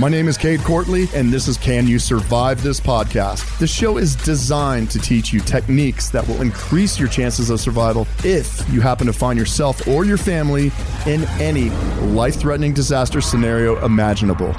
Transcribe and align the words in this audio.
My 0.00 0.08
name 0.08 0.26
is 0.26 0.36
Cade 0.36 0.58
Courtley, 0.60 1.12
and 1.14 1.32
this 1.32 1.46
is 1.46 1.56
Can 1.56 1.86
You 1.86 2.00
Survive 2.00 2.64
This 2.64 2.80
Podcast? 2.80 3.58
The 3.60 3.66
show 3.66 3.96
is 3.96 4.16
designed 4.16 4.90
to 4.90 4.98
teach 4.98 5.32
you 5.32 5.38
techniques 5.38 6.10
that 6.10 6.26
will 6.26 6.42
increase 6.42 6.98
your 6.98 7.08
chances 7.08 7.48
of 7.48 7.60
survival 7.60 8.08
if 8.24 8.68
you 8.72 8.80
happen 8.80 9.06
to 9.06 9.12
find 9.12 9.38
yourself 9.38 9.86
or 9.86 10.04
your 10.04 10.16
family 10.16 10.72
in 11.06 11.22
any 11.40 11.70
life 12.10 12.34
threatening 12.34 12.74
disaster 12.74 13.20
scenario 13.20 13.84
imaginable. 13.84 14.52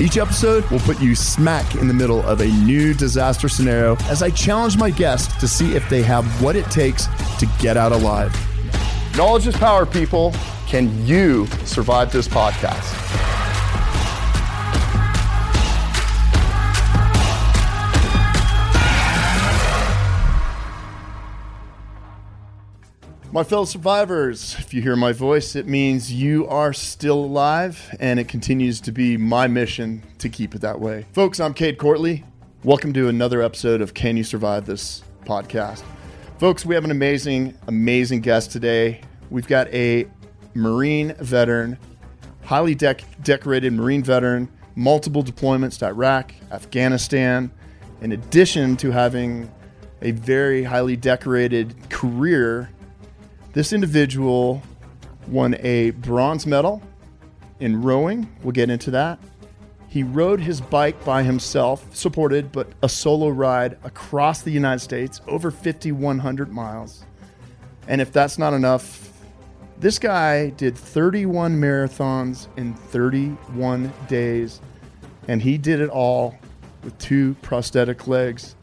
Each 0.00 0.16
episode 0.16 0.68
will 0.70 0.80
put 0.80 1.00
you 1.00 1.14
smack 1.14 1.76
in 1.76 1.86
the 1.86 1.94
middle 1.94 2.22
of 2.22 2.40
a 2.40 2.48
new 2.48 2.92
disaster 2.92 3.48
scenario 3.48 3.96
as 4.06 4.24
I 4.24 4.30
challenge 4.30 4.76
my 4.76 4.90
guests 4.90 5.38
to 5.38 5.46
see 5.46 5.76
if 5.76 5.88
they 5.88 6.02
have 6.02 6.24
what 6.42 6.56
it 6.56 6.64
takes 6.64 7.06
to 7.38 7.46
get 7.60 7.76
out 7.76 7.92
alive. 7.92 8.34
Knowledge 9.16 9.46
is 9.46 9.56
power, 9.56 9.86
people. 9.86 10.34
Can 10.66 11.06
you 11.06 11.46
survive 11.64 12.10
this 12.10 12.26
podcast? 12.26 12.96
My 23.32 23.44
fellow 23.44 23.64
survivors, 23.64 24.56
if 24.58 24.74
you 24.74 24.82
hear 24.82 24.96
my 24.96 25.12
voice, 25.12 25.54
it 25.54 25.68
means 25.68 26.12
you 26.12 26.48
are 26.48 26.72
still 26.72 27.24
alive, 27.24 27.94
and 28.00 28.18
it 28.18 28.26
continues 28.26 28.80
to 28.80 28.90
be 28.90 29.16
my 29.16 29.46
mission 29.46 30.02
to 30.18 30.28
keep 30.28 30.56
it 30.56 30.62
that 30.62 30.80
way. 30.80 31.06
Folks, 31.12 31.38
I'm 31.38 31.54
Cade 31.54 31.78
Courtley. 31.78 32.24
Welcome 32.64 32.92
to 32.94 33.06
another 33.06 33.40
episode 33.40 33.82
of 33.82 33.94
Can 33.94 34.16
You 34.16 34.24
Survive 34.24 34.66
This 34.66 35.04
podcast. 35.24 35.84
Folks, 36.40 36.66
we 36.66 36.74
have 36.74 36.82
an 36.82 36.90
amazing, 36.90 37.56
amazing 37.68 38.22
guest 38.22 38.50
today. 38.50 39.00
We've 39.30 39.46
got 39.46 39.68
a 39.68 40.08
Marine 40.54 41.14
veteran, 41.20 41.78
highly 42.42 42.74
dec- 42.74 43.04
decorated 43.22 43.72
Marine 43.72 44.02
veteran, 44.02 44.48
multiple 44.74 45.22
deployments 45.22 45.78
to 45.78 45.86
Iraq, 45.86 46.34
Afghanistan, 46.50 47.52
in 48.00 48.10
addition 48.10 48.76
to 48.78 48.90
having 48.90 49.48
a 50.02 50.10
very 50.10 50.64
highly 50.64 50.96
decorated 50.96 51.76
career 51.90 52.70
this 53.52 53.72
individual 53.72 54.62
won 55.26 55.56
a 55.60 55.90
bronze 55.90 56.46
medal 56.46 56.82
in 57.58 57.82
rowing. 57.82 58.28
We'll 58.42 58.52
get 58.52 58.70
into 58.70 58.90
that. 58.92 59.18
He 59.88 60.04
rode 60.04 60.40
his 60.40 60.60
bike 60.60 61.04
by 61.04 61.24
himself, 61.24 61.94
supported, 61.94 62.52
but 62.52 62.68
a 62.82 62.88
solo 62.88 63.28
ride 63.28 63.76
across 63.82 64.42
the 64.42 64.52
United 64.52 64.78
States, 64.78 65.20
over 65.26 65.50
5,100 65.50 66.52
miles. 66.52 67.04
And 67.88 68.00
if 68.00 68.12
that's 68.12 68.38
not 68.38 68.54
enough, 68.54 69.10
this 69.80 69.98
guy 69.98 70.50
did 70.50 70.76
31 70.76 71.60
marathons 71.60 72.46
in 72.56 72.74
31 72.74 73.92
days, 74.08 74.60
and 75.26 75.42
he 75.42 75.58
did 75.58 75.80
it 75.80 75.90
all 75.90 76.38
with 76.84 76.96
two 76.98 77.34
prosthetic 77.42 78.06
legs. 78.06 78.54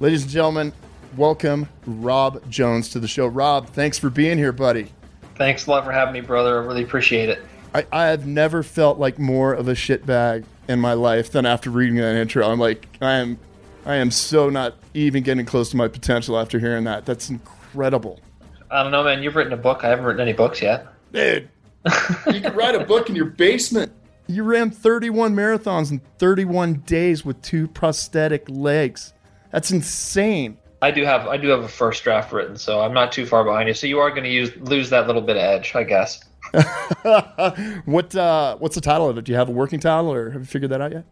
Ladies 0.00 0.22
and 0.22 0.30
gentlemen, 0.32 0.72
welcome 1.16 1.68
Rob 1.86 2.48
Jones 2.50 2.88
to 2.90 3.00
the 3.00 3.08
show. 3.08 3.26
Rob, 3.26 3.68
thanks 3.68 3.98
for 3.98 4.10
being 4.10 4.38
here, 4.38 4.52
buddy. 4.52 4.92
Thanks 5.36 5.66
a 5.66 5.70
lot 5.70 5.84
for 5.84 5.92
having 5.92 6.14
me, 6.14 6.20
brother. 6.20 6.62
I 6.62 6.66
really 6.66 6.82
appreciate 6.82 7.28
it. 7.28 7.42
I, 7.74 7.86
I 7.92 8.06
have 8.06 8.26
never 8.26 8.62
felt 8.62 8.98
like 8.98 9.18
more 9.18 9.52
of 9.52 9.68
a 9.68 9.72
shitbag 9.72 10.44
in 10.68 10.80
my 10.80 10.92
life 10.92 11.32
than 11.32 11.46
after 11.46 11.70
reading 11.70 11.96
that 11.96 12.16
intro. 12.16 12.48
I'm 12.50 12.58
like, 12.58 12.88
I 13.00 13.12
am, 13.12 13.38
I 13.86 13.96
am 13.96 14.10
so 14.10 14.50
not 14.50 14.74
even 14.94 15.22
getting 15.22 15.46
close 15.46 15.70
to 15.70 15.76
my 15.76 15.88
potential 15.88 16.38
after 16.38 16.58
hearing 16.58 16.84
that. 16.84 17.06
That's 17.06 17.30
incredible. 17.30 18.20
I 18.70 18.82
don't 18.82 18.92
know, 18.92 19.04
man. 19.04 19.22
You've 19.22 19.36
written 19.36 19.52
a 19.52 19.56
book. 19.56 19.84
I 19.84 19.88
haven't 19.88 20.04
written 20.04 20.20
any 20.20 20.32
books 20.32 20.62
yet. 20.62 20.86
Dude, 21.12 21.48
you 22.32 22.40
can 22.40 22.54
write 22.54 22.74
a 22.74 22.84
book 22.84 23.08
in 23.08 23.16
your 23.16 23.26
basement. 23.26 23.92
You 24.26 24.44
ran 24.44 24.70
31 24.70 25.34
marathons 25.34 25.90
in 25.90 26.00
31 26.18 26.74
days 26.86 27.24
with 27.24 27.40
two 27.42 27.66
prosthetic 27.66 28.44
legs. 28.48 29.12
That's 29.50 29.72
insane. 29.72 30.58
I 30.82 30.90
do 30.90 31.04
have 31.04 31.26
I 31.26 31.36
do 31.36 31.48
have 31.48 31.60
a 31.60 31.68
first 31.68 32.04
draft 32.04 32.32
written, 32.32 32.56
so 32.56 32.80
I'm 32.80 32.94
not 32.94 33.12
too 33.12 33.26
far 33.26 33.44
behind 33.44 33.68
you. 33.68 33.74
So 33.74 33.86
you 33.86 33.98
are 33.98 34.10
going 34.10 34.24
to 34.24 34.30
use 34.30 34.54
lose 34.56 34.90
that 34.90 35.06
little 35.06 35.22
bit 35.22 35.36
of 35.36 35.42
edge, 35.42 35.74
I 35.74 35.84
guess. 35.84 36.24
what 37.84 38.14
uh, 38.16 38.56
what's 38.56 38.74
the 38.74 38.80
title 38.80 39.08
of 39.08 39.18
it? 39.18 39.24
Do 39.24 39.32
you 39.32 39.38
have 39.38 39.48
a 39.48 39.52
working 39.52 39.80
title, 39.80 40.12
or 40.12 40.30
have 40.30 40.40
you 40.40 40.46
figured 40.46 40.70
that 40.70 40.80
out 40.80 40.92
yet? 40.92 41.04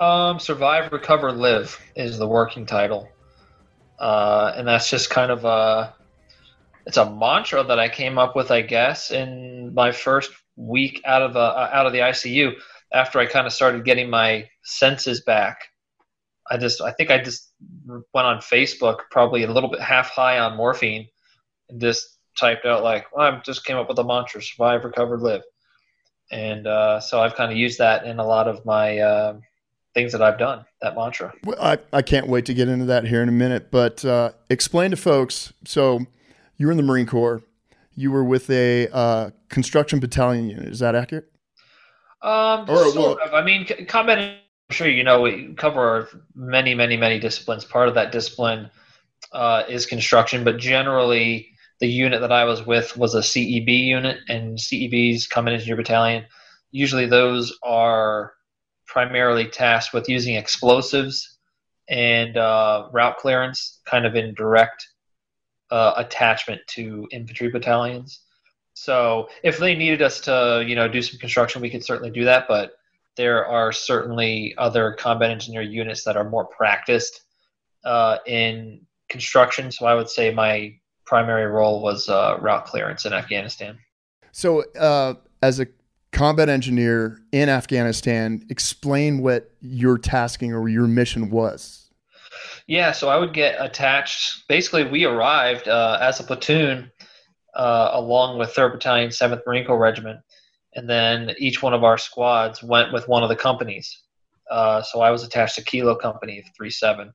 Um, 0.00 0.38
survive, 0.38 0.92
recover, 0.92 1.32
live 1.32 1.80
is 1.96 2.18
the 2.18 2.26
working 2.26 2.66
title, 2.66 3.08
uh, 3.98 4.52
and 4.56 4.66
that's 4.66 4.88
just 4.90 5.10
kind 5.10 5.30
of 5.30 5.44
a 5.44 5.94
it's 6.86 6.96
a 6.96 7.10
mantra 7.10 7.64
that 7.64 7.78
I 7.78 7.88
came 7.88 8.18
up 8.18 8.36
with, 8.36 8.50
I 8.50 8.60
guess, 8.60 9.10
in 9.10 9.72
my 9.74 9.92
first 9.92 10.30
week 10.56 11.00
out 11.04 11.22
of 11.22 11.32
the 11.32 11.40
uh, 11.40 11.70
out 11.72 11.86
of 11.86 11.92
the 11.92 12.00
ICU 12.00 12.52
after 12.92 13.18
I 13.18 13.26
kind 13.26 13.46
of 13.46 13.52
started 13.52 13.84
getting 13.84 14.08
my 14.08 14.48
senses 14.62 15.20
back. 15.22 15.58
I 16.50 16.56
just 16.58 16.80
I 16.80 16.92
think 16.92 17.10
I 17.10 17.22
just 17.22 17.52
went 17.86 18.26
on 18.26 18.38
Facebook 18.38 19.00
probably 19.10 19.44
a 19.44 19.50
little 19.50 19.70
bit 19.70 19.80
half 19.80 20.10
high 20.10 20.38
on 20.38 20.56
morphine 20.56 21.08
and 21.68 21.80
just 21.80 22.18
typed 22.38 22.66
out 22.66 22.82
like 22.82 23.06
well, 23.14 23.32
I 23.32 23.40
just 23.40 23.64
came 23.64 23.76
up 23.76 23.88
with 23.88 23.98
a 23.98 24.04
mantra: 24.04 24.42
survive, 24.42 24.84
recover, 24.84 25.18
live. 25.18 25.42
And 26.30 26.66
uh, 26.66 27.00
so 27.00 27.20
I've 27.20 27.34
kind 27.34 27.52
of 27.52 27.58
used 27.58 27.78
that 27.78 28.04
in 28.06 28.18
a 28.18 28.26
lot 28.26 28.48
of 28.48 28.64
my 28.64 28.98
uh, 28.98 29.36
things 29.94 30.12
that 30.12 30.22
I've 30.22 30.38
done. 30.38 30.64
That 30.82 30.94
mantra. 30.94 31.32
Well, 31.44 31.60
I 31.60 31.78
I 31.92 32.02
can't 32.02 32.28
wait 32.28 32.46
to 32.46 32.54
get 32.54 32.68
into 32.68 32.86
that 32.86 33.06
here 33.06 33.22
in 33.22 33.28
a 33.28 33.32
minute. 33.32 33.70
But 33.70 34.04
uh, 34.04 34.32
explain 34.50 34.90
to 34.90 34.96
folks. 34.96 35.52
So 35.64 36.00
you 36.56 36.66
were 36.66 36.72
in 36.72 36.76
the 36.76 36.82
Marine 36.82 37.06
Corps. 37.06 37.42
You 37.94 38.10
were 38.10 38.24
with 38.24 38.50
a 38.50 38.88
uh, 38.88 39.30
construction 39.48 40.00
battalion 40.00 40.48
unit. 40.50 40.68
Is 40.68 40.80
that 40.80 40.94
accurate? 40.94 41.30
Um, 42.22 42.68
or, 42.68 42.90
sort 42.90 42.96
well, 42.96 43.18
of. 43.24 43.34
I 43.34 43.44
mean, 43.44 43.66
combat. 43.86 44.40
Sure 44.70 44.88
you 44.88 45.04
know 45.04 45.20
we 45.20 45.54
cover 45.54 46.08
many, 46.34 46.74
many, 46.74 46.96
many 46.96 47.20
disciplines. 47.20 47.64
Part 47.64 47.88
of 47.88 47.94
that 47.94 48.12
discipline 48.12 48.70
uh, 49.32 49.64
is 49.68 49.86
construction, 49.86 50.42
but 50.42 50.58
generally 50.58 51.54
the 51.80 51.86
unit 51.86 52.20
that 52.20 52.32
I 52.32 52.44
was 52.44 52.64
with 52.64 52.96
was 52.96 53.14
a 53.14 53.20
CEB 53.20 53.68
unit, 53.84 54.18
and 54.28 54.56
CEBs 54.56 55.28
come 55.28 55.48
into 55.48 55.66
your 55.66 55.76
battalion. 55.76 56.24
Usually, 56.70 57.06
those 57.06 57.56
are 57.62 58.32
primarily 58.86 59.46
tasked 59.46 59.92
with 59.92 60.08
using 60.08 60.36
explosives 60.36 61.38
and 61.88 62.36
uh, 62.36 62.88
route 62.92 63.18
clearance, 63.18 63.80
kind 63.84 64.06
of 64.06 64.14
in 64.14 64.34
direct 64.34 64.88
uh, 65.70 65.94
attachment 65.96 66.60
to 66.68 67.06
infantry 67.10 67.50
battalions. 67.50 68.20
So, 68.72 69.28
if 69.42 69.58
they 69.58 69.74
needed 69.74 70.00
us 70.00 70.20
to, 70.22 70.64
you 70.66 70.74
know, 70.74 70.88
do 70.88 71.02
some 71.02 71.18
construction, 71.18 71.60
we 71.60 71.70
could 71.70 71.84
certainly 71.84 72.10
do 72.10 72.24
that. 72.24 72.46
But 72.48 72.72
there 73.16 73.46
are 73.46 73.72
certainly 73.72 74.54
other 74.58 74.92
combat 74.92 75.30
engineer 75.30 75.62
units 75.62 76.04
that 76.04 76.16
are 76.16 76.28
more 76.28 76.44
practiced 76.44 77.22
uh, 77.84 78.18
in 78.26 78.80
construction. 79.08 79.70
So, 79.70 79.86
I 79.86 79.94
would 79.94 80.08
say 80.08 80.32
my 80.32 80.74
primary 81.06 81.46
role 81.46 81.82
was 81.82 82.08
uh, 82.08 82.38
route 82.40 82.64
clearance 82.64 83.04
in 83.04 83.12
Afghanistan. 83.12 83.78
So, 84.32 84.64
uh, 84.72 85.14
as 85.42 85.60
a 85.60 85.66
combat 86.12 86.48
engineer 86.48 87.20
in 87.32 87.48
Afghanistan, 87.48 88.44
explain 88.48 89.20
what 89.20 89.50
your 89.60 89.98
tasking 89.98 90.52
or 90.54 90.68
your 90.68 90.86
mission 90.86 91.30
was. 91.30 91.90
Yeah, 92.66 92.92
so 92.92 93.08
I 93.08 93.18
would 93.18 93.34
get 93.34 93.56
attached. 93.58 94.48
Basically, 94.48 94.84
we 94.84 95.04
arrived 95.04 95.68
uh, 95.68 95.98
as 96.00 96.20
a 96.20 96.24
platoon 96.24 96.90
uh, 97.54 97.90
along 97.92 98.38
with 98.38 98.54
3rd 98.54 98.72
Battalion, 98.72 99.10
7th 99.10 99.42
Marine 99.46 99.66
Corps 99.66 99.78
Regiment, 99.78 100.20
and 100.74 100.88
then 100.88 101.34
each 101.38 101.62
one 101.62 101.74
of 101.74 101.84
our 101.84 101.98
squads 101.98 102.62
went 102.62 102.92
with 102.92 103.08
one 103.08 103.22
of 103.22 103.28
the 103.28 103.36
companies. 103.36 104.02
Uh, 104.50 104.82
so 104.82 105.00
I 105.00 105.10
was 105.10 105.24
attached 105.24 105.56
to 105.56 105.64
Kilo 105.64 105.94
Company 105.94 106.44
Three 106.56 106.70
Seven, 106.70 107.12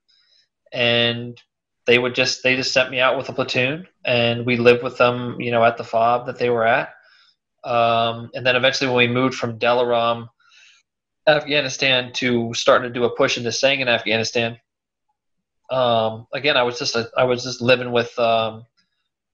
and 0.71 1.39
they 1.85 1.99
would 1.99 2.15
just 2.15 2.43
they 2.43 2.55
just 2.55 2.73
sent 2.73 2.91
me 2.91 2.99
out 2.99 3.17
with 3.17 3.29
a 3.29 3.33
platoon, 3.33 3.87
and 4.05 4.45
we 4.45 4.57
lived 4.57 4.83
with 4.83 4.97
them, 4.97 5.39
you 5.39 5.51
know, 5.51 5.63
at 5.63 5.77
the 5.77 5.83
fob 5.83 6.25
that 6.25 6.37
they 6.37 6.49
were 6.49 6.65
at. 6.65 6.89
Um, 7.63 8.29
and 8.33 8.45
then 8.45 8.55
eventually, 8.55 8.89
when 8.89 9.09
we 9.09 9.13
moved 9.13 9.35
from 9.35 9.59
Delaram, 9.59 10.29
Afghanistan, 11.27 12.11
to 12.13 12.53
starting 12.53 12.91
to 12.91 12.93
do 12.93 13.05
a 13.05 13.15
push 13.15 13.37
into 13.37 13.49
Sangin, 13.49 13.87
Afghanistan, 13.87 14.57
um, 15.69 16.25
again, 16.33 16.57
I 16.57 16.63
was 16.63 16.79
just 16.79 16.95
a, 16.95 17.09
I 17.17 17.25
was 17.25 17.43
just 17.43 17.61
living 17.61 17.91
with 17.91 18.17
um, 18.17 18.65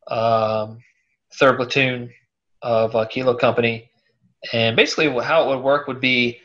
um, 0.08 0.80
third 1.36 1.58
platoon 1.58 2.12
of 2.62 2.96
uh, 2.96 3.06
Kilo 3.06 3.36
Company, 3.36 3.90
and 4.54 4.76
basically 4.76 5.08
how 5.24 5.44
it 5.44 5.56
would 5.56 5.64
work 5.64 5.88
would 5.88 6.02
be 6.02 6.40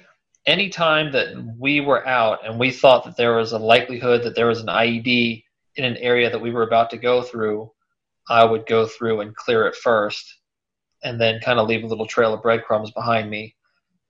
anytime 0.46 1.12
that 1.12 1.34
we 1.58 1.80
were 1.80 2.06
out 2.06 2.46
and 2.46 2.58
we 2.58 2.70
thought 2.70 3.04
that 3.04 3.16
there 3.16 3.36
was 3.36 3.52
a 3.52 3.58
likelihood 3.58 4.22
that 4.22 4.34
there 4.34 4.46
was 4.46 4.60
an 4.60 4.66
IED 4.66 5.44
in 5.76 5.84
an 5.84 5.96
area 5.98 6.30
that 6.30 6.40
we 6.40 6.50
were 6.50 6.62
about 6.62 6.90
to 6.90 6.96
go 6.96 7.22
through, 7.22 7.70
I 8.28 8.44
would 8.44 8.66
go 8.66 8.86
through 8.86 9.20
and 9.20 9.34
clear 9.34 9.66
it 9.66 9.76
first, 9.76 10.38
and 11.02 11.20
then 11.20 11.40
kind 11.40 11.58
of 11.58 11.68
leave 11.68 11.84
a 11.84 11.86
little 11.86 12.06
trail 12.06 12.34
of 12.34 12.42
breadcrumbs 12.42 12.90
behind 12.90 13.30
me. 13.30 13.54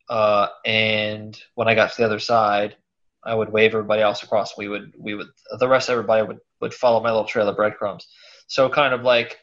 Uh, 0.08 0.48
and 0.64 1.40
when 1.54 1.68
I 1.68 1.74
got 1.74 1.90
to 1.92 1.96
the 1.96 2.06
other 2.06 2.18
side, 2.18 2.76
I 3.22 3.34
would 3.34 3.52
wave 3.52 3.74
everybody 3.74 4.02
else 4.02 4.22
across. 4.22 4.56
We 4.56 4.68
would 4.68 4.94
we 4.98 5.14
would 5.14 5.28
the 5.58 5.68
rest 5.68 5.88
of 5.88 5.92
everybody 5.92 6.26
would 6.26 6.38
would 6.60 6.74
follow 6.74 7.02
my 7.02 7.10
little 7.10 7.26
trail 7.26 7.48
of 7.48 7.56
breadcrumbs. 7.56 8.08
So 8.46 8.68
kind 8.68 8.94
of 8.94 9.02
like 9.02 9.38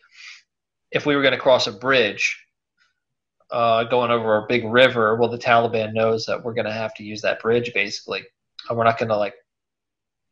if 0.92 1.06
we 1.06 1.16
were 1.16 1.22
going 1.22 1.34
to 1.34 1.40
cross 1.40 1.68
a 1.68 1.72
bridge, 1.72 2.47
uh, 3.52 3.84
going 3.86 4.12
over 4.12 4.38
a 4.38 4.46
big 4.48 4.66
river, 4.66 5.16
well, 5.16 5.30
the 5.30 5.38
Taliban 5.38 5.94
knows 5.94 6.26
that 6.26 6.44
we're 6.44 6.54
going 6.54 6.66
to 6.66 6.74
have 6.74 6.94
to 6.96 7.04
use 7.04 7.22
that 7.22 7.42
bridge 7.42 7.74
basically, 7.74 8.24
and 8.70 8.78
we're 8.78 8.84
not 8.84 8.98
going 8.98 9.10
to 9.10 9.18
like 9.18 9.36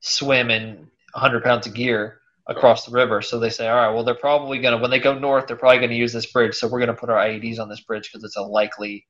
swim 0.01 0.51
in 0.51 0.87
100 1.13 1.43
pounds 1.43 1.67
of 1.67 1.73
gear 1.73 2.19
across 2.47 2.85
the 2.85 2.91
river. 2.91 3.21
So 3.21 3.39
they 3.39 3.49
say, 3.49 3.67
all 3.67 3.75
right, 3.75 3.93
well, 3.93 4.03
they're 4.03 4.15
probably 4.15 4.59
going 4.59 4.75
to 4.75 4.81
when 4.81 4.91
they 4.91 4.99
go 4.99 5.17
north, 5.17 5.47
they're 5.47 5.55
probably 5.55 5.79
going 5.79 5.89
to 5.89 5.95
use 5.95 6.13
this 6.13 6.25
bridge. 6.25 6.55
So 6.55 6.67
we're 6.67 6.79
going 6.79 6.93
to 6.93 6.99
put 6.99 7.09
our 7.09 7.17
IEDs 7.17 7.59
on 7.59 7.69
this 7.69 7.81
bridge 7.81 8.09
because 8.11 8.23
it's 8.23 8.37
a 8.37 8.41
likely 8.41 9.05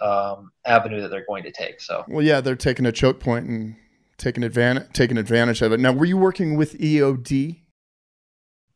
um, 0.00 0.50
avenue 0.66 1.00
that 1.00 1.08
they're 1.08 1.24
going 1.26 1.44
to 1.44 1.52
take. 1.52 1.80
So 1.80 2.04
well, 2.08 2.24
yeah, 2.24 2.40
they're 2.40 2.56
taking 2.56 2.86
a 2.86 2.92
choke 2.92 3.20
point 3.20 3.46
and 3.46 3.76
taking 4.18 4.42
advantage 4.42 4.92
taking 4.92 5.18
advantage 5.18 5.62
of 5.62 5.72
it. 5.72 5.80
Now, 5.80 5.92
were 5.92 6.04
you 6.04 6.16
working 6.16 6.56
with 6.56 6.78
EOD? 6.78 7.60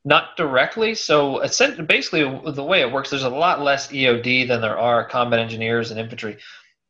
Not 0.04 0.36
directly. 0.36 0.94
So 0.94 1.40
basically, 1.86 2.22
the 2.52 2.64
way 2.64 2.80
it 2.80 2.90
works, 2.90 3.10
there's 3.10 3.22
a 3.22 3.28
lot 3.28 3.60
less 3.60 3.88
EOD 3.88 4.48
than 4.48 4.60
there 4.60 4.78
are 4.78 5.06
combat 5.06 5.40
engineers 5.40 5.90
and 5.90 6.00
infantry. 6.00 6.38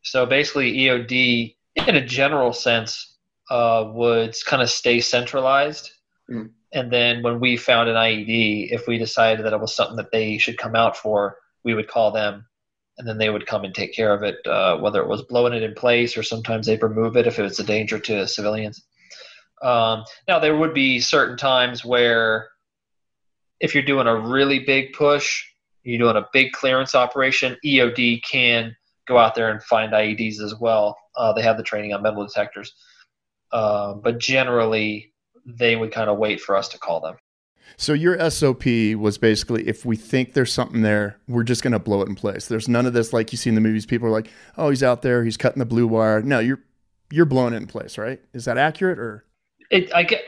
So 0.02 0.26
basically, 0.26 0.72
EOD, 0.72 1.56
in 1.88 1.96
a 1.96 2.04
general 2.04 2.52
sense, 2.52 3.16
uh, 3.50 3.90
would 3.92 4.36
kind 4.46 4.62
of 4.62 4.70
stay 4.70 5.00
centralized. 5.00 5.90
Mm. 6.30 6.50
And 6.72 6.92
then 6.92 7.22
when 7.22 7.40
we 7.40 7.56
found 7.56 7.88
an 7.88 7.96
IED, 7.96 8.70
if 8.70 8.86
we 8.86 8.96
decided 8.96 9.44
that 9.44 9.52
it 9.52 9.60
was 9.60 9.74
something 9.74 9.96
that 9.96 10.12
they 10.12 10.38
should 10.38 10.56
come 10.56 10.76
out 10.76 10.96
for, 10.96 11.36
we 11.64 11.74
would 11.74 11.88
call 11.88 12.12
them 12.12 12.46
and 12.96 13.08
then 13.08 13.18
they 13.18 13.30
would 13.30 13.46
come 13.46 13.64
and 13.64 13.74
take 13.74 13.94
care 13.94 14.12
of 14.12 14.22
it, 14.22 14.36
uh, 14.46 14.76
whether 14.76 15.00
it 15.00 15.08
was 15.08 15.22
blowing 15.22 15.54
it 15.54 15.62
in 15.62 15.74
place 15.74 16.16
or 16.16 16.22
sometimes 16.22 16.66
they'd 16.66 16.82
remove 16.82 17.16
it 17.16 17.26
if 17.26 17.38
it 17.38 17.42
was 17.42 17.58
a 17.58 17.64
danger 17.64 17.98
to 17.98 18.28
civilians. 18.28 18.84
Um, 19.62 20.04
now, 20.28 20.38
there 20.38 20.56
would 20.56 20.74
be 20.74 21.00
certain 21.00 21.36
times 21.36 21.84
where 21.84 22.48
if 23.60 23.74
you're 23.74 23.84
doing 23.84 24.06
a 24.06 24.16
really 24.18 24.60
big 24.60 24.92
push, 24.92 25.44
you're 25.82 25.98
doing 25.98 26.16
a 26.16 26.26
big 26.32 26.52
clearance 26.52 26.94
operation, 26.94 27.56
EOD 27.64 28.22
can 28.22 28.74
go 29.06 29.18
out 29.18 29.34
there 29.34 29.50
and 29.50 29.62
find 29.62 29.92
IEDs 29.92 30.40
as 30.40 30.54
well. 30.60 30.96
Uh, 31.16 31.32
they 31.32 31.42
have 31.42 31.56
the 31.56 31.62
training 31.62 31.92
on 31.92 32.02
metal 32.02 32.26
detectors. 32.26 32.74
Uh, 33.52 33.94
but 33.94 34.18
generally, 34.18 35.12
they 35.44 35.76
would 35.76 35.92
kind 35.92 36.08
of 36.08 36.18
wait 36.18 36.40
for 36.40 36.56
us 36.56 36.68
to 36.68 36.78
call 36.78 37.00
them. 37.00 37.16
So 37.76 37.92
your 37.92 38.30
SOP 38.30 38.64
was 38.98 39.16
basically 39.18 39.66
if 39.66 39.84
we 39.84 39.96
think 39.96 40.34
there's 40.34 40.52
something 40.52 40.82
there, 40.82 41.18
we're 41.28 41.44
just 41.44 41.62
going 41.62 41.72
to 41.72 41.78
blow 41.78 42.02
it 42.02 42.08
in 42.08 42.14
place. 42.14 42.46
There's 42.46 42.68
none 42.68 42.86
of 42.86 42.92
this 42.92 43.12
like 43.12 43.32
you 43.32 43.38
see 43.38 43.48
in 43.48 43.54
the 43.54 43.60
movies. 43.60 43.86
People 43.86 44.08
are 44.08 44.12
like, 44.12 44.30
"Oh, 44.58 44.70
he's 44.70 44.82
out 44.82 45.02
there, 45.02 45.24
he's 45.24 45.36
cutting 45.36 45.60
the 45.60 45.64
blue 45.66 45.86
wire." 45.86 46.20
No, 46.20 46.40
you're 46.40 46.60
you're 47.10 47.26
blowing 47.26 47.54
it 47.54 47.58
in 47.58 47.66
place, 47.66 47.96
right? 47.96 48.20
Is 48.32 48.44
that 48.44 48.58
accurate 48.58 48.98
or? 48.98 49.24
It, 49.70 49.92
I 49.94 50.02
get. 50.02 50.24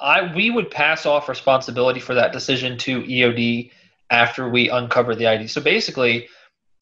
I 0.00 0.34
we 0.34 0.50
would 0.50 0.70
pass 0.70 1.06
off 1.06 1.28
responsibility 1.28 2.00
for 2.00 2.14
that 2.14 2.32
decision 2.32 2.78
to 2.78 3.02
EOD 3.02 3.70
after 4.10 4.48
we 4.48 4.68
uncover 4.68 5.14
the 5.14 5.26
ID. 5.26 5.48
So 5.48 5.60
basically, 5.60 6.28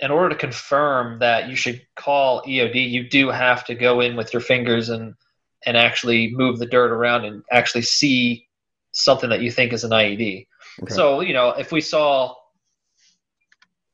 in 0.01 0.11
order 0.11 0.31
to 0.31 0.35
confirm 0.35 1.19
that 1.21 1.49
you 1.49 1.57
should 1.57 1.81
call 1.97 2.43
EOD, 2.43 2.91
you 2.91 3.09
do 3.09 3.31
have 3.31 3.65
to 3.67 3.75
go 3.75 4.01
in 4.01 4.17
with 4.17 4.33
your 4.33 4.43
fingers 4.43 4.89
and 4.89 5.15
and 5.65 5.77
actually 5.77 6.33
move 6.35 6.59
the 6.59 6.67
dirt 6.67 6.91
around 6.91 7.25
and 7.25 7.43
actually 7.51 7.83
see 7.83 8.49
something 8.93 9.31
that 9.31 9.41
you 9.41 9.51
think 9.51 9.73
is 9.73 9.85
an 9.85 9.91
IED. 9.91 10.47
Okay. 10.83 10.95
So, 10.95 11.21
you 11.21 11.35
know, 11.35 11.51
if 11.51 11.73
we 11.73 11.81
saw, 11.81 12.35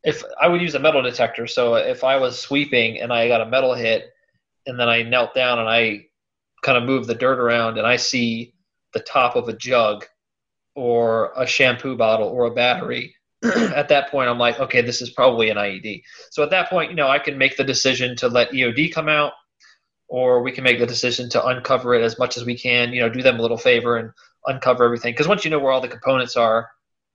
if 0.02 0.22
I 0.40 0.48
would 0.48 0.62
use 0.62 0.74
a 0.74 0.78
metal 0.78 1.02
detector. 1.02 1.46
So 1.46 1.74
if 1.74 2.04
I 2.04 2.16
was 2.16 2.38
sweeping 2.38 3.00
and 3.00 3.12
I 3.12 3.28
got 3.28 3.40
a 3.40 3.46
metal 3.46 3.74
hit 3.74 4.10
and 4.66 4.78
then 4.78 4.88
I 4.88 5.02
knelt 5.02 5.34
down 5.34 5.58
and 5.58 5.68
I 5.68 6.06
kind 6.62 6.78
of 6.78 6.84
moved 6.84 7.06
the 7.06 7.14
dirt 7.14 7.38
around 7.38 7.78
and 7.78 7.86
I 7.86 7.96
see 7.96 8.54
the 8.92 9.00
top 9.00 9.36
of 9.36 9.48
a 9.48 9.52
jug 9.52 10.04
or 10.74 11.32
a 11.36 11.46
shampoo 11.46 11.96
bottle 11.96 12.28
or 12.28 12.46
a 12.46 12.54
battery, 12.54 13.14
at 13.44 13.88
that 13.88 14.10
point 14.10 14.28
I'm 14.28 14.38
like, 14.38 14.58
okay, 14.58 14.82
this 14.82 15.00
is 15.00 15.10
probably 15.10 15.50
an 15.50 15.56
IED. 15.56 16.02
So 16.30 16.42
at 16.42 16.50
that 16.50 16.68
point, 16.68 16.90
you 16.90 16.96
know, 16.96 17.08
I 17.08 17.18
can 17.18 17.38
make 17.38 17.56
the 17.56 17.64
decision 17.64 18.16
to 18.16 18.28
let 18.28 18.50
EOD 18.50 18.92
come 18.92 19.08
out 19.08 19.32
or 20.08 20.42
we 20.42 20.52
can 20.52 20.64
make 20.64 20.78
the 20.78 20.86
decision 20.86 21.28
to 21.30 21.46
uncover 21.46 21.94
it 21.94 22.02
as 22.02 22.18
much 22.18 22.36
as 22.36 22.44
we 22.44 22.56
can, 22.56 22.92
you 22.92 23.00
know, 23.00 23.08
do 23.08 23.22
them 23.22 23.38
a 23.38 23.42
little 23.42 23.58
favor 23.58 23.96
and 23.96 24.10
uncover 24.46 24.84
everything. 24.84 25.12
Because 25.12 25.28
once 25.28 25.44
you 25.44 25.50
know 25.50 25.58
where 25.58 25.70
all 25.70 25.80
the 25.80 25.88
components 25.88 26.36
are, 26.36 26.70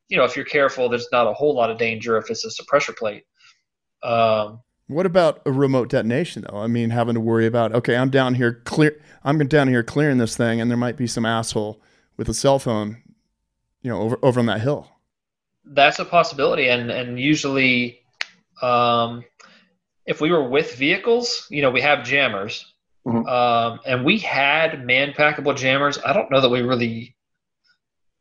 you 0.10 0.18
know, 0.18 0.24
if 0.24 0.36
you're 0.36 0.46
careful, 0.46 0.90
there's 0.90 1.08
not 1.12 1.28
a 1.28 1.34
whole 1.34 1.56
lot 1.56 1.72
of 1.72 1.78
danger 1.78 2.18
if 2.18 2.30
it's 2.30 2.60
a 2.60 2.66
pressure 2.66 2.94
plate. 2.94 3.24
Um, 4.04 4.62
what 4.88 5.06
about 5.06 5.42
a 5.46 5.52
remote 5.52 5.90
detonation 5.90 6.46
though? 6.50 6.58
I 6.58 6.68
mean, 6.68 6.90
having 6.90 7.16
to 7.16 7.20
worry 7.20 7.46
about 7.46 7.74
okay, 7.74 7.96
I'm 7.96 8.10
down 8.10 8.36
here 8.36 8.62
clear, 8.66 9.00
I'm 9.24 9.38
down 9.48 9.68
here 9.68 9.84
clearing 9.84 10.18
this 10.18 10.36
thing, 10.36 10.62
and 10.62 10.70
there 10.70 10.78
might 10.78 10.98
be 10.98 11.08
some 11.08 11.26
asshole 11.26 11.82
with 12.18 12.30
a 12.30 12.34
cell 12.34 12.60
phone, 12.60 13.02
you 13.82 13.90
know, 13.90 14.02
over 14.02 14.20
over 14.24 14.40
on 14.40 14.46
that 14.48 14.62
hill. 14.62 14.90
That's 15.66 16.00
a 16.00 16.06
possibility, 16.06 16.68
and 16.68 16.92
and 16.92 17.20
usually, 17.20 18.02
um, 18.62 19.24
if 20.06 20.20
we 20.20 20.32
were 20.32 20.48
with 20.48 20.76
vehicles, 20.76 21.48
you 21.50 21.62
know, 21.62 21.72
we 21.72 21.82
have 21.82 22.04
jammers, 22.04 22.74
Mm-hmm. 23.06 23.28
Um, 23.28 23.80
and 23.86 24.06
we 24.06 24.18
had 24.20 24.86
man 24.86 25.12
packable 25.12 25.56
jammers. 25.56 26.00
I 26.06 26.14
don't 26.14 26.32
know 26.32 26.42
that 26.42 26.50
we 26.50 26.62
really. 26.62 27.13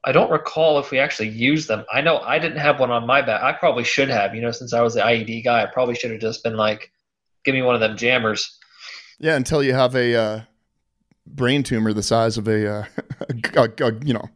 I 0.04 0.12
don't 0.12 0.30
recall 0.30 0.78
if 0.80 0.90
we 0.90 0.98
actually 0.98 1.28
used 1.28 1.68
them. 1.68 1.84
I 1.92 2.00
know 2.00 2.18
I 2.18 2.38
didn't 2.38 2.58
have 2.58 2.80
one 2.80 2.90
on 2.90 3.06
my 3.06 3.22
back. 3.22 3.42
I 3.42 3.52
probably 3.52 3.84
should 3.84 4.08
have. 4.08 4.34
You 4.34 4.42
know, 4.42 4.50
since 4.50 4.72
I 4.72 4.80
was 4.80 4.94
the 4.94 5.00
IED 5.00 5.44
guy, 5.44 5.62
I 5.62 5.66
probably 5.66 5.94
should 5.94 6.10
have 6.10 6.20
just 6.20 6.42
been 6.42 6.56
like, 6.56 6.90
"Give 7.44 7.54
me 7.54 7.62
one 7.62 7.74
of 7.74 7.80
them 7.80 7.96
jammers." 7.96 8.58
Yeah, 9.20 9.36
until 9.36 9.62
you 9.62 9.74
have 9.74 9.94
a 9.94 10.14
uh, 10.14 10.40
brain 11.26 11.62
tumor 11.62 11.92
the 11.92 12.02
size 12.02 12.36
of 12.36 12.48
a, 12.48 12.68
uh, 12.68 12.84
a, 13.54 13.84
a, 13.84 14.04
you 14.04 14.14
know 14.14 14.28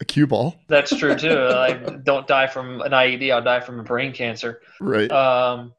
a 0.00 0.04
cue 0.06 0.26
ball. 0.26 0.56
That's 0.68 0.96
true 0.96 1.14
too. 1.14 1.38
I 1.50 1.74
don't 1.74 2.26
die 2.26 2.46
from 2.46 2.80
an 2.80 2.92
IED. 2.92 3.32
I'll 3.32 3.42
die 3.42 3.60
from 3.60 3.78
a 3.78 3.82
brain 3.82 4.14
cancer. 4.14 4.62
Right. 4.80 5.12
Um, 5.12 5.74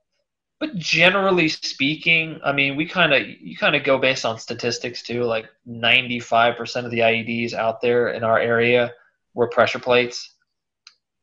but 0.59 0.75
generally 0.75 1.49
speaking, 1.49 2.39
I 2.43 2.51
mean, 2.51 2.75
we 2.75 2.87
kind 2.87 3.13
of 3.13 3.27
you 3.27 3.57
kind 3.57 3.75
of 3.75 3.83
go 3.83 3.97
based 3.97 4.25
on 4.25 4.37
statistics 4.37 5.01
too. 5.01 5.23
Like 5.23 5.47
ninety 5.65 6.19
five 6.19 6.55
percent 6.55 6.85
of 6.85 6.91
the 6.91 6.99
IEDs 6.99 7.53
out 7.53 7.81
there 7.81 8.09
in 8.09 8.23
our 8.23 8.39
area 8.39 8.93
were 9.37 9.47
pressure 9.47 9.79
plates. 9.79 10.35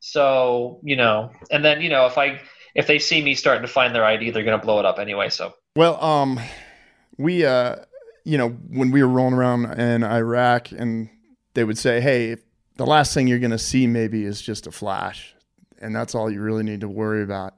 So 0.01 0.81
you 0.83 0.97
know, 0.97 1.31
and 1.51 1.65
then 1.65 1.81
you 1.81 1.89
know, 1.89 2.07
if 2.07 2.17
I 2.17 2.41
if 2.75 2.87
they 2.87 2.99
see 2.99 3.23
me 3.23 3.35
starting 3.35 3.63
to 3.63 3.69
find 3.69 3.95
their 3.95 4.05
ID, 4.05 4.31
they're 4.31 4.45
going 4.45 4.59
to 4.59 4.65
blow 4.65 4.79
it 4.79 4.87
up 4.87 4.99
anyway. 4.99 5.29
So 5.29 5.55
well, 5.77 6.03
um, 6.03 6.41
we 7.19 7.45
uh, 7.45 7.77
you 8.25 8.39
know, 8.39 8.51
when 8.51 8.91
we 8.91 9.03
were 9.03 9.09
rolling 9.09 9.35
around 9.35 9.79
in 9.79 10.05
Iraq, 10.05 10.73
and 10.73 11.11
they 11.55 11.65
would 11.65 11.79
say, 11.79 12.01
hey, 12.01 12.37
the 12.77 12.87
last 12.87 13.13
thing 13.13 13.27
you're 13.27 13.39
going 13.39 13.51
to 13.51 13.59
see 13.59 13.87
maybe 13.87 14.25
is 14.25 14.41
just 14.41 14.67
a 14.67 14.71
flash, 14.71 15.35
and 15.79 15.95
that's 15.95 16.15
all 16.15 16.31
you 16.31 16.41
really 16.41 16.65
need 16.65 16.81
to 16.81 16.89
worry 16.89 17.23
about 17.23 17.55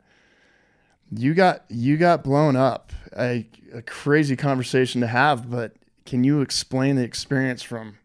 you 1.11 1.35
got 1.35 1.65
you 1.69 1.97
got 1.97 2.25
blown 2.25 2.57
up. 2.57 2.93
A, 3.17 3.47
a 3.73 3.83
crazy 3.83 4.37
conversation 4.37 5.01
to 5.01 5.07
have, 5.07 5.51
but 5.51 5.75
can 6.05 6.25
you 6.25 6.41
explain 6.41 6.97
the 6.97 7.03
experience 7.03 7.63
from 7.63 7.99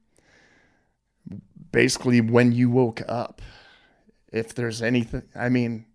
basically 1.72 2.22
when 2.22 2.52
you 2.52 2.70
woke 2.70 3.02
up? 3.08 3.42
If 4.32 4.56
there's 4.56 4.82
anything, 4.82 5.24
I 5.36 5.50
mean, 5.50 5.86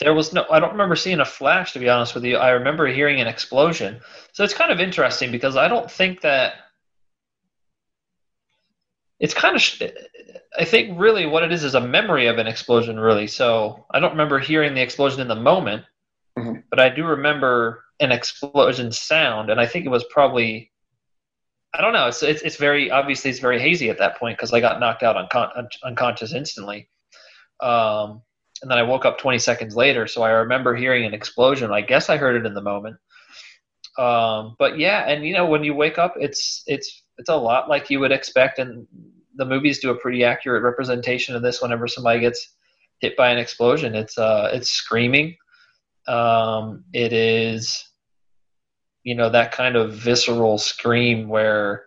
there 0.00 0.12
was 0.14 0.32
no. 0.32 0.44
I 0.50 0.60
don't 0.60 0.72
remember 0.72 0.96
seeing 0.96 1.20
a 1.20 1.24
flash 1.24 1.72
to 1.72 1.78
be 1.78 1.88
honest 1.88 2.14
with 2.14 2.24
you. 2.24 2.36
I 2.36 2.50
remember 2.50 2.86
hearing 2.86 3.20
an 3.20 3.26
explosion. 3.26 4.00
So 4.32 4.44
it's 4.44 4.54
kind 4.54 4.70
of 4.70 4.80
interesting 4.80 5.32
because 5.32 5.56
I 5.56 5.68
don't 5.68 5.90
think 5.90 6.20
that 6.20 6.54
it's 9.18 9.34
kind 9.34 9.56
of 9.56 9.62
I 10.58 10.64
think 10.64 10.98
really 10.98 11.26
what 11.26 11.42
it 11.42 11.52
is 11.52 11.64
is 11.64 11.74
a 11.74 11.80
memory 11.80 12.26
of 12.26 12.38
an 12.38 12.46
explosion 12.46 12.98
really. 12.98 13.26
So 13.26 13.86
I 13.90 14.00
don't 14.00 14.12
remember 14.12 14.38
hearing 14.38 14.74
the 14.74 14.82
explosion 14.82 15.20
in 15.20 15.28
the 15.28 15.34
moment, 15.34 15.84
mm-hmm. 16.38 16.60
but 16.70 16.80
I 16.80 16.88
do 16.88 17.04
remember 17.04 17.84
an 18.00 18.12
explosion 18.12 18.92
sound, 18.92 19.50
and 19.50 19.60
I 19.60 19.66
think 19.66 19.84
it 19.84 19.90
was 19.90 20.04
probably 20.10 20.70
I 21.74 21.82
don't 21.82 21.92
know. 21.92 22.08
It's 22.08 22.22
it's, 22.22 22.42
it's 22.42 22.56
very 22.56 22.90
obviously 22.90 23.30
it's 23.30 23.40
very 23.40 23.60
hazy 23.60 23.90
at 23.90 23.98
that 23.98 24.16
point 24.18 24.38
because 24.38 24.52
I 24.52 24.60
got 24.60 24.80
knocked 24.80 25.02
out 25.02 25.16
uncon- 25.16 25.68
unconscious 25.84 26.32
instantly. 26.32 26.88
Um, 27.60 28.22
and 28.62 28.70
then 28.70 28.78
I 28.78 28.82
woke 28.82 29.04
up 29.04 29.18
20 29.18 29.38
seconds 29.38 29.76
later, 29.76 30.06
so 30.06 30.22
I 30.22 30.30
remember 30.30 30.74
hearing 30.74 31.04
an 31.04 31.14
explosion. 31.14 31.70
I 31.70 31.80
guess 31.80 32.08
I 32.08 32.16
heard 32.16 32.36
it 32.36 32.46
in 32.46 32.54
the 32.54 32.62
moment. 32.62 32.96
Um, 33.98 34.56
but 34.58 34.78
yeah, 34.78 35.08
and 35.08 35.24
you 35.24 35.34
know 35.34 35.46
when 35.46 35.64
you 35.64 35.74
wake 35.74 35.98
up, 35.98 36.14
it's 36.18 36.62
it's 36.66 37.04
it's 37.18 37.28
a 37.28 37.36
lot 37.36 37.68
like 37.68 37.90
you 37.90 38.00
would 38.00 38.12
expect, 38.12 38.58
and 38.58 38.86
the 39.36 39.44
movies 39.44 39.80
do 39.80 39.90
a 39.90 39.98
pretty 39.98 40.24
accurate 40.24 40.62
representation 40.62 41.34
of 41.34 41.42
this. 41.42 41.60
Whenever 41.60 41.86
somebody 41.88 42.20
gets 42.20 42.54
hit 43.00 43.16
by 43.16 43.30
an 43.30 43.38
explosion, 43.38 43.94
it's 43.94 44.16
uh 44.16 44.50
it's 44.52 44.70
screaming. 44.70 45.36
Um, 46.06 46.84
it 46.92 47.12
is 47.12 47.87
you 49.08 49.14
know 49.14 49.30
that 49.30 49.52
kind 49.52 49.74
of 49.74 49.94
visceral 49.94 50.58
scream 50.58 51.28
where 51.28 51.86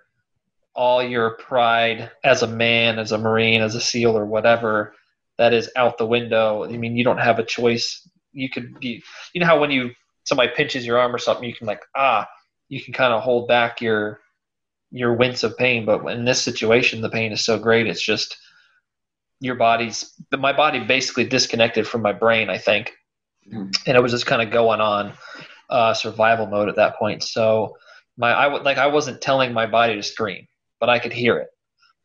all 0.74 1.04
your 1.04 1.38
pride 1.38 2.10
as 2.24 2.42
a 2.42 2.48
man, 2.48 2.98
as 2.98 3.12
a 3.12 3.18
marine, 3.20 3.62
as 3.62 3.76
a 3.76 3.80
seal, 3.80 4.18
or 4.18 4.26
whatever 4.26 4.96
that 5.38 5.54
is 5.54 5.70
out 5.76 6.00
the 6.00 6.06
window. 6.06 6.64
I 6.64 6.78
mean, 6.78 6.98
you 6.98 7.04
don't 7.04 7.20
have 7.20 7.38
a 7.38 7.44
choice. 7.44 8.10
You 8.34 8.50
could 8.50 8.80
be, 8.80 9.04
you 9.34 9.40
know 9.40 9.46
how 9.46 9.60
when 9.62 9.70
you 9.70 9.92
somebody 10.24 10.52
pinches 10.56 10.84
your 10.84 10.98
arm 10.98 11.14
or 11.14 11.20
something, 11.20 11.48
you 11.48 11.54
can 11.54 11.68
like 11.68 11.84
ah, 11.96 12.28
you 12.70 12.84
can 12.84 12.92
kind 12.92 13.14
of 13.14 13.22
hold 13.22 13.48
back 13.48 13.82
your 13.82 14.20
your 14.90 15.14
wince 15.14 15.44
of 15.44 15.56
pain. 15.58 15.86
But 15.86 16.04
in 16.08 16.26
this 16.26 16.42
situation, 16.42 17.02
the 17.02 17.10
pain 17.10 17.32
is 17.32 17.46
so 17.46 17.60
great, 17.60 17.86
it's 17.86 18.02
just 18.02 18.36
your 19.42 19.56
body's. 19.56 20.12
My 20.32 20.54
body 20.54 20.80
basically 20.80 21.26
disconnected 21.26 21.88
from 21.88 22.02
my 22.02 22.14
brain, 22.14 22.50
I 22.50 22.58
think, 22.58 22.94
mm. 23.48 23.72
and 23.86 23.96
it 23.96 24.02
was 24.02 24.12
just 24.12 24.26
kind 24.26 24.42
of 24.42 24.50
going 24.50 24.82
on 24.82 25.14
uh, 25.72 25.94
survival 25.94 26.48
mode 26.48 26.70
at 26.70 26.76
that 26.76 26.98
point. 26.98 27.24
So 27.24 27.76
my 28.18 28.32
I 28.32 28.48
would 28.48 28.64
like 28.64 28.78
I 28.78 28.88
wasn't 28.88 29.22
telling 29.22 29.54
my 29.54 29.66
body 29.66 29.96
to 29.96 30.04
scream, 30.04 30.48
but 30.80 30.90
I 30.90 31.00
could 31.00 31.14
hear 31.14 31.38
it. 31.38 31.48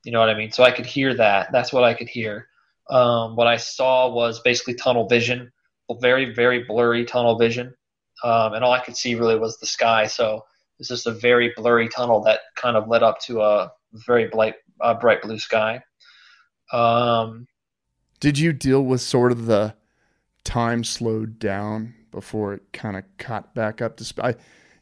You 0.04 0.12
know 0.12 0.20
what 0.20 0.30
I 0.30 0.35
mean? 0.35 0.52
So 0.52 0.62
I 0.62 0.70
could 0.70 0.87
hear 0.87 1.14
that. 1.14 1.52
That's 1.52 1.73
what 1.73 1.85
I 1.85 1.94
could 1.94 2.08
hear. 2.08 2.46
Um, 2.88 3.37
what 3.37 3.49
I 3.49 3.56
saw 3.56 4.12
was 4.12 4.40
basically 4.40 4.75
tunnel 4.75 5.08
vision, 5.08 5.52
very 6.00 6.32
very 6.32 6.64
blurry 6.64 7.04
tunnel 7.04 7.37
vision 7.37 7.75
um, 8.25 8.54
and 8.54 8.64
all 8.64 8.73
I 8.73 8.80
could 8.80 8.96
see 8.96 9.14
really 9.14 9.38
was 9.38 9.58
the 9.58 9.66
sky. 9.66 10.06
So 10.06 10.44
it's 10.78 10.88
just 10.88 11.06
a 11.06 11.12
very 11.12 11.52
blurry 11.56 11.88
tunnel 11.88 12.23
that 12.23 12.40
kind 12.54 12.76
of 12.76 12.88
led 12.88 13.02
up 13.02 13.20
to 13.23 13.42
a 13.42 13.73
very 13.92 14.28
bright, 14.28 14.54
uh, 14.80 14.94
bright 14.94 15.23
blue 15.23 15.38
sky. 15.38 15.82
Um, 16.73 17.46
Did 18.20 18.38
you 18.38 18.52
deal 18.52 18.82
with 18.82 19.00
sort 19.00 19.32
of 19.32 19.46
the 19.46 19.75
time 20.44 20.85
slowed 20.85 21.38
down 21.38 21.94
before 22.16 22.54
it 22.54 22.62
kind 22.73 22.96
of 22.96 23.04
caught 23.18 23.54
back 23.54 23.80
up 23.80 23.96
to 23.99 24.04
speed? 24.04 24.25
I, 24.25 24.35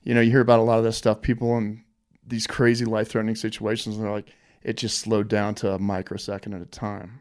you 0.05 0.15
know, 0.15 0.21
you 0.21 0.31
hear 0.31 0.41
about 0.41 0.61
a 0.61 0.63
lot 0.63 0.79
of 0.79 0.85
this 0.85 0.97
stuff. 0.97 1.21
People 1.21 1.59
in 1.59 1.85
these 2.27 2.47
crazy 2.47 2.85
life 2.85 3.09
threatening 3.09 3.35
situations, 3.35 3.97
and 3.97 4.05
they're 4.05 4.13
like, 4.13 4.29
it 4.63 4.77
just 4.77 4.99
slowed 4.99 5.29
down 5.29 5.55
to 5.57 5.73
a 5.73 5.79
microsecond 5.79 6.55
at 6.55 6.63
a 6.63 6.67
time. 6.67 7.21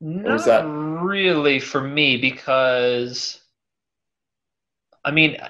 Not 0.00 1.02
really 1.02 1.58
for 1.58 1.80
me 1.80 2.18
because 2.18 3.40
I 5.04 5.10
mean, 5.10 5.36
uh, 5.36 5.48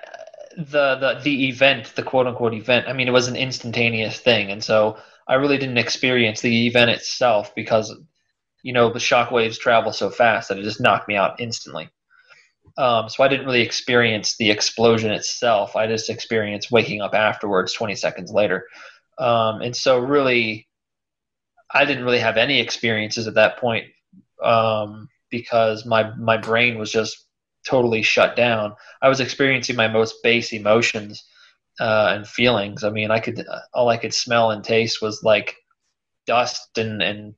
the 0.56 0.96
the 0.96 1.20
the 1.22 1.48
event, 1.48 1.94
the 1.96 2.02
quote 2.02 2.26
unquote 2.26 2.54
event. 2.54 2.88
I 2.88 2.92
mean, 2.92 3.08
it 3.08 3.12
was 3.12 3.28
an 3.28 3.36
instantaneous 3.36 4.20
thing, 4.20 4.50
and 4.50 4.62
so 4.62 4.96
I 5.26 5.34
really 5.34 5.58
didn't 5.58 5.78
experience 5.78 6.40
the 6.40 6.66
event 6.66 6.90
itself 6.90 7.54
because 7.54 7.94
you 8.62 8.72
know 8.72 8.92
the 8.92 9.00
shock 9.00 9.30
waves 9.30 9.58
travel 9.58 9.92
so 9.92 10.10
fast 10.10 10.48
that 10.48 10.58
it 10.58 10.62
just 10.62 10.80
knocked 10.80 11.08
me 11.08 11.16
out 11.16 11.40
instantly. 11.40 11.90
Um, 12.78 13.08
so 13.08 13.24
I 13.24 13.28
didn't 13.28 13.46
really 13.46 13.62
experience 13.62 14.36
the 14.36 14.50
explosion 14.50 15.10
itself. 15.10 15.74
I 15.74 15.88
just 15.88 16.08
experienced 16.08 16.70
waking 16.70 17.00
up 17.00 17.12
afterwards, 17.12 17.72
20 17.72 17.96
seconds 17.96 18.30
later. 18.30 18.66
Um, 19.18 19.62
and 19.62 19.74
so 19.74 19.98
really, 19.98 20.68
I 21.74 21.84
didn't 21.84 22.04
really 22.04 22.20
have 22.20 22.36
any 22.36 22.60
experiences 22.60 23.26
at 23.26 23.34
that 23.34 23.58
point 23.58 23.86
um, 24.42 25.08
because 25.28 25.84
my 25.84 26.14
my 26.16 26.36
brain 26.36 26.78
was 26.78 26.92
just 26.92 27.26
totally 27.66 28.02
shut 28.02 28.36
down. 28.36 28.74
I 29.02 29.08
was 29.08 29.20
experiencing 29.20 29.74
my 29.74 29.88
most 29.88 30.22
base 30.22 30.52
emotions 30.52 31.24
uh, 31.80 32.12
and 32.14 32.26
feelings. 32.28 32.84
I 32.84 32.90
mean, 32.90 33.10
I 33.10 33.18
could 33.18 33.44
all 33.74 33.88
I 33.88 33.96
could 33.96 34.14
smell 34.14 34.52
and 34.52 34.62
taste 34.62 35.02
was 35.02 35.22
like 35.24 35.56
dust 36.26 36.78
and 36.78 37.02
and 37.02 37.34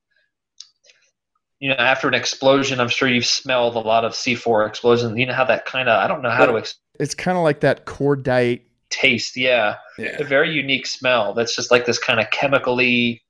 you 1.61 1.69
know 1.69 1.77
after 1.77 2.09
an 2.09 2.15
explosion, 2.15 2.81
I'm 2.81 2.89
sure 2.89 3.09
you've 3.09 3.27
smelled 3.27 3.77
a 3.77 3.81
lot 3.81 4.05
of 4.05 4.13
C4 4.13 4.67
explosions. 4.67 5.17
You 5.17 5.27
know 5.27 5.35
how 5.35 5.45
that 5.45 5.67
kind 5.67 5.89
of 5.89 6.03
I 6.03 6.09
don't 6.09 6.23
know 6.23 6.31
how 6.31 6.47
to. 6.47 6.59
Ex- 6.59 6.77
it's 6.99 7.15
kind 7.15 7.39
of 7.39 7.45
like 7.45 7.61
that 7.61 7.87
cordite 7.87 8.63
taste. 8.89 9.37
Yeah. 9.37 9.77
yeah, 9.99 10.17
a 10.21 10.25
very 10.25 10.51
unique 10.53 10.87
smell. 10.87 11.35
That's 11.35 11.55
just 11.55 11.71
like 11.71 11.87
this 11.87 11.99
kind 11.99 12.19
of 12.19 12.31
chemically 12.31 13.23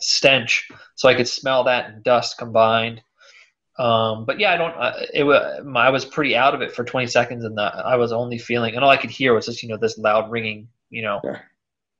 stench. 0.00 0.68
So 0.96 1.08
I 1.08 1.14
could 1.14 1.28
smell 1.28 1.64
that 1.64 1.90
and 1.90 2.04
dust 2.04 2.38
combined. 2.38 3.00
Um, 3.78 4.24
but 4.24 4.38
yeah, 4.38 4.52
I 4.52 4.56
don't. 4.56 4.74
Uh, 4.76 5.06
it 5.12 5.24
was 5.24 5.64
I 5.74 5.90
was 5.90 6.04
pretty 6.04 6.36
out 6.36 6.54
of 6.54 6.62
it 6.62 6.72
for 6.72 6.84
20 6.84 7.06
seconds, 7.08 7.44
and 7.44 7.56
the, 7.58 7.62
I 7.62 7.96
was 7.96 8.12
only 8.12 8.38
feeling, 8.38 8.74
and 8.74 8.84
all 8.84 8.90
I 8.90 8.96
could 8.96 9.10
hear 9.10 9.34
was 9.34 9.46
just 9.46 9.62
you 9.62 9.68
know 9.68 9.76
this 9.76 9.98
loud 9.98 10.30
ringing, 10.30 10.68
you 10.90 11.02
know, 11.02 11.20
yeah. 11.24 11.38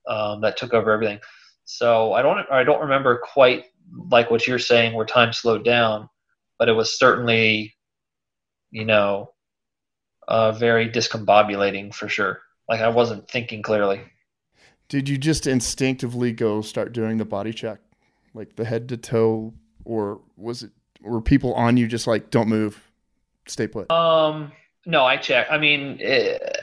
um, 0.06 0.40
that 0.42 0.56
took 0.56 0.73
over 0.73 0.92
everything. 0.92 1.18
So 1.64 2.12
I 2.12 2.23
don't 2.23 2.38
I 2.50 2.62
don't 2.62 2.82
remember 2.82 3.20
quite 3.25 3.64
like 4.10 4.30
what 4.30 4.46
you're 4.46 4.58
saying 4.58 4.94
where 4.94 5.06
time 5.06 5.32
slowed 5.32 5.64
down, 5.64 6.08
but 6.58 6.68
it 6.68 6.72
was 6.72 6.98
certainly, 6.98 7.74
you 8.70 8.84
know, 8.84 9.30
uh, 10.28 10.52
very 10.52 10.88
discombobulating 10.88 11.94
for 11.94 12.08
sure. 12.08 12.40
Like 12.68 12.80
I 12.80 12.88
wasn't 12.88 13.28
thinking 13.28 13.62
clearly. 13.62 14.00
Did 14.88 15.08
you 15.08 15.18
just 15.18 15.46
instinctively 15.46 16.32
go 16.32 16.60
start 16.60 16.92
doing 16.92 17.18
the 17.18 17.24
body 17.24 17.52
check, 17.52 17.80
like 18.32 18.56
the 18.56 18.64
head 18.64 18.88
to 18.90 18.96
toe, 18.96 19.54
or 19.84 20.20
was 20.36 20.62
it 20.62 20.70
were 21.00 21.20
people 21.20 21.54
on 21.54 21.76
you 21.76 21.86
just 21.86 22.06
like 22.06 22.30
don't 22.30 22.48
move, 22.48 22.80
stay 23.46 23.66
put? 23.66 23.90
Um, 23.90 24.52
no, 24.86 25.04
I 25.04 25.16
check. 25.16 25.46
I 25.50 25.58
mean, 25.58 25.98
it, 26.00 26.42
eh, 26.42 26.60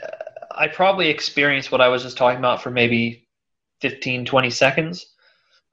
I 0.54 0.68
probably 0.68 1.08
experienced 1.08 1.72
what 1.72 1.80
I 1.80 1.88
was 1.88 2.02
just 2.02 2.16
talking 2.16 2.38
about 2.38 2.62
for 2.62 2.70
maybe 2.70 3.26
15, 3.80 4.24
20 4.24 4.50
seconds. 4.50 5.06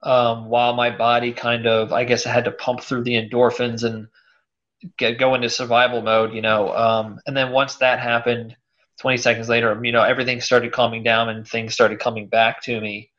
Um, 0.01 0.47
while 0.47 0.73
my 0.75 0.95
body 0.95 1.33
kind 1.33 1.67
of, 1.67 1.91
I 1.91 2.05
guess, 2.05 2.25
I 2.25 2.31
had 2.31 2.45
to 2.45 2.51
pump 2.51 2.81
through 2.81 3.03
the 3.03 3.15
endorphins 3.15 3.83
and 3.83 4.07
get 4.97 5.19
go 5.19 5.35
into 5.35 5.49
survival 5.49 6.01
mode, 6.01 6.33
you 6.33 6.41
know. 6.41 6.73
Um, 6.73 7.19
and 7.27 7.35
then 7.35 7.51
once 7.51 7.75
that 7.75 7.99
happened, 7.99 8.55
20 8.99 9.17
seconds 9.17 9.49
later, 9.49 9.79
you 9.83 9.91
know, 9.91 10.03
everything 10.03 10.41
started 10.41 10.71
calming 10.71 11.03
down 11.03 11.29
and 11.29 11.47
things 11.47 11.73
started 11.73 11.99
coming 11.99 12.27
back 12.27 12.61
to 12.63 12.79
me. 12.79 13.11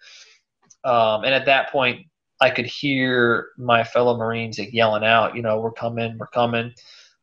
Um, 0.85 1.25
and 1.25 1.35
at 1.35 1.47
that 1.47 1.71
point, 1.71 2.07
I 2.41 2.51
could 2.51 2.67
hear 2.67 3.49
my 3.59 3.85
fellow 3.85 4.17
Marines 4.17 4.59
yelling 4.59 5.05
out, 5.05 5.37
you 5.37 5.43
know, 5.43 5.61
we're 5.61 5.73
coming, 5.73 6.17
we're 6.19 6.27
coming. 6.29 6.73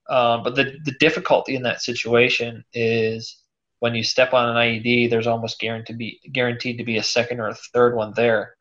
Um, 0.10 0.44
but 0.44 0.56
the, 0.56 0.78
the 0.86 0.96
difficulty 1.00 1.56
in 1.56 1.64
that 1.64 1.82
situation 1.82 2.64
is 2.74 3.42
when 3.80 3.96
you 3.96 4.04
step 4.04 4.34
on 4.34 4.50
an 4.50 4.56
IED, 4.56 5.10
there's 5.10 5.28
almost 5.28 5.60
guaranteed 5.60 5.88
to 5.88 5.94
be 5.94 6.20
guaranteed 6.32 6.78
to 6.78 6.84
be 6.84 6.98
a 6.98 7.04
second 7.04 7.40
or 7.40 7.50
a 7.50 7.56
third 7.56 7.96
one 7.96 8.14
there. 8.16 8.56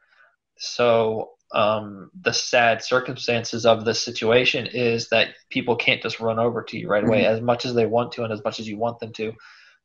So 0.58 1.30
um, 1.52 2.10
the 2.20 2.32
sad 2.32 2.82
circumstances 2.82 3.66
of 3.66 3.84
this 3.84 4.02
situation 4.02 4.66
is 4.66 5.08
that 5.10 5.28
people 5.50 5.76
can't 5.76 6.02
just 6.02 6.20
run 6.20 6.38
over 6.38 6.62
to 6.62 6.78
you 6.78 6.88
right 6.88 7.04
away 7.04 7.22
mm-hmm. 7.22 7.34
as 7.34 7.40
much 7.40 7.64
as 7.64 7.74
they 7.74 7.86
want 7.86 8.12
to 8.12 8.24
and 8.24 8.32
as 8.32 8.42
much 8.44 8.58
as 8.60 8.68
you 8.68 8.76
want 8.76 9.00
them 9.00 9.12
to. 9.14 9.32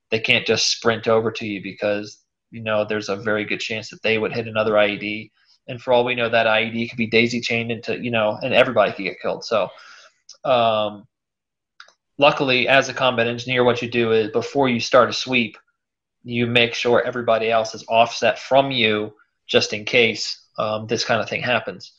They 0.10 0.20
can't 0.20 0.46
just 0.46 0.70
sprint 0.70 1.08
over 1.08 1.32
to 1.32 1.46
you 1.46 1.62
because 1.62 2.20
you 2.50 2.62
know 2.62 2.84
there's 2.84 3.10
a 3.10 3.16
very 3.16 3.46
good 3.46 3.60
chance 3.60 3.90
that 3.90 4.02
they 4.04 4.18
would 4.18 4.34
hit 4.34 4.48
another 4.48 4.74
IED 4.74 5.32
and 5.68 5.82
for 5.82 5.94
all 5.94 6.04
we 6.04 6.16
know, 6.16 6.30
that 6.30 6.48
IED 6.48 6.90
could 6.90 6.98
be 6.98 7.08
daisy 7.08 7.40
chained 7.40 7.72
into 7.72 7.98
you 7.98 8.12
know, 8.12 8.38
and 8.42 8.54
everybody 8.54 8.92
could 8.92 9.04
get 9.04 9.22
killed. 9.22 9.44
So, 9.44 9.70
um, 10.44 11.08
luckily, 12.18 12.68
as 12.68 12.90
a 12.90 12.94
combat 12.94 13.28
engineer, 13.28 13.64
what 13.64 13.82
you 13.82 13.90
do 13.90 14.12
is 14.12 14.32
before 14.32 14.70
you 14.70 14.80
start 14.80 15.10
a 15.10 15.14
sweep, 15.14 15.58
you 16.24 16.48
make 16.48 16.74
sure 16.74 17.02
everybody 17.02 17.50
else 17.50 17.76
is 17.76 17.86
offset 17.88 18.40
from 18.40 18.72
you 18.72 19.14
just 19.48 19.74
in 19.74 19.86
case 19.86 20.41
um, 20.58 20.88
this 20.88 21.04
kind 21.04 21.22
of 21.22 21.30
thing 21.30 21.42
happens. 21.42 21.94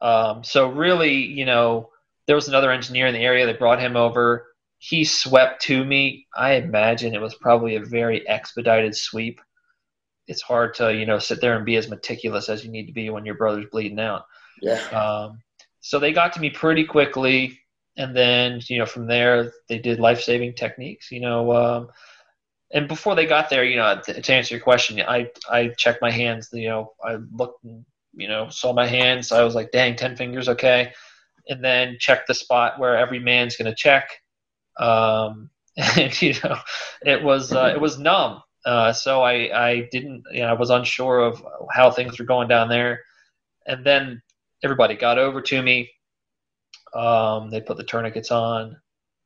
Um, 0.00 0.44
so 0.44 0.68
really, 0.68 1.14
you 1.14 1.44
know, 1.44 1.90
there 2.26 2.36
was 2.36 2.48
another 2.48 2.70
engineer 2.70 3.06
in 3.06 3.14
the 3.14 3.20
area. 3.20 3.46
They 3.46 3.52
brought 3.52 3.80
him 3.80 3.96
over. 3.96 4.46
He 4.78 5.04
swept 5.04 5.62
to 5.62 5.84
me. 5.84 6.26
I 6.36 6.54
imagine 6.54 7.14
it 7.14 7.20
was 7.20 7.34
probably 7.34 7.76
a 7.76 7.84
very 7.84 8.26
expedited 8.28 8.96
sweep 8.96 9.40
it's 10.26 10.42
hard 10.42 10.74
to 10.74 10.94
you 10.94 11.06
know 11.06 11.18
sit 11.18 11.40
there 11.40 11.56
and 11.56 11.66
be 11.66 11.76
as 11.76 11.88
meticulous 11.88 12.48
as 12.48 12.64
you 12.64 12.70
need 12.70 12.86
to 12.86 12.92
be 12.92 13.10
when 13.10 13.24
your 13.24 13.34
brother's 13.34 13.66
bleeding 13.70 14.00
out. 14.00 14.26
Yeah. 14.60 14.80
Um, 14.90 15.40
so 15.80 15.98
they 15.98 16.12
got 16.12 16.32
to 16.34 16.40
me 16.40 16.50
pretty 16.50 16.84
quickly, 16.84 17.60
and 17.96 18.16
then 18.16 18.60
you 18.68 18.78
know 18.78 18.86
from 18.86 19.06
there 19.06 19.52
they 19.68 19.78
did 19.78 20.00
life 20.00 20.20
saving 20.20 20.54
techniques. 20.54 21.10
You 21.10 21.20
know, 21.20 21.52
um, 21.52 21.88
and 22.74 22.88
before 22.88 23.14
they 23.14 23.24
got 23.24 23.48
there, 23.48 23.64
you 23.64 23.76
know, 23.76 24.00
to, 24.04 24.20
to, 24.20 24.34
answer 24.34 24.54
your 24.54 24.62
question, 24.62 25.00
I 25.00 25.30
I 25.50 25.68
checked 25.68 26.02
my 26.02 26.10
hands. 26.10 26.50
You 26.52 26.68
know, 26.68 26.92
I 27.02 27.16
looked 27.32 27.64
and 27.64 27.86
you 28.16 28.28
know, 28.28 28.48
saw 28.48 28.72
my 28.72 28.86
hands. 28.86 29.32
I 29.32 29.42
was 29.42 29.54
like, 29.54 29.70
dang, 29.72 29.96
10 29.96 30.16
fingers, 30.16 30.48
okay. 30.48 30.92
And 31.48 31.62
then 31.62 31.96
checked 31.98 32.28
the 32.28 32.34
spot 32.34 32.78
where 32.78 32.96
every 32.96 33.18
man's 33.18 33.56
to 33.56 33.74
check. 33.74 34.08
Um, 34.78 35.50
and, 35.76 36.22
you 36.22 36.34
know, 36.42 36.56
it 37.04 37.22
was, 37.22 37.52
uh, 37.52 37.72
it 37.74 37.80
was 37.80 37.98
numb. 37.98 38.42
Uh, 38.64 38.92
so 38.92 39.22
I, 39.22 39.68
I 39.68 39.88
didn't, 39.92 40.24
you 40.32 40.40
know, 40.40 40.46
I 40.46 40.54
was 40.54 40.70
unsure 40.70 41.20
of 41.20 41.44
how 41.70 41.90
things 41.90 42.18
were 42.18 42.24
going 42.24 42.48
down 42.48 42.68
there. 42.68 43.02
And 43.66 43.84
then 43.84 44.22
everybody 44.62 44.94
got 44.94 45.18
over 45.18 45.42
to 45.42 45.62
me. 45.62 45.90
Um, 46.94 47.50
they 47.50 47.60
put 47.60 47.76
the 47.76 47.84
tourniquets 47.84 48.30
on, 48.30 48.76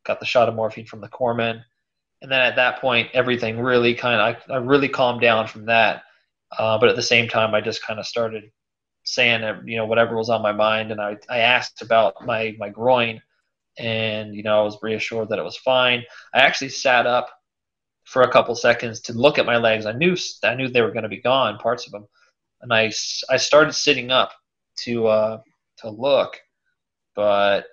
got 0.05 0.21
the 0.21 0.27
shot 0.27 0.49
of 0.49 0.55
morphine 0.55 0.87
from 0.87 1.01
the 1.01 1.09
corpsman. 1.09 1.63
And 2.21 2.31
then 2.31 2.41
at 2.41 2.57
that 2.57 2.81
point, 2.81 3.11
everything 3.15 3.61
really 3.61 3.95
kind 3.95 4.21
of, 4.21 4.43
I, 4.51 4.55
I 4.55 4.57
really 4.59 4.89
calmed 4.89 5.21
down 5.21 5.47
from 5.47 5.67
that. 5.67 6.03
Uh, 6.57 6.79
but 6.79 6.89
at 6.89 6.97
the 6.97 7.03
same 7.03 7.29
time, 7.29 7.55
I 7.55 7.61
just 7.61 7.85
kind 7.85 8.01
of 8.01 8.07
started 8.07 8.51
saying, 9.05 9.43
you 9.67 9.77
know, 9.77 9.87
whatever 9.87 10.17
was 10.17 10.31
on 10.31 10.43
my 10.43 10.53
mind. 10.53 10.91
And 10.91 11.01
I, 11.01 11.17
I 11.29 11.39
asked 11.39 11.83
about 11.83 12.27
my, 12.27 12.57
my 12.59 12.69
groin 12.69 13.23
and, 13.79 14.35
you 14.35 14.43
know, 14.43 14.59
I 14.59 14.63
was 14.63 14.79
reassured 14.83 15.29
that 15.29 15.39
it 15.39 15.45
was 15.45 15.57
fine. 15.57 16.03
I 16.35 16.41
actually 16.41 16.71
sat 16.71 17.07
up 17.07 17.31
for 18.05 18.23
a 18.23 18.31
couple 18.31 18.55
seconds 18.55 19.01
to 19.03 19.13
look 19.13 19.39
at 19.39 19.47
my 19.47 19.57
legs. 19.57 19.87
I 19.87 19.93
knew, 19.93 20.17
I 20.43 20.55
knew 20.55 20.69
they 20.69 20.83
were 20.83 20.91
going 20.91 21.05
to 21.05 21.09
be 21.09 21.21
gone, 21.21 21.59
parts 21.59 21.87
of 21.87 21.93
them. 21.93 22.07
And 22.63 22.73
I, 22.73 22.91
I 23.31 23.37
started 23.37 23.73
sitting 23.75 24.11
up 24.11 24.33
to, 24.85 25.07
uh, 25.07 25.41
to 25.79 25.91
look, 25.91 26.41
but 27.15 27.67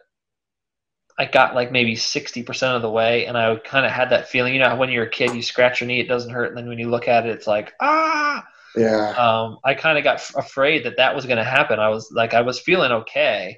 I 1.17 1.25
got 1.25 1.55
like 1.55 1.71
maybe 1.71 1.95
60% 1.95 2.75
of 2.75 2.81
the 2.81 2.89
way 2.89 3.25
and 3.25 3.37
I 3.37 3.55
kind 3.55 3.85
of 3.85 3.91
had 3.91 4.09
that 4.09 4.27
feeling, 4.27 4.53
you 4.53 4.59
know, 4.59 4.75
when 4.75 4.89
you're 4.89 5.05
a 5.05 5.09
kid, 5.09 5.33
you 5.33 5.41
scratch 5.41 5.79
your 5.79 5.87
knee, 5.87 6.01
it 6.01 6.09
doesn't 6.09 6.31
hurt. 6.31 6.49
And 6.49 6.57
then 6.57 6.67
when 6.67 6.77
you 6.77 6.89
look 6.89 7.07
at 7.07 7.25
it, 7.25 7.29
it's 7.29 7.47
like, 7.47 7.73
ah, 7.79 8.45
yeah. 8.75 9.11
Um, 9.11 9.59
I 9.63 9.73
kind 9.73 9.97
of 9.97 10.03
got 10.03 10.15
f- 10.15 10.35
afraid 10.35 10.85
that 10.85 10.97
that 10.97 11.15
was 11.15 11.25
going 11.25 11.37
to 11.37 11.43
happen. 11.43 11.79
I 11.79 11.89
was 11.89 12.11
like, 12.11 12.33
I 12.33 12.41
was 12.41 12.59
feeling 12.59 12.91
okay, 12.91 13.57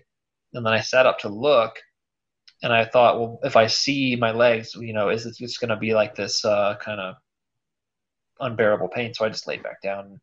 and 0.54 0.66
then 0.66 0.74
I 0.74 0.82
sat 0.82 1.06
up 1.06 1.20
to 1.20 1.30
look, 1.30 1.76
and 2.62 2.72
I 2.72 2.86
thought, 2.86 3.20
well, 3.20 3.40
if 3.44 3.56
I 3.56 3.68
see 3.68 4.16
my 4.16 4.32
legs, 4.32 4.76
you 4.76 4.94
know, 4.94 5.10
is 5.10 5.26
it 5.26 5.36
just 5.38 5.60
going 5.60 5.70
to 5.70 5.78
be 5.78 5.94
like 5.94 6.16
this 6.16 6.46
uh, 6.46 6.76
kind 6.80 7.00
of 7.00 7.16
unbearable 8.40 8.90
pain? 8.90 9.14
So 9.14 9.26
I 9.26 9.30
just 9.30 9.48
laid 9.48 9.64
back 9.64 9.82
down 9.82 10.20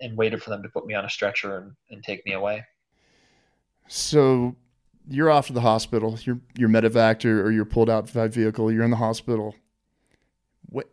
and 0.00 0.16
waited 0.16 0.42
for 0.42 0.50
them 0.50 0.62
to 0.62 0.68
put 0.68 0.86
me 0.86 0.94
on 0.94 1.04
a 1.04 1.10
stretcher 1.10 1.58
and, 1.58 1.72
and 1.90 2.02
take 2.02 2.24
me 2.26 2.32
away. 2.32 2.64
So 3.88 4.56
you're 5.08 5.30
off 5.30 5.48
to 5.48 5.52
the 5.52 5.60
hospital. 5.60 6.18
You're 6.22 6.40
you're 6.56 6.68
medevaced 6.68 7.24
or 7.24 7.50
you're 7.50 7.64
pulled 7.64 7.90
out 7.90 8.12
by 8.12 8.28
vehicle. 8.28 8.72
You're 8.72 8.84
in 8.84 8.90
the 8.90 8.96
hospital 8.96 9.54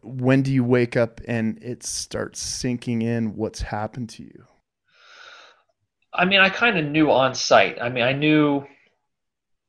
when 0.04 0.42
do 0.42 0.51
you 0.51 0.63
wake 0.63 0.98
up 0.98 1.22
and 1.28 1.62
it 1.63 1.84
starts 1.84 2.42
sinking 2.42 3.01
in 3.01 3.36
what's 3.36 3.62
happened 3.62 4.10
to 4.10 4.24
you? 4.24 4.46
I 6.13 6.25
mean, 6.25 6.39
I 6.39 6.50
kind 6.50 6.78
of 6.78 6.86
knew 6.86 7.12
on 7.12 7.36
site. 7.36 7.80
I 7.82 7.89
mean, 7.89 8.04
I 8.04 8.13
knew 8.13 8.66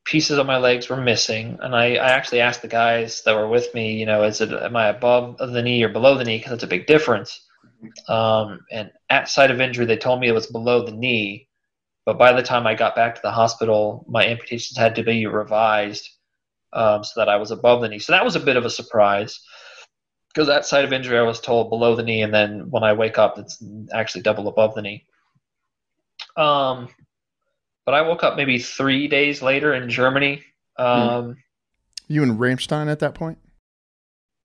pieces 0.05 0.39
of 0.39 0.47
my 0.47 0.57
legs 0.57 0.89
were 0.89 0.97
missing, 0.97 1.59
and 1.61 1.77
I, 1.77 1.95
I 1.95 2.11
actually 2.11 2.41
asked 2.41 2.63
the 2.63 2.69
guys 2.69 3.23
that 3.25 3.37
were 3.37 3.49
with 3.49 3.73
me, 3.75 3.93
you 3.99 4.07
know, 4.07 4.25
is 4.25 4.41
it 4.41 4.51
am 4.51 4.75
I 4.75 4.89
above 4.89 5.37
the 5.39 5.63
knee 5.63 5.83
or 5.83 5.91
below 5.91 6.17
the 6.17 6.25
knee? 6.25 6.39
Because 6.39 6.55
it's 6.55 6.65
a 6.65 6.69
big 6.69 6.87
difference. 6.87 7.47
Um, 8.09 8.61
and 8.71 8.91
at 9.11 9.29
site 9.29 9.51
of 9.51 9.61
injury, 9.61 9.87
they 9.87 9.97
told 9.97 10.21
me 10.21 10.29
it 10.29 10.33
was 10.33 10.47
below 10.47 10.85
the 10.85 10.93
knee, 10.93 11.49
but 12.11 12.19
by 12.19 12.33
the 12.33 12.43
time 12.43 12.67
I 12.67 12.75
got 12.75 12.97
back 12.97 13.14
to 13.14 13.21
the 13.23 13.31
hospital, 13.31 14.05
my 14.09 14.26
amputations 14.26 14.76
had 14.76 14.97
to 14.97 15.05
be 15.05 15.26
revised 15.26 16.09
um, 16.73 17.05
so 17.05 17.21
that 17.21 17.29
I 17.29 17.37
was 17.37 17.52
above 17.52 17.83
the 17.83 17.88
knee. 17.88 18.00
So 18.00 18.11
that 18.11 18.25
was 18.25 18.35
a 18.35 18.40
bit 18.40 18.57
of 18.57 18.64
a 18.64 18.71
surprise 18.71 19.38
because 20.26 20.49
that 20.49 20.67
side 20.67 20.85
of 20.85 20.93
injury 20.93 21.17
I 21.17 21.23
was 21.23 21.38
told 21.38 21.71
below 21.71 21.95
the 21.95 22.02
knee, 22.02 22.23
and 22.23 22.35
then 22.35 22.69
when 22.69 22.83
I 22.83 22.95
wake 22.95 23.17
up, 23.17 23.38
it's 23.38 23.62
actually 23.95 24.23
double 24.23 24.49
above 24.49 24.75
the 24.75 24.83
knee. 24.83 25.07
Um, 26.37 26.88
but 27.87 27.95
I 27.95 28.02
woke 28.02 28.25
up 28.25 28.37
maybe 28.37 28.59
three 28.59 29.07
days 29.07 29.40
later 29.40 29.73
in 29.73 29.88
Germany. 29.88 30.43
Hmm. 30.76 30.85
Um, 30.85 31.37
you 32.09 32.25
in 32.25 32.38
Ramstein 32.38 32.91
at 32.91 32.99
that 32.99 33.15
point? 33.15 33.39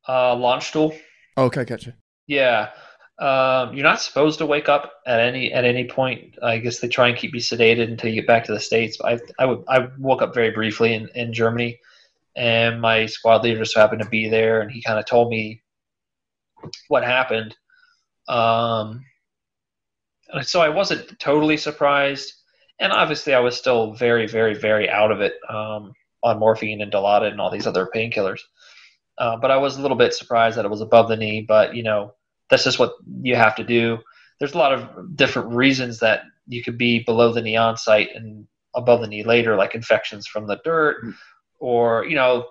Uh, 0.07 0.35
Landstuhl. 0.35 0.95
Okay, 1.35 1.65
gotcha. 1.65 1.95
Yeah. 2.27 2.69
Um, 3.17 3.73
you're 3.73 3.83
not 3.83 4.01
supposed 4.01 4.39
to 4.39 4.45
wake 4.45 4.67
up 4.67 4.91
at 5.07 5.21
any 5.21 5.53
at 5.53 5.63
any 5.63 5.87
point. 5.87 6.37
I 6.43 6.57
guess 6.57 6.79
they 6.79 6.89
try 6.89 7.07
and 7.07 7.17
keep 7.17 7.33
you 7.33 7.39
sedated 7.39 7.89
until 7.89 8.09
you 8.09 8.21
get 8.21 8.27
back 8.27 8.43
to 8.45 8.51
the 8.51 8.59
states. 8.59 8.97
I 9.03 9.19
I, 9.39 9.45
would, 9.45 9.63
I 9.69 9.87
woke 9.97 10.21
up 10.21 10.33
very 10.33 10.51
briefly 10.51 10.93
in, 10.93 11.07
in 11.15 11.31
Germany, 11.31 11.79
and 12.35 12.81
my 12.81 13.05
squad 13.05 13.43
leader 13.43 13.59
just 13.59 13.75
happened 13.75 14.01
to 14.01 14.09
be 14.09 14.27
there, 14.27 14.59
and 14.61 14.69
he 14.69 14.81
kind 14.81 14.99
of 14.99 15.05
told 15.05 15.29
me 15.29 15.61
what 16.89 17.03
happened. 17.03 17.55
Um, 18.27 19.05
so 20.41 20.59
I 20.59 20.69
wasn't 20.69 21.17
totally 21.17 21.55
surprised, 21.55 22.33
and 22.79 22.91
obviously 22.91 23.33
I 23.33 23.39
was 23.39 23.55
still 23.55 23.93
very, 23.93 24.27
very, 24.27 24.55
very 24.55 24.89
out 24.89 25.11
of 25.11 25.21
it 25.21 25.35
um, 25.47 25.93
on 26.21 26.39
morphine 26.39 26.81
and 26.81 26.91
Dilaudid 26.91 27.31
and 27.31 27.39
all 27.39 27.51
these 27.51 27.67
other 27.67 27.87
painkillers. 27.95 28.41
Uh, 29.17 29.37
but 29.37 29.51
I 29.51 29.57
was 29.57 29.77
a 29.77 29.81
little 29.81 29.95
bit 29.95 30.13
surprised 30.13 30.57
that 30.57 30.65
it 30.65 30.71
was 30.71 30.81
above 30.81 31.07
the 31.07 31.15
knee. 31.15 31.45
But 31.47 31.75
you 31.75 31.83
know, 31.83 32.13
that's 32.49 32.63
just 32.63 32.79
what 32.79 32.93
you 33.21 33.35
have 33.35 33.55
to 33.55 33.63
do. 33.63 33.99
There's 34.39 34.53
a 34.53 34.57
lot 34.57 34.73
of 34.73 35.15
different 35.15 35.49
reasons 35.49 35.99
that 35.99 36.23
you 36.47 36.63
could 36.63 36.77
be 36.77 37.03
below 37.03 37.31
the 37.31 37.41
knee 37.41 37.55
on 37.55 37.77
site 37.77 38.09
and 38.13 38.47
above 38.75 39.01
the 39.01 39.07
knee 39.07 39.23
later, 39.23 39.55
like 39.55 39.75
infections 39.75 40.27
from 40.27 40.47
the 40.47 40.59
dirt, 40.63 41.03
mm. 41.03 41.13
or 41.59 42.05
you 42.05 42.15
know, 42.15 42.45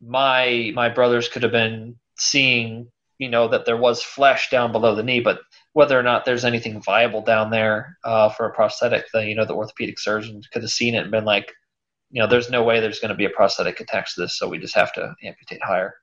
my 0.00 0.72
my 0.74 0.88
brothers 0.88 1.28
could 1.28 1.42
have 1.42 1.52
been 1.52 1.96
seeing 2.18 2.88
you 3.18 3.28
know 3.28 3.48
that 3.48 3.64
there 3.66 3.76
was 3.76 4.02
flesh 4.02 4.50
down 4.50 4.72
below 4.72 4.94
the 4.94 5.02
knee, 5.02 5.20
but 5.20 5.40
whether 5.74 5.98
or 5.98 6.02
not 6.02 6.24
there's 6.24 6.44
anything 6.44 6.82
viable 6.82 7.22
down 7.22 7.50
there 7.50 7.96
uh, 8.04 8.28
for 8.28 8.46
a 8.46 8.52
prosthetic, 8.52 9.04
the 9.12 9.24
you 9.24 9.36
know 9.36 9.44
the 9.44 9.54
orthopedic 9.54 9.98
surgeon 9.98 10.42
could 10.52 10.62
have 10.62 10.70
seen 10.70 10.94
it 10.94 11.02
and 11.02 11.10
been 11.10 11.24
like, 11.24 11.52
you 12.10 12.20
know, 12.20 12.28
there's 12.28 12.50
no 12.50 12.64
way 12.64 12.80
there's 12.80 12.98
going 12.98 13.10
to 13.10 13.14
be 13.14 13.24
a 13.24 13.30
prosthetic 13.30 13.80
attached 13.80 14.16
to 14.16 14.22
this, 14.22 14.36
so 14.36 14.48
we 14.48 14.58
just 14.58 14.74
have 14.74 14.92
to 14.94 15.14
amputate 15.22 15.62
higher. 15.62 15.94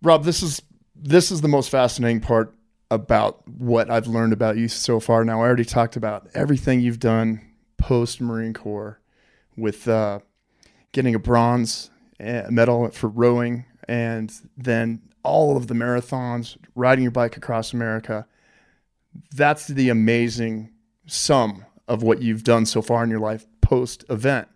Rob, 0.00 0.24
this 0.24 0.42
is 0.42 0.62
this 1.02 1.32
is 1.32 1.40
the 1.40 1.48
most 1.48 1.68
fascinating 1.68 2.20
part 2.20 2.54
about 2.90 3.46
what 3.48 3.90
I've 3.90 4.06
learned 4.06 4.32
about 4.32 4.56
you 4.56 4.68
so 4.68 5.00
far. 5.00 5.24
Now, 5.24 5.42
I 5.42 5.46
already 5.46 5.64
talked 5.64 5.96
about 5.96 6.28
everything 6.34 6.80
you've 6.80 7.00
done 7.00 7.40
post 7.76 8.20
Marine 8.20 8.52
Corps 8.52 9.00
with 9.56 9.88
uh, 9.88 10.20
getting 10.92 11.14
a 11.14 11.18
bronze 11.18 11.90
eh, 12.20 12.46
medal 12.50 12.88
for 12.90 13.08
rowing 13.08 13.64
and 13.88 14.32
then 14.56 15.02
all 15.24 15.56
of 15.56 15.66
the 15.66 15.74
marathons, 15.74 16.56
riding 16.74 17.02
your 17.02 17.10
bike 17.10 17.36
across 17.36 17.72
America. 17.72 18.26
That's 19.34 19.66
the 19.66 19.88
amazing 19.88 20.70
sum 21.06 21.64
of 21.88 22.02
what 22.02 22.22
you've 22.22 22.44
done 22.44 22.64
so 22.64 22.80
far 22.80 23.02
in 23.02 23.10
your 23.10 23.20
life 23.20 23.46
post 23.60 24.04
event. 24.08 24.48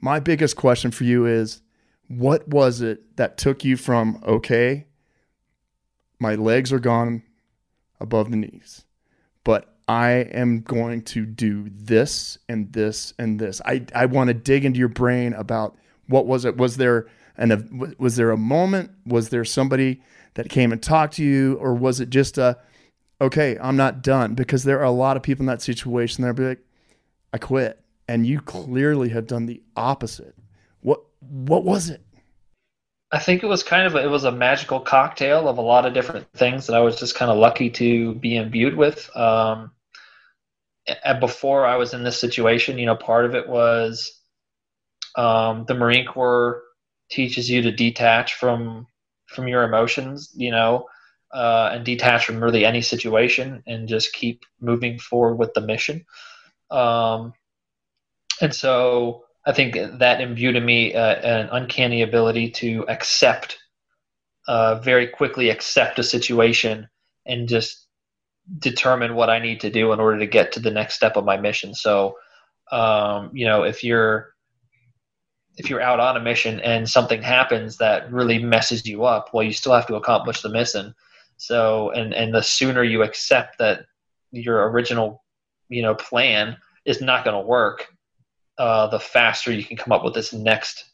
My 0.00 0.20
biggest 0.20 0.56
question 0.56 0.90
for 0.90 1.04
you 1.04 1.26
is 1.26 1.62
what 2.08 2.46
was 2.48 2.80
it 2.80 3.16
that 3.16 3.38
took 3.38 3.64
you 3.64 3.76
from, 3.76 4.22
okay, 4.26 4.86
my 6.20 6.34
legs 6.34 6.72
are 6.72 6.78
gone 6.78 7.22
above 8.00 8.30
the 8.30 8.36
knees, 8.36 8.84
but 9.44 9.76
I 9.88 10.10
am 10.10 10.60
going 10.60 11.02
to 11.02 11.26
do 11.26 11.68
this 11.68 12.38
and 12.48 12.72
this 12.72 13.12
and 13.18 13.40
this? 13.40 13.60
I, 13.64 13.84
I 13.94 14.06
want 14.06 14.28
to 14.28 14.34
dig 14.34 14.64
into 14.64 14.78
your 14.78 14.88
brain 14.88 15.32
about 15.32 15.76
what 16.06 16.26
was 16.26 16.44
it? 16.44 16.56
Was 16.56 16.76
there 16.76 17.08
and 17.36 17.96
was 17.98 18.16
there 18.16 18.30
a 18.30 18.36
moment? 18.36 18.90
Was 19.06 19.30
there 19.30 19.44
somebody 19.44 20.02
that 20.34 20.48
came 20.48 20.72
and 20.72 20.82
talked 20.82 21.14
to 21.14 21.24
you, 21.24 21.54
or 21.54 21.74
was 21.74 22.00
it 22.00 22.10
just 22.10 22.38
a, 22.38 22.58
okay, 23.20 23.58
I'm 23.60 23.76
not 23.76 24.02
done? 24.02 24.34
Because 24.34 24.62
there 24.62 24.78
are 24.78 24.84
a 24.84 24.90
lot 24.90 25.16
of 25.16 25.22
people 25.22 25.42
in 25.42 25.46
that 25.46 25.62
situation 25.62 26.22
that 26.22 26.34
be 26.34 26.44
like, 26.44 26.64
I 27.32 27.38
quit, 27.38 27.82
and 28.06 28.26
you 28.26 28.40
clearly 28.40 29.08
have 29.08 29.26
done 29.26 29.46
the 29.46 29.62
opposite. 29.76 30.34
What 30.80 31.02
what 31.20 31.64
was 31.64 31.90
it? 31.90 32.02
I 33.12 33.18
think 33.18 33.42
it 33.42 33.46
was 33.46 33.62
kind 33.62 33.86
of 33.86 33.94
a, 33.96 34.04
it 34.04 34.10
was 34.10 34.24
a 34.24 34.32
magical 34.32 34.80
cocktail 34.80 35.48
of 35.48 35.58
a 35.58 35.62
lot 35.62 35.84
of 35.84 35.94
different 35.94 36.32
things 36.32 36.66
that 36.66 36.76
I 36.76 36.80
was 36.80 36.98
just 36.98 37.16
kind 37.16 37.30
of 37.30 37.38
lucky 37.38 37.70
to 37.70 38.14
be 38.14 38.36
imbued 38.36 38.76
with. 38.76 39.14
Um, 39.16 39.72
and 41.04 41.20
before 41.20 41.66
I 41.66 41.76
was 41.76 41.92
in 41.92 42.04
this 42.04 42.20
situation, 42.20 42.78
you 42.78 42.86
know, 42.86 42.96
part 42.96 43.24
of 43.24 43.34
it 43.34 43.48
was 43.48 44.20
um, 45.16 45.64
the 45.66 45.74
Marine 45.74 46.06
Corps 46.06 46.62
teaches 47.10 47.50
you 47.50 47.62
to 47.62 47.72
detach 47.72 48.34
from 48.34 48.86
from 49.26 49.46
your 49.46 49.62
emotions, 49.62 50.32
you 50.34 50.50
know, 50.50 50.86
uh, 51.32 51.70
and 51.72 51.84
detach 51.84 52.26
from 52.26 52.42
really 52.42 52.64
any 52.64 52.82
situation 52.82 53.62
and 53.66 53.88
just 53.88 54.12
keep 54.12 54.44
moving 54.60 54.98
forward 54.98 55.36
with 55.36 55.54
the 55.54 55.60
mission. 55.60 56.04
Um, 56.70 57.32
and 58.40 58.54
so 58.54 59.24
I 59.46 59.52
think 59.52 59.76
that 59.98 60.20
imbued 60.20 60.56
in 60.56 60.64
me 60.64 60.94
uh, 60.94 61.14
an 61.16 61.48
uncanny 61.50 62.02
ability 62.02 62.50
to 62.50 62.84
accept, 62.88 63.58
uh, 64.46 64.76
very 64.76 65.06
quickly 65.06 65.48
accept 65.48 65.98
a 65.98 66.02
situation 66.02 66.88
and 67.26 67.48
just 67.48 67.86
determine 68.58 69.14
what 69.14 69.30
I 69.30 69.38
need 69.38 69.60
to 69.60 69.70
do 69.70 69.92
in 69.92 70.00
order 70.00 70.18
to 70.18 70.26
get 70.26 70.52
to 70.52 70.60
the 70.60 70.70
next 70.70 70.94
step 70.94 71.16
of 71.16 71.24
my 71.24 71.36
mission. 71.36 71.74
So, 71.74 72.16
um, 72.70 73.30
you 73.32 73.46
know, 73.46 73.62
if 73.62 73.82
you're 73.82 74.34
if 75.56 75.68
you're 75.68 75.82
out 75.82 76.00
on 76.00 76.16
a 76.16 76.20
mission 76.20 76.60
and 76.60 76.88
something 76.88 77.22
happens 77.22 77.76
that 77.76 78.10
really 78.10 78.38
messes 78.38 78.86
you 78.86 79.04
up, 79.04 79.30
well, 79.32 79.44
you 79.44 79.52
still 79.52 79.74
have 79.74 79.86
to 79.88 79.96
accomplish 79.96 80.40
the 80.40 80.48
mission. 80.48 80.94
So, 81.36 81.90
and 81.90 82.12
and 82.14 82.34
the 82.34 82.42
sooner 82.42 82.82
you 82.82 83.02
accept 83.02 83.58
that 83.58 83.86
your 84.32 84.70
original 84.70 85.24
you 85.68 85.82
know 85.82 85.94
plan 85.94 86.56
is 86.84 87.00
not 87.00 87.24
going 87.24 87.36
to 87.40 87.46
work, 87.46 87.88
uh, 88.60 88.86
the 88.88 89.00
faster 89.00 89.50
you 89.50 89.64
can 89.64 89.78
come 89.78 89.90
up 89.90 90.04
with 90.04 90.12
this 90.12 90.34
next 90.34 90.84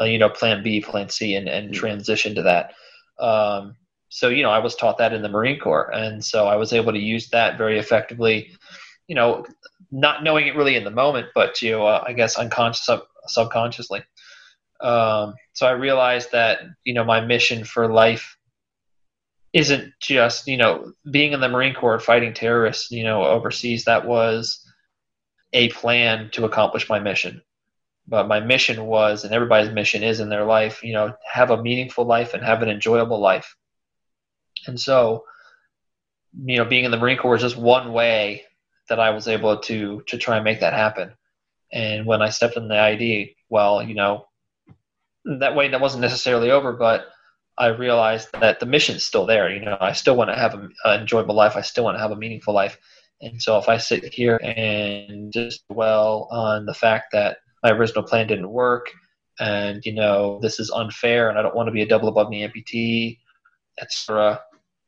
uh, 0.00 0.04
you 0.04 0.16
know 0.16 0.28
plan 0.28 0.62
B, 0.62 0.80
plan 0.80 1.08
C, 1.08 1.34
and 1.34 1.48
and 1.48 1.74
transition 1.74 2.36
to 2.36 2.42
that. 2.42 2.72
Um, 3.18 3.74
so 4.08 4.28
you 4.28 4.44
know 4.44 4.50
I 4.50 4.60
was 4.60 4.76
taught 4.76 4.98
that 4.98 5.12
in 5.12 5.22
the 5.22 5.28
Marine 5.28 5.58
Corps, 5.58 5.90
and 5.92 6.24
so 6.24 6.46
I 6.46 6.54
was 6.54 6.72
able 6.72 6.92
to 6.92 7.00
use 7.00 7.28
that 7.30 7.58
very 7.58 7.80
effectively. 7.80 8.52
You 9.08 9.16
know, 9.16 9.44
not 9.90 10.22
knowing 10.22 10.46
it 10.46 10.54
really 10.54 10.76
in 10.76 10.84
the 10.84 10.90
moment, 10.90 11.26
but 11.34 11.60
you 11.60 11.72
know, 11.72 11.86
uh, 11.86 12.04
I 12.06 12.12
guess 12.12 12.38
unconscious 12.38 12.86
sub- 12.86 13.08
subconsciously. 13.26 14.04
Um, 14.80 15.34
so 15.52 15.66
I 15.66 15.72
realized 15.72 16.30
that 16.30 16.60
you 16.84 16.94
know 16.94 17.04
my 17.04 17.20
mission 17.20 17.64
for 17.64 17.92
life 17.92 18.36
isn't 19.52 19.92
just 20.00 20.46
you 20.46 20.58
know 20.58 20.92
being 21.10 21.32
in 21.32 21.40
the 21.40 21.48
Marine 21.48 21.74
Corps 21.74 21.98
fighting 21.98 22.34
terrorists 22.34 22.92
you 22.92 23.02
know 23.02 23.24
overseas. 23.24 23.84
That 23.84 24.06
was 24.06 24.62
a 25.52 25.68
plan 25.70 26.30
to 26.32 26.44
accomplish 26.44 26.88
my 26.88 26.98
mission. 26.98 27.42
But 28.08 28.28
my 28.28 28.40
mission 28.40 28.86
was, 28.86 29.24
and 29.24 29.34
everybody's 29.34 29.72
mission 29.72 30.02
is 30.02 30.20
in 30.20 30.28
their 30.28 30.44
life, 30.44 30.82
you 30.82 30.92
know, 30.92 31.14
have 31.30 31.50
a 31.50 31.62
meaningful 31.62 32.04
life 32.04 32.34
and 32.34 32.44
have 32.44 32.62
an 32.62 32.68
enjoyable 32.68 33.20
life. 33.20 33.56
And 34.66 34.78
so, 34.80 35.24
you 36.44 36.56
know, 36.56 36.64
being 36.64 36.84
in 36.84 36.90
the 36.90 36.96
Marine 36.96 37.18
Corps 37.18 37.32
was 37.32 37.42
just 37.42 37.56
one 37.56 37.92
way 37.92 38.44
that 38.88 39.00
I 39.00 39.10
was 39.10 39.26
able 39.26 39.58
to 39.58 40.02
to 40.06 40.18
try 40.18 40.36
and 40.36 40.44
make 40.44 40.60
that 40.60 40.72
happen. 40.72 41.14
And 41.72 42.06
when 42.06 42.22
I 42.22 42.30
stepped 42.30 42.56
in 42.56 42.68
the 42.68 42.78
ID, 42.78 43.36
well, 43.48 43.82
you 43.82 43.94
know, 43.94 44.28
that 45.24 45.56
way 45.56 45.68
that 45.68 45.80
wasn't 45.80 46.02
necessarily 46.02 46.50
over, 46.50 46.72
but 46.72 47.06
I 47.58 47.68
realized 47.68 48.28
that 48.40 48.60
the 48.60 48.66
mission's 48.66 49.04
still 49.04 49.26
there. 49.26 49.50
You 49.50 49.64
know, 49.64 49.76
I 49.80 49.92
still 49.92 50.16
want 50.16 50.30
to 50.30 50.36
have 50.36 50.54
an 50.54 50.72
enjoyable 50.84 51.34
life. 51.34 51.56
I 51.56 51.62
still 51.62 51.84
want 51.84 51.96
to 51.96 52.00
have 52.00 52.12
a 52.12 52.16
meaningful 52.16 52.54
life. 52.54 52.78
And 53.20 53.40
so 53.40 53.58
if 53.58 53.68
I 53.68 53.78
sit 53.78 54.12
here 54.12 54.36
and 54.36 55.32
just 55.32 55.66
dwell 55.68 56.28
on 56.30 56.66
the 56.66 56.74
fact 56.74 57.12
that 57.12 57.38
my 57.62 57.70
original 57.70 58.04
plan 58.04 58.26
didn't 58.26 58.50
work 58.50 58.90
and, 59.40 59.84
you 59.84 59.94
know, 59.94 60.38
this 60.42 60.60
is 60.60 60.70
unfair 60.70 61.28
and 61.28 61.38
I 61.38 61.42
don't 61.42 61.56
want 61.56 61.68
to 61.68 61.72
be 61.72 61.82
a 61.82 61.86
double 61.86 62.08
above 62.08 62.28
me 62.28 62.46
amputee, 62.46 63.18
etc., 63.80 64.40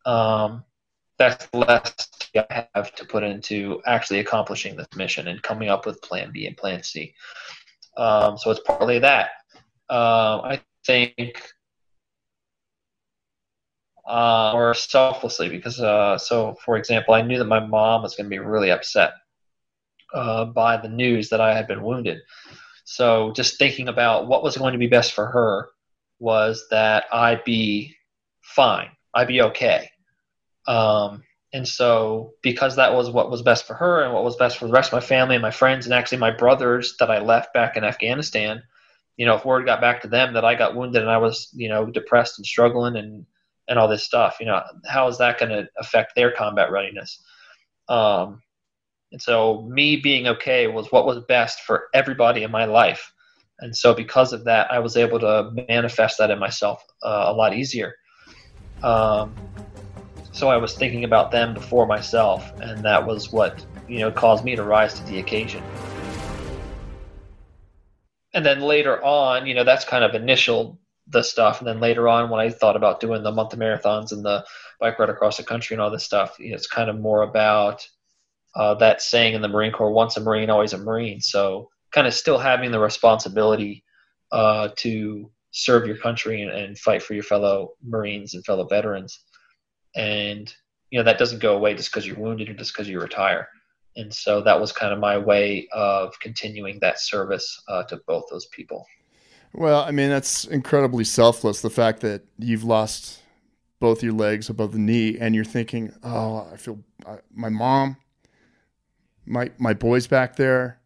um, 0.07 0.65
that's 1.19 1.49
less 1.53 1.95
I 2.37 2.67
have 2.75 2.95
to 2.95 3.05
put 3.05 3.25
into 3.25 3.83
actually 3.87 4.21
accomplishing 4.21 4.77
this 4.77 4.87
mission 4.95 5.29
and 5.29 5.43
coming 5.43 5.69
up 5.69 5.85
with 5.85 6.01
plan 6.01 6.31
B 6.33 6.47
and 6.47 6.57
plan 6.57 6.83
C. 6.83 7.15
Um, 7.97 8.39
so 8.39 8.51
it's 8.51 8.61
partly 8.61 9.01
that. 9.01 9.31
Uh, 9.91 10.41
I 10.45 10.61
think 10.87 11.43
uh, 14.09 14.53
or 14.55 14.73
selflessly 14.75 15.49
because 15.49 15.81
uh, 15.81 16.17
so 16.17 16.57
for 16.65 16.77
example 16.77 17.15
i 17.15 17.23
knew 17.23 17.39
that 17.39 17.45
my 17.45 17.61
mom 17.61 18.03
was 18.03 18.17
going 18.17 18.25
to 18.25 18.31
be 18.31 18.39
really 18.39 18.71
upset 18.71 19.13
uh, 20.15 20.47
by 20.47 20.77
the 20.77 20.89
news 20.89 21.29
that 21.29 21.41
i 21.41 21.55
had 21.55 21.69
been 21.69 21.83
wounded. 21.83 22.19
So 22.85 23.33
just 23.37 23.59
thinking 23.59 23.89
about 23.89 24.29
what 24.29 24.43
was 24.43 24.57
going 24.57 24.73
to 24.73 24.79
be 24.79 24.87
best 24.87 25.13
for 25.13 25.27
her 25.27 25.69
was 26.19 26.67
that 26.71 27.05
i'd 27.13 27.45
be 27.45 27.95
fine 28.41 28.89
i'd 29.15 29.29
be 29.29 29.43
okay. 29.43 29.91
Um, 30.67 31.23
and 31.53 31.67
so 31.67 32.33
because 32.43 32.77
that 32.77 32.95
was 32.95 33.11
what 33.11 33.31
was 33.31 33.43
best 33.43 33.67
for 33.67 33.75
her 33.75 34.03
and 34.03 34.13
what 34.13 34.25
was 34.25 34.37
best 34.37 34.59
for 34.59 34.67
the 34.67 34.73
rest 34.73 34.93
of 34.93 35.01
my 35.01 35.07
family 35.07 35.35
and 35.35 35.43
my 35.43 35.51
friends 35.51 35.87
and 35.87 35.95
actually 35.95 36.19
my 36.19 36.31
brothers 36.31 36.95
that 36.99 37.11
i 37.11 37.21
left 37.21 37.55
back 37.55 37.77
in 37.77 37.85
afghanistan 37.85 38.63
you 39.17 39.25
know 39.25 39.35
if 39.35 39.47
word 39.47 39.65
got 39.65 39.81
back 39.81 40.03
to 40.03 40.09
them 40.09 40.35
that 40.35 40.45
i 40.45 40.55
got 40.55 40.77
wounded 40.77 41.01
and 41.01 41.11
i 41.11 41.17
was 41.17 41.49
you 41.55 41.69
know 41.69 41.87
depressed 41.87 42.39
and 42.39 42.45
struggling 42.45 42.97
and 42.97 43.25
and 43.69 43.79
all 43.79 43.89
this 43.89 44.05
stuff. 44.05 44.37
You 44.41 44.47
know, 44.47 44.63
how 44.87 45.09
is 45.09 45.19
that 45.19 45.39
going 45.39 45.51
to 45.51 45.69
affect 45.79 46.15
their 46.15 46.31
combat 46.31 46.71
readiness? 46.71 47.23
Um, 47.89 48.43
and 49.13 49.21
so, 49.21 49.63
me 49.63 49.97
being 49.97 50.27
okay 50.27 50.67
was 50.67 50.93
what 50.93 51.07
was 51.07 51.21
best 51.29 51.61
for 51.61 51.89
everybody 51.95 52.43
in 52.43 52.51
my 52.51 52.67
life. 52.67 53.13
And 53.61 53.75
so, 53.75 53.95
because 53.95 54.33
of 54.33 54.45
that, 54.45 54.71
I 54.71 54.79
was 54.79 54.97
able 54.97 55.19
to 55.21 55.51
manifest 55.69 56.19
that 56.19 56.31
in 56.31 56.39
myself 56.39 56.85
uh, 57.03 57.25
a 57.29 57.33
lot 57.33 57.55
easier. 57.55 57.95
Um, 58.83 59.35
so, 60.33 60.49
I 60.49 60.59
was 60.59 60.75
thinking 60.75 61.05
about 61.05 61.31
them 61.31 61.55
before 61.55 61.87
myself, 61.87 62.53
and 62.61 62.85
that 62.85 63.07
was 63.07 63.33
what 63.33 63.65
you 63.89 64.01
know 64.01 64.13
caused 64.13 64.45
me 64.45 64.55
to 64.57 64.63
rise 64.63 64.95
to 64.95 65.05
the 65.05 65.19
occasion. 65.21 65.63
And 68.35 68.45
then 68.45 68.61
later 68.61 69.03
on, 69.03 69.47
you 69.47 69.55
know, 69.55 69.65
that's 69.65 69.87
kind 69.87 70.05
of 70.05 70.15
initial 70.15 70.79
the 71.11 71.23
stuff. 71.23 71.59
And 71.59 71.69
then 71.69 71.81
later 71.81 72.09
on, 72.09 72.31
when 72.31 72.41
I 72.41 72.51
thought 72.51 72.77
about 72.77 73.01
doing 73.01 73.23
the 73.23 73.33
month 73.33 73.53
of 73.53 73.59
marathons 73.59 74.13
and 74.13 74.25
the 74.25 74.45
bike 74.81 74.99
ride 74.99 75.11
across 75.11 75.37
the 75.37 75.43
country 75.43 75.75
and 75.75 75.81
all 75.81 75.91
this 75.91 76.05
stuff, 76.05 76.37
it's 76.39 76.67
kind 76.67 76.91
of 76.91 76.99
more 76.99 77.23
about 77.23 77.87
uh, 78.55 78.75
that 78.75 79.03
saying 79.03 79.35
in 79.35 79.43
the 79.43 79.49
Marine 79.49 79.73
Corps: 79.73 79.93
"Once 79.93 80.17
a 80.17 80.21
Marine, 80.21 80.51
always 80.51 80.73
a 80.73 80.79
Marine." 80.79 81.21
So, 81.21 81.71
kind 81.93 82.07
of 82.07 82.15
still 82.15 82.39
having 82.39 82.71
the 82.71 82.81
responsibility 82.81 83.85
uh, 84.33 84.69
to 84.77 85.31
serve 85.51 85.87
your 85.87 85.97
country 85.97 86.43
and, 86.43 86.51
and, 86.51 86.79
fight 86.79 87.03
for 87.03 87.15
your 87.15 87.23
fellow 87.23 87.73
Marines 87.83 88.35
and 88.35 88.45
fellow 88.45 88.67
veterans. 88.67 89.19
And 89.97 90.53
you 90.91 90.99
know 90.99 91.05
that 91.05 91.19
doesn't 91.19 91.41
go 91.41 91.57
away 91.57 91.75
just 91.75 91.91
because 91.91 92.07
you're 92.07 92.19
wounded 92.19 92.49
or 92.49 92.55
just 92.55 92.73
because 92.73 92.89
you 92.89 93.01
retire. 93.01 93.49
And 93.97 94.13
so 94.15 94.43
that 94.43 94.61
was 94.61 94.71
kind 94.71 94.93
of 94.93 95.01
my 95.01 95.19
way 95.19 95.67
of 95.73 96.19
continuing 96.21 96.79
that 96.81 97.01
service 97.01 97.61
uh, 97.69 97.83
to 97.85 98.01
both 98.07 98.25
those 98.31 98.47
people. 98.47 98.87
Well, 99.53 99.83
I 99.83 99.91
mean, 99.91 100.11
that's 100.11 100.45
incredibly 100.45 101.05
selfless. 101.05 101.63
The 101.63 101.71
fact 101.71 102.01
that 102.01 102.23
you've 102.39 102.65
lost 102.65 103.21
both 103.81 104.03
your 104.03 104.13
legs 104.13 104.49
above 104.49 104.73
the 104.73 104.79
knee 104.79 105.17
and 105.19 105.35
you're 105.35 105.45
thinking, 105.45 105.93
oh, 106.03 106.49
I 106.53 106.57
feel 106.57 106.81
I, 107.07 107.19
my 107.33 107.49
mom, 107.49 107.97
my, 109.25 109.51
my 109.59 109.73
boys 109.73 110.07
back 110.07 110.37
there. 110.37 110.81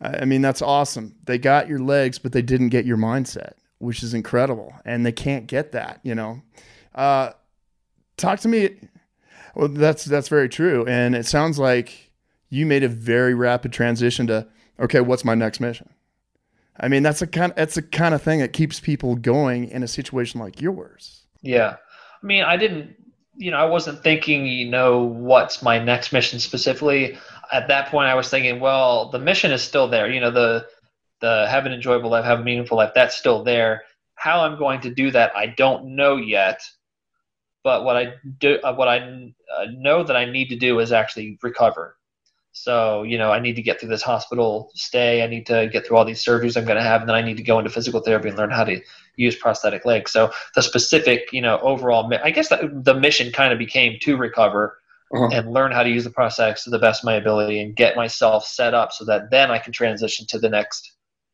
I, 0.00 0.18
I 0.18 0.24
mean, 0.24 0.42
that's 0.42 0.62
awesome. 0.62 1.16
They 1.24 1.38
got 1.38 1.68
your 1.68 1.78
legs, 1.78 2.18
but 2.18 2.32
they 2.32 2.42
didn't 2.42 2.68
get 2.68 2.84
your 2.84 2.96
mindset, 2.96 3.54
which 3.78 4.02
is 4.02 4.14
incredible. 4.14 4.74
And 4.84 5.04
they 5.04 5.12
can't 5.12 5.46
get 5.46 5.72
that, 5.72 6.00
you 6.02 6.14
know. 6.14 6.42
Uh, 6.94 7.30
talk 8.16 8.40
to 8.40 8.48
me. 8.48 8.76
Well, 9.54 9.68
that's, 9.68 10.04
that's 10.04 10.28
very 10.28 10.48
true. 10.48 10.86
And 10.86 11.14
it 11.14 11.26
sounds 11.26 11.58
like 11.58 12.12
you 12.50 12.66
made 12.66 12.82
a 12.82 12.88
very 12.88 13.34
rapid 13.34 13.72
transition 13.72 14.26
to, 14.26 14.46
okay, 14.78 15.00
what's 15.00 15.24
my 15.24 15.34
next 15.34 15.60
mission? 15.60 15.88
I 16.78 16.88
mean, 16.88 17.02
that's 17.02 17.22
a 17.22 17.26
kind 17.26 17.52
that's 17.56 17.74
the 17.74 17.82
kind 17.82 18.14
of 18.14 18.22
thing 18.22 18.40
that 18.40 18.52
keeps 18.52 18.80
people 18.80 19.16
going 19.16 19.70
in 19.70 19.82
a 19.82 19.88
situation 19.88 20.40
like 20.40 20.60
yours. 20.60 21.22
Yeah. 21.42 21.76
I 22.22 22.26
mean, 22.26 22.44
I 22.44 22.56
didn't, 22.56 22.96
you 23.36 23.50
know, 23.50 23.58
I 23.58 23.64
wasn't 23.64 24.02
thinking, 24.02 24.46
you 24.46 24.68
know, 24.68 25.04
what's 25.04 25.62
my 25.62 25.78
next 25.78 26.12
mission 26.12 26.40
specifically. 26.40 27.18
At 27.52 27.68
that 27.68 27.88
point, 27.88 28.08
I 28.08 28.14
was 28.14 28.28
thinking, 28.28 28.60
well, 28.60 29.10
the 29.10 29.18
mission 29.18 29.52
is 29.52 29.62
still 29.62 29.88
there. 29.88 30.10
You 30.10 30.20
know, 30.20 30.30
the 30.30 30.66
the 31.20 31.46
have 31.48 31.66
an 31.66 31.72
enjoyable 31.72 32.10
life, 32.10 32.24
have 32.24 32.40
a 32.40 32.44
meaningful 32.44 32.76
life, 32.76 32.92
that's 32.94 33.16
still 33.16 33.42
there. 33.42 33.84
How 34.16 34.40
I'm 34.40 34.58
going 34.58 34.80
to 34.82 34.90
do 34.94 35.10
that, 35.10 35.34
I 35.36 35.46
don't 35.46 35.96
know 35.96 36.16
yet. 36.16 36.60
But 37.62 37.84
what 37.84 37.96
I 37.96 38.14
do, 38.38 38.58
uh, 38.62 38.74
what 38.74 38.88
I 38.88 39.32
uh, 39.56 39.66
know 39.72 40.04
that 40.04 40.16
I 40.16 40.24
need 40.24 40.48
to 40.50 40.56
do 40.56 40.78
is 40.78 40.92
actually 40.92 41.38
recover. 41.42 41.96
So, 42.58 43.02
you 43.02 43.18
know, 43.18 43.30
I 43.30 43.38
need 43.38 43.54
to 43.56 43.62
get 43.62 43.78
through 43.78 43.90
this 43.90 44.00
hospital 44.00 44.72
stay. 44.74 45.22
I 45.22 45.26
need 45.26 45.44
to 45.46 45.68
get 45.68 45.86
through 45.86 45.98
all 45.98 46.06
these 46.06 46.24
surgeries 46.24 46.56
I'm 46.56 46.64
going 46.64 46.78
to 46.78 46.82
have, 46.82 47.02
and 47.02 47.08
then 47.08 47.14
I 47.14 47.20
need 47.20 47.36
to 47.36 47.42
go 47.42 47.58
into 47.58 47.70
physical 47.70 48.00
therapy 48.00 48.30
and 48.30 48.38
learn 48.38 48.50
how 48.50 48.64
to 48.64 48.80
use 49.16 49.36
prosthetic 49.36 49.84
legs. 49.84 50.10
So, 50.10 50.32
the 50.54 50.62
specific, 50.62 51.28
you 51.32 51.42
know, 51.42 51.58
overall, 51.60 52.10
I 52.24 52.30
guess 52.30 52.48
the 52.48 52.98
mission 52.98 53.30
kind 53.30 53.52
of 53.52 53.58
became 53.58 53.98
to 54.00 54.16
recover 54.16 54.78
uh-huh. 55.12 55.28
and 55.34 55.52
learn 55.52 55.70
how 55.70 55.82
to 55.82 55.90
use 55.90 56.04
the 56.04 56.10
prosthetics 56.10 56.64
to 56.64 56.70
the 56.70 56.78
best 56.78 57.02
of 57.02 57.04
my 57.04 57.16
ability 57.16 57.60
and 57.60 57.76
get 57.76 57.94
myself 57.94 58.46
set 58.46 58.72
up 58.72 58.90
so 58.90 59.04
that 59.04 59.30
then 59.30 59.50
I 59.50 59.58
can 59.58 59.74
transition 59.74 60.26
to 60.28 60.38
the 60.38 60.48
next 60.48 60.92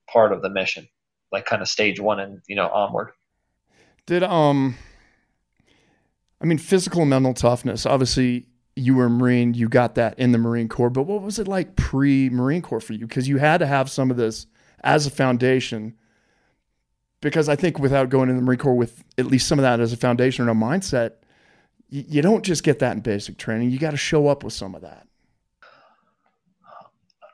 part 0.08 0.32
of 0.32 0.42
the 0.42 0.50
mission, 0.50 0.88
like 1.30 1.46
kind 1.46 1.62
of 1.62 1.68
stage 1.68 2.00
one 2.00 2.18
and, 2.18 2.42
you 2.48 2.56
know, 2.56 2.68
onward. 2.68 3.12
Did, 4.06 4.24
um, 4.24 4.74
I 6.40 6.46
mean, 6.46 6.58
physical 6.58 7.02
and 7.02 7.10
mental 7.10 7.32
toughness, 7.32 7.86
obviously, 7.86 8.46
you 8.74 8.94
were 8.94 9.06
a 9.06 9.10
Marine, 9.10 9.54
you 9.54 9.68
got 9.68 9.94
that 9.96 10.18
in 10.18 10.32
the 10.32 10.38
Marine 10.38 10.68
Corps, 10.68 10.90
but 10.90 11.02
what 11.02 11.22
was 11.22 11.38
it 11.38 11.48
like 11.48 11.76
pre 11.76 12.30
Marine 12.30 12.62
Corps 12.62 12.80
for 12.80 12.94
you? 12.94 13.06
Because 13.06 13.28
you 13.28 13.38
had 13.38 13.58
to 13.58 13.66
have 13.66 13.90
some 13.90 14.10
of 14.10 14.16
this 14.16 14.46
as 14.82 15.06
a 15.06 15.10
foundation. 15.10 15.94
Because 17.20 17.48
I 17.48 17.54
think 17.54 17.78
without 17.78 18.08
going 18.08 18.28
in 18.28 18.36
the 18.36 18.42
Marine 18.42 18.58
Corps 18.58 18.74
with 18.74 19.04
at 19.18 19.26
least 19.26 19.46
some 19.46 19.58
of 19.58 19.62
that 19.62 19.78
as 19.78 19.92
a 19.92 19.96
foundation 19.96 20.48
or 20.48 20.50
a 20.50 20.54
mindset, 20.54 21.12
you, 21.88 22.04
you 22.08 22.22
don't 22.22 22.44
just 22.44 22.64
get 22.64 22.80
that 22.80 22.96
in 22.96 23.00
basic 23.00 23.36
training. 23.36 23.70
You 23.70 23.78
got 23.78 23.92
to 23.92 23.96
show 23.96 24.26
up 24.26 24.42
with 24.42 24.54
some 24.54 24.74
of 24.74 24.82
that. 24.82 25.06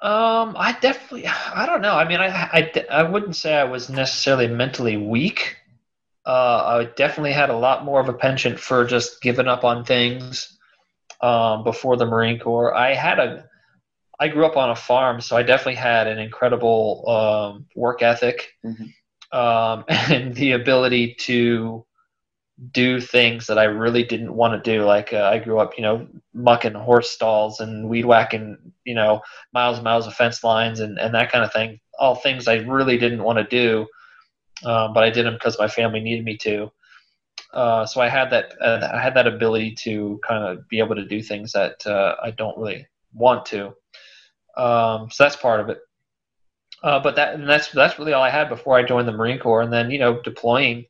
Um, 0.01 0.55
I 0.57 0.77
definitely, 0.81 1.27
I 1.27 1.67
don't 1.67 1.81
know. 1.81 1.95
I 1.95 2.07
mean, 2.07 2.21
I, 2.21 2.29
I, 2.29 2.85
I 2.91 3.03
wouldn't 3.05 3.35
say 3.35 3.55
I 3.55 3.65
was 3.65 3.89
necessarily 3.89 4.47
mentally 4.47 4.97
weak. 4.97 5.57
Uh, 6.27 6.81
I 6.81 6.85
definitely 6.97 7.33
had 7.33 7.49
a 7.51 7.57
lot 7.57 7.85
more 7.85 8.01
of 8.01 8.09
a 8.09 8.13
penchant 8.13 8.61
for 8.61 8.85
just 8.85 9.23
giving 9.23 9.49
up 9.49 9.65
on 9.65 9.85
things 9.85 10.58
um, 11.21 11.65
before 11.65 11.97
the 11.97 12.07
Marine 12.07 12.39
Corps. 12.39 12.75
I 12.75 12.95
had 12.95 13.19
a, 13.19 13.45
I 14.21 14.29
grew 14.29 14.47
up 14.47 14.57
on 14.57 14.71
a 14.71 14.77
farm, 14.77 15.21
so 15.21 15.37
I 15.37 15.43
definitely 15.43 15.77
had 15.77 16.07
an 16.07 16.19
incredible 16.19 17.05
um, 17.09 17.67
work 17.75 18.03
ethic 18.03 18.49
mm-hmm. 18.65 19.39
um, 19.39 19.85
and 19.89 20.35
the 20.35 20.53
ability 20.53 21.15
to 21.21 21.85
do 22.73 23.01
things 23.01 23.47
that 23.47 23.59
I 23.59 23.65
really 23.65 24.03
didn't 24.03 24.35
want 24.35 24.63
to 24.63 24.71
do. 24.71 24.85
Like 24.85 25.13
uh, 25.13 25.31
I 25.33 25.39
grew 25.39 25.59
up, 25.61 25.77
you 25.77 25.83
know, 25.83 26.09
mucking 26.35 26.75
horse 26.75 27.11
stalls 27.11 27.61
and 27.61 27.89
weed 27.89 28.05
whacking, 28.05 28.59
you 28.85 28.95
know, 28.95 29.21
miles 29.53 29.77
and 29.77 29.85
miles 29.85 30.07
of 30.07 30.15
fence 30.15 30.43
lines 30.43 30.81
and, 30.81 30.99
and 30.99 31.15
that 31.15 31.31
kind 31.31 31.45
of 31.45 31.53
thing. 31.53 31.79
All 32.01 32.17
things 32.17 32.49
I 32.49 32.57
really 32.57 32.99
didn't 32.99 33.23
want 33.23 33.39
to 33.39 33.45
do, 33.45 33.87
um, 34.69 34.93
but 34.93 35.05
I 35.05 35.11
did 35.11 35.27
them 35.27 35.35
because 35.35 35.59
my 35.59 35.69
family 35.69 36.01
needed 36.01 36.25
me 36.25 36.37
to. 36.39 36.71
Uh, 37.53 37.87
so 37.87 38.01
I 38.01 38.09
had 38.09 38.31
that 38.31 38.55
uh, 38.61 38.91
I 38.93 39.01
had 39.01 39.15
that 39.15 39.27
ability 39.27 39.75
to 39.83 40.21
kind 40.27 40.45
of 40.45 40.69
be 40.69 40.79
able 40.79 40.97
to 40.97 41.05
do 41.05 41.23
things 41.23 41.53
that 41.53 41.87
uh, 41.87 42.17
I 42.23 42.31
don't 42.31 42.59
really 42.59 42.87
want 43.13 43.47
to. 43.47 43.69
Um, 44.57 45.11
so 45.11 45.25
that's 45.25 45.37
part 45.37 45.61
of 45.61 45.69
it. 45.69 45.79
Uh, 46.83 47.01
but 47.01 47.17
that 47.17 47.35
and 47.35 47.49
that's 47.49 47.71
that's 47.71 47.99
really 47.99 48.13
all 48.13 48.23
I 48.23 48.31
had 48.31 48.49
before 48.49 48.77
I 48.77 48.83
joined 48.83 49.09
the 49.09 49.13
Marine 49.13 49.39
Corps, 49.39 49.63
and 49.63 49.73
then 49.73 49.91
you 49.91 49.99
know 49.99 50.21
deploying 50.23 50.85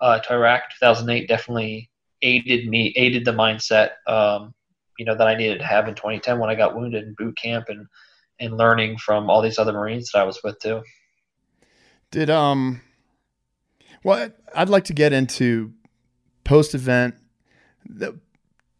uh, 0.00 0.18
to 0.18 0.34
Iraq 0.34 0.62
2008 0.80 1.28
definitely 1.28 1.90
aided 2.22 2.68
me, 2.68 2.92
aided 2.96 3.24
the 3.24 3.32
mindset, 3.32 3.92
um, 4.06 4.54
you 4.98 5.04
know, 5.04 5.14
that 5.14 5.26
I 5.26 5.34
needed 5.34 5.58
to 5.58 5.64
have 5.64 5.88
in 5.88 5.94
2010 5.94 6.38
when 6.38 6.50
I 6.50 6.54
got 6.54 6.76
wounded 6.76 7.04
in 7.04 7.14
boot 7.16 7.36
camp 7.36 7.66
and 7.68 7.86
and 8.38 8.56
learning 8.56 8.96
from 8.96 9.28
all 9.28 9.42
these 9.42 9.58
other 9.58 9.72
Marines 9.72 10.10
that 10.12 10.20
I 10.20 10.24
was 10.24 10.40
with 10.42 10.58
too. 10.60 10.82
Did 12.10 12.30
um, 12.30 12.80
well, 14.02 14.30
I'd 14.54 14.68
like 14.68 14.84
to 14.84 14.94
get 14.94 15.12
into 15.12 15.72
post 16.44 16.74
event. 16.74 17.14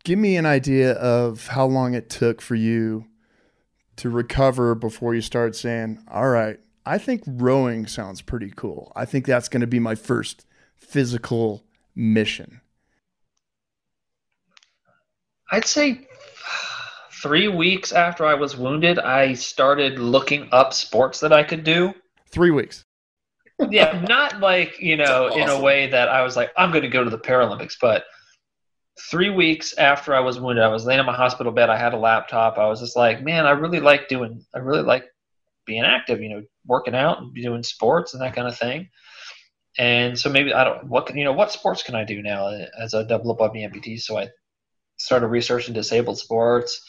Give 0.05 0.19
me 0.19 0.37
an 0.37 0.47
idea 0.47 0.93
of 0.93 1.49
how 1.49 1.67
long 1.67 1.95
it 1.95 2.09
took 2.09 2.41
for 2.41 2.55
you 2.55 3.07
to 3.97 4.09
recover 4.09 4.75
before 4.75 5.15
you 5.15 5.21
start 5.21 5.55
saying, 5.55 6.03
"All 6.09 6.29
right, 6.29 6.59
I 6.87 6.99
think 6.99 7.23
rowing 7.27 7.87
sounds 7.87 8.23
pretty 8.23 8.53
cool. 8.57 8.93
I 8.97 9.05
think 9.05 9.27
that's 9.27 9.49
going 9.49 9.61
to 9.61 9.67
be 9.67 9.79
my 9.79 9.95
first 9.95 10.47
physical 10.77 11.65
mission? 11.95 12.61
I'd 15.53 15.67
say 15.67 16.07
three 17.23 17.49
weeks 17.49 17.93
after 17.93 18.25
I 18.25 18.35
was 18.35 18.57
wounded, 18.57 18.99
I 18.99 19.35
started 19.35 19.99
looking 19.99 20.49
up 20.53 20.73
sports 20.73 21.21
that 21.21 21.33
I 21.33 21.43
could 21.43 21.65
do. 21.65 21.93
Three 22.29 22.51
weeks. 22.51 22.85
Yeah, 23.71 24.01
not 24.09 24.41
like, 24.41 24.81
you 24.81 24.97
know, 24.97 25.29
awesome. 25.29 25.41
in 25.41 25.49
a 25.49 25.61
way 25.61 25.89
that 25.89 26.09
I 26.09 26.23
was 26.23 26.37
like, 26.37 26.51
I'm 26.57 26.71
going 26.71 26.83
to 26.83 26.89
go 26.89 27.05
to 27.05 27.11
the 27.11 27.19
Paralympics, 27.19 27.75
but 27.81 28.05
three 29.11 29.31
weeks 29.31 29.77
after 29.77 30.15
I 30.15 30.21
was 30.21 30.41
wounded, 30.41 30.65
I 30.65 30.69
was 30.69 30.85
laying 30.85 31.01
in 31.01 31.07
my 31.07 31.15
hospital 31.15 31.53
bed. 31.53 31.71
I 31.71 31.77
had 31.77 31.95
a 31.95 31.99
laptop. 31.99 32.59
I 32.59 32.67
was 32.67 32.81
just 32.81 32.97
like, 32.97 33.23
man, 33.23 33.47
I 33.47 33.51
really 33.51 33.81
like 33.81 34.09
doing, 34.09 34.45
I 34.55 34.59
really 34.59 34.83
like 34.83 35.05
being 35.67 35.85
active, 35.85 36.23
you 36.23 36.29
know, 36.29 36.43
working 36.67 36.95
out 36.95 37.21
and 37.21 37.35
doing 37.35 37.63
sports 37.63 38.15
and 38.15 38.23
that 38.23 38.35
kind 38.35 38.49
of 38.49 38.59
thing 38.59 38.89
and 39.79 40.19
so 40.19 40.29
maybe 40.29 40.53
I 40.53 40.65
don't 40.65 40.85
what 40.89 41.07
can 41.07 41.17
you 41.17 41.25
know 41.25 41.33
what 41.33 41.53
sports 41.53 41.83
can 41.83 41.95
I 41.95 42.05
do 42.05 42.23
now 42.23 42.49
as 42.79 42.95
a 42.95 43.05
double 43.05 43.31
above 43.31 43.55
knee 43.55 43.67
amputee? 43.67 44.01
So 44.01 44.19
I 44.19 44.29
started 44.97 45.29
researching 45.29 45.75
disabled 45.75 46.19
sports, 46.19 46.85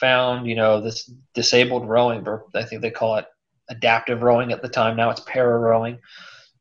found 0.00 0.46
you 0.46 0.56
know 0.56 0.80
this 0.80 1.10
disabled 1.34 1.88
rowing, 1.88 2.26
I 2.54 2.64
think 2.64 2.82
they 2.82 2.90
call 2.90 3.16
it 3.16 3.26
adaptive 3.70 4.22
rowing 4.22 4.52
at 4.52 4.62
the 4.62 4.68
time. 4.68 4.96
Now 4.96 5.10
it's 5.10 5.20
para 5.20 5.58
rowing. 5.58 5.98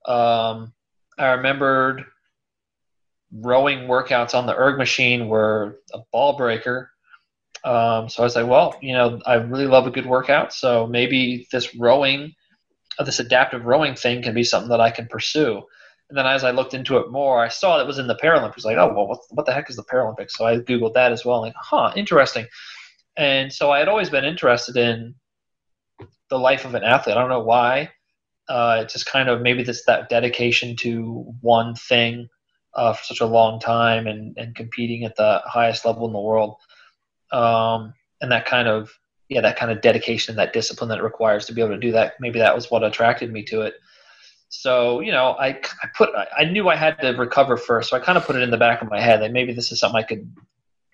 Um, 0.06 0.74
I 1.18 1.32
remembered 1.32 2.06
rowing 3.34 3.80
workouts 3.88 4.34
on 4.34 4.46
the 4.46 4.56
erg 4.56 4.78
machine 4.78 5.28
were 5.28 5.80
a 5.94 6.00
ball 6.12 6.38
breaker. 6.38 6.90
Um, 7.64 8.08
so 8.08 8.24
I 8.24 8.26
was 8.26 8.36
like, 8.36 8.48
well, 8.48 8.78
you 8.82 8.94
know, 8.94 9.20
I 9.26 9.36
really 9.36 9.68
love 9.68 9.86
a 9.86 9.92
good 9.92 10.06
workout, 10.06 10.54
so 10.54 10.88
maybe 10.88 11.46
this 11.52 11.76
rowing 11.76 12.34
this 13.06 13.20
adaptive 13.20 13.66
rowing 13.66 13.96
thing 13.96 14.22
can 14.22 14.34
be 14.34 14.44
something 14.44 14.70
that 14.70 14.82
I 14.82 14.92
can 14.92 15.08
pursue. 15.08 15.62
And 16.10 16.18
then 16.18 16.26
as 16.26 16.44
I 16.44 16.52
looked 16.52 16.74
into 16.74 16.98
it 16.98 17.12
more, 17.12 17.44
I 17.44 17.48
saw 17.48 17.78
that 17.78 17.84
it 17.84 17.88
was 17.88 18.00
in 18.00 18.08
the 18.08 18.16
Paralympics. 18.16 18.66
Like, 18.66 18.78
oh, 18.78 18.92
well, 18.94 19.08
what, 19.08 19.20
what 19.32 19.46
the 19.46 19.54
heck 19.54 19.70
is 19.70 19.76
the 19.76 19.84
Paralympics? 19.84 20.32
So 20.32 20.46
I 20.46 20.58
Googled 20.58 20.96
that 20.96 21.12
as 21.12 21.24
well. 21.24 21.42
Like, 21.42 21.54
huh, 21.56 21.94
interesting. 21.96 22.48
And 23.16 23.52
so 23.54 23.72
I 23.72 23.80
had 23.80 23.88
always 23.88 24.10
been 24.10 24.26
interested 24.26 24.76
in 24.76 25.14
the 26.30 26.40
life 26.40 26.66
of 26.66 26.76
an 26.76 26.84
athlete. 26.84 27.16
I 27.16 27.20
don't 27.20 27.30
know 27.30 27.40
why. 27.40 27.90
Uh, 28.48 28.80
it's 28.82 28.94
just 28.94 29.06
kind 29.06 29.30
of 29.30 29.42
maybe 29.42 29.64
that 29.64 30.08
dedication 30.10 30.76
to 30.78 31.34
one 31.42 31.76
thing 31.76 32.28
uh, 32.74 32.94
for 32.94 33.04
such 33.04 33.22
a 33.22 33.26
long 33.26 33.60
time 33.60 34.08
and, 34.08 34.36
and 34.38 34.56
competing 34.56 35.04
at 35.04 35.16
the 35.16 35.42
highest 35.46 35.86
level 35.86 36.08
in 36.08 36.14
the 36.14 36.20
world. 36.20 36.56
Um, 37.32 37.94
and 38.22 38.32
that 38.32 38.46
kind 38.46 38.68
of 38.68 38.92
yeah, 39.30 39.42
that 39.42 39.58
kind 39.58 39.72
of 39.72 39.82
dedication 39.82 40.32
and 40.32 40.40
that 40.40 40.54
discipline 40.54 40.90
that 40.90 40.98
it 40.98 41.04
requires 41.04 41.46
to 41.46 41.54
be 41.54 41.62
able 41.62 41.72
to 41.72 41.80
do 41.80 41.92
that. 41.92 42.14
Maybe 42.20 42.40
that 42.40 42.56
was 42.56 42.72
what 42.72 42.84
attracted 42.84 43.32
me 43.32 43.44
to 43.44 43.62
it. 43.62 43.76
So, 44.50 45.00
you 45.02 45.12
know, 45.12 45.36
I, 45.40 45.50
I 45.50 45.88
put, 45.96 46.10
I 46.36 46.46
knew 46.46 46.68
I 46.68 46.76
had 46.76 47.00
to 47.02 47.10
recover 47.10 47.56
first. 47.56 47.92
So 47.92 47.98
I 47.98 48.00
kind 48.00 48.18
of 48.18 48.26
put 48.26 48.36
it 48.36 48.42
in 48.42 48.50
the 48.50 48.58
back 48.58 48.82
of 48.82 48.90
my 48.90 49.00
head 49.00 49.22
that 49.22 49.32
maybe 49.32 49.54
this 49.54 49.72
is 49.72 49.80
something 49.80 50.00
I 50.00 50.04
could 50.04 50.36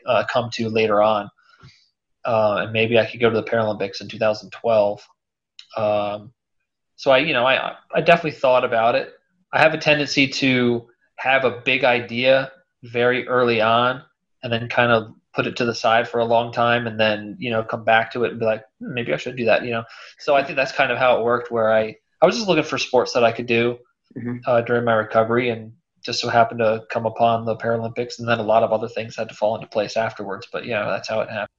uh, 0.05 0.25
come 0.29 0.49
to 0.51 0.67
later 0.67 1.01
on. 1.01 1.29
Uh, 2.25 2.63
and 2.63 2.73
maybe 2.73 2.99
I 2.99 3.05
could 3.05 3.21
go 3.21 3.29
to 3.29 3.35
the 3.35 3.43
Paralympics 3.43 4.01
in 4.01 4.09
2012. 4.09 5.07
Um, 5.75 6.33
so 6.95 7.11
I, 7.11 7.19
you 7.19 7.33
know, 7.33 7.45
I, 7.45 7.75
I 7.93 8.01
definitely 8.01 8.39
thought 8.39 8.63
about 8.63 8.95
it. 8.95 9.13
I 9.51 9.61
have 9.61 9.73
a 9.73 9.77
tendency 9.77 10.27
to 10.27 10.87
have 11.17 11.45
a 11.45 11.61
big 11.63 11.83
idea 11.83 12.51
very 12.83 13.27
early 13.27 13.61
on 13.61 14.01
and 14.43 14.51
then 14.51 14.69
kind 14.69 14.91
of 14.91 15.13
put 15.33 15.47
it 15.47 15.55
to 15.57 15.65
the 15.65 15.75
side 15.75 16.07
for 16.07 16.19
a 16.19 16.25
long 16.25 16.51
time 16.51 16.87
and 16.87 16.99
then 16.99 17.35
you 17.39 17.51
know 17.51 17.63
come 17.63 17.83
back 17.83 18.11
to 18.11 18.23
it 18.23 18.31
and 18.31 18.39
be 18.39 18.45
like 18.45 18.63
hmm, 18.79 18.93
maybe 18.93 19.13
i 19.13 19.17
should 19.17 19.35
do 19.35 19.45
that 19.45 19.65
you 19.65 19.71
know 19.71 19.83
so 20.19 20.35
i 20.35 20.43
think 20.43 20.55
that's 20.55 20.71
kind 20.71 20.91
of 20.91 20.97
how 20.97 21.17
it 21.17 21.23
worked 21.23 21.51
where 21.51 21.73
i 21.73 21.93
i 22.21 22.25
was 22.25 22.35
just 22.35 22.47
looking 22.47 22.63
for 22.63 22.77
sports 22.77 23.11
that 23.13 23.23
i 23.23 23.31
could 23.31 23.45
do 23.45 23.77
mm-hmm. 24.17 24.37
uh, 24.47 24.61
during 24.61 24.85
my 24.85 24.93
recovery 24.93 25.49
and 25.49 25.73
just 26.03 26.21
so 26.21 26.29
happened 26.29 26.59
to 26.59 26.83
come 26.89 27.05
upon 27.05 27.45
the 27.45 27.55
paralympics 27.57 28.19
and 28.19 28.27
then 28.27 28.39
a 28.39 28.43
lot 28.43 28.63
of 28.63 28.71
other 28.71 28.87
things 28.87 29.15
had 29.15 29.27
to 29.27 29.35
fall 29.35 29.55
into 29.55 29.67
place 29.67 29.97
afterwards 29.97 30.47
but 30.51 30.65
yeah 30.65 30.85
that's 30.85 31.09
how 31.09 31.19
it 31.19 31.29
happened 31.29 31.49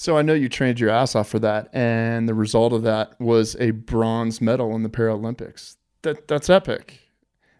so 0.00 0.16
i 0.16 0.22
know 0.22 0.32
you 0.32 0.48
trained 0.48 0.80
your 0.80 0.88
ass 0.88 1.14
off 1.14 1.28
for 1.28 1.38
that 1.38 1.68
and 1.74 2.26
the 2.26 2.32
result 2.32 2.72
of 2.72 2.82
that 2.82 3.20
was 3.20 3.54
a 3.60 3.70
bronze 3.70 4.40
medal 4.40 4.74
in 4.74 4.82
the 4.82 4.88
paralympics. 4.88 5.76
That 6.02 6.26
that's 6.26 6.48
epic. 6.48 7.00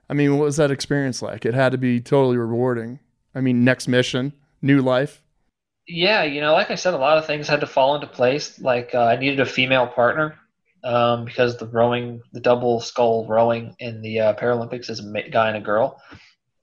I 0.08 0.14
mean 0.14 0.38
what 0.38 0.44
was 0.44 0.56
that 0.56 0.70
experience 0.70 1.20
like? 1.20 1.44
It 1.44 1.52
had 1.52 1.72
to 1.72 1.78
be 1.78 2.00
totally 2.00 2.38
rewarding. 2.38 2.98
I 3.34 3.42
mean 3.42 3.62
next 3.62 3.88
mission 3.88 4.32
new 4.62 4.80
life. 4.80 5.22
Yeah, 5.86 6.22
you 6.22 6.40
know, 6.40 6.52
like 6.52 6.70
I 6.70 6.76
said, 6.76 6.94
a 6.94 6.98
lot 6.98 7.18
of 7.18 7.26
things 7.26 7.48
had 7.48 7.60
to 7.60 7.66
fall 7.66 7.94
into 7.94 8.06
place. 8.06 8.58
Like 8.60 8.94
uh, 8.94 9.04
I 9.04 9.16
needed 9.16 9.40
a 9.40 9.46
female 9.46 9.86
partner 9.88 10.36
um, 10.84 11.24
because 11.24 11.56
the 11.56 11.66
rowing, 11.66 12.22
the 12.32 12.40
double 12.40 12.80
scull 12.80 13.26
rowing 13.26 13.74
in 13.80 14.00
the 14.00 14.20
uh, 14.20 14.34
Paralympics 14.34 14.88
is 14.88 15.00
a 15.00 15.28
guy 15.30 15.48
and 15.48 15.56
a 15.56 15.60
girl, 15.60 16.00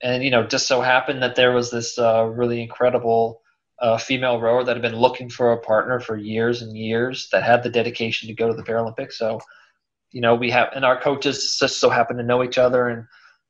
and 0.02 0.24
you 0.24 0.30
know, 0.30 0.46
just 0.46 0.66
so 0.66 0.80
happened 0.80 1.22
that 1.22 1.36
there 1.36 1.52
was 1.52 1.70
this 1.70 1.98
uh, 1.98 2.24
really 2.24 2.62
incredible 2.62 3.42
uh, 3.80 3.96
female 3.96 4.40
rower 4.40 4.64
that 4.64 4.76
had 4.76 4.82
been 4.82 4.96
looking 4.96 5.30
for 5.30 5.52
a 5.52 5.60
partner 5.60 6.00
for 6.00 6.16
years 6.16 6.62
and 6.62 6.76
years 6.76 7.28
that 7.30 7.42
had 7.42 7.62
the 7.62 7.70
dedication 7.70 8.28
to 8.28 8.34
go 8.34 8.48
to 8.48 8.54
the 8.54 8.62
Paralympics. 8.62 9.14
So, 9.14 9.40
you 10.10 10.20
know, 10.20 10.34
we 10.34 10.50
have 10.50 10.70
and 10.74 10.84
our 10.84 11.00
coaches 11.00 11.56
just 11.58 11.78
so 11.78 11.90
happened 11.90 12.18
to 12.18 12.24
know 12.24 12.42
each 12.42 12.58
other, 12.58 12.88
and 12.88 13.04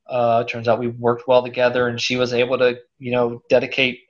uh, 0.08 0.44
turns 0.44 0.68
out 0.68 0.78
we 0.78 0.88
worked 0.88 1.28
well 1.28 1.42
together, 1.42 1.88
and 1.88 2.00
she 2.00 2.16
was 2.16 2.32
able 2.32 2.58
to, 2.58 2.78
you 2.98 3.12
know, 3.12 3.42
dedicate 3.48 4.00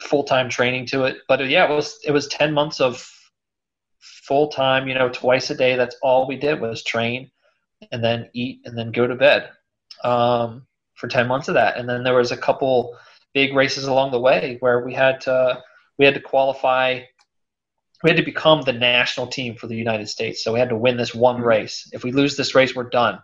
full 0.00 0.24
time 0.24 0.48
training 0.48 0.86
to 0.86 1.04
it. 1.04 1.18
But 1.28 1.40
uh, 1.40 1.44
yeah, 1.44 1.70
it 1.70 1.74
was 1.74 1.98
it 2.04 2.12
was 2.12 2.26
ten 2.28 2.52
months 2.52 2.80
of 2.80 3.08
full 4.00 4.48
time. 4.48 4.88
You 4.88 4.94
know, 4.94 5.08
twice 5.08 5.50
a 5.50 5.54
day. 5.54 5.76
That's 5.76 5.96
all 6.02 6.26
we 6.26 6.36
did 6.36 6.60
was 6.60 6.82
train, 6.82 7.30
and 7.92 8.02
then 8.02 8.28
eat, 8.32 8.60
and 8.64 8.76
then 8.76 8.90
go 8.90 9.06
to 9.06 9.14
bed 9.14 9.50
um, 10.02 10.66
for 10.94 11.06
ten 11.06 11.28
months 11.28 11.48
of 11.48 11.54
that. 11.54 11.76
And 11.76 11.88
then 11.88 12.02
there 12.02 12.16
was 12.16 12.32
a 12.32 12.36
couple 12.36 12.96
big 13.34 13.54
races 13.54 13.84
along 13.84 14.10
the 14.10 14.20
way 14.20 14.56
where 14.60 14.84
we 14.84 14.94
had 14.94 15.20
to 15.22 15.62
we 15.98 16.04
had 16.04 16.14
to 16.14 16.20
qualify. 16.20 17.00
We 18.02 18.10
had 18.10 18.16
to 18.16 18.24
become 18.24 18.62
the 18.62 18.72
national 18.72 19.28
team 19.28 19.54
for 19.54 19.68
the 19.68 19.76
United 19.76 20.08
States. 20.08 20.42
So 20.42 20.52
we 20.52 20.58
had 20.58 20.70
to 20.70 20.76
win 20.76 20.96
this 20.96 21.14
one 21.14 21.36
mm-hmm. 21.36 21.44
race. 21.44 21.88
If 21.92 22.02
we 22.02 22.10
lose 22.10 22.36
this 22.36 22.52
race, 22.52 22.74
we're 22.74 22.90
done. 22.90 23.20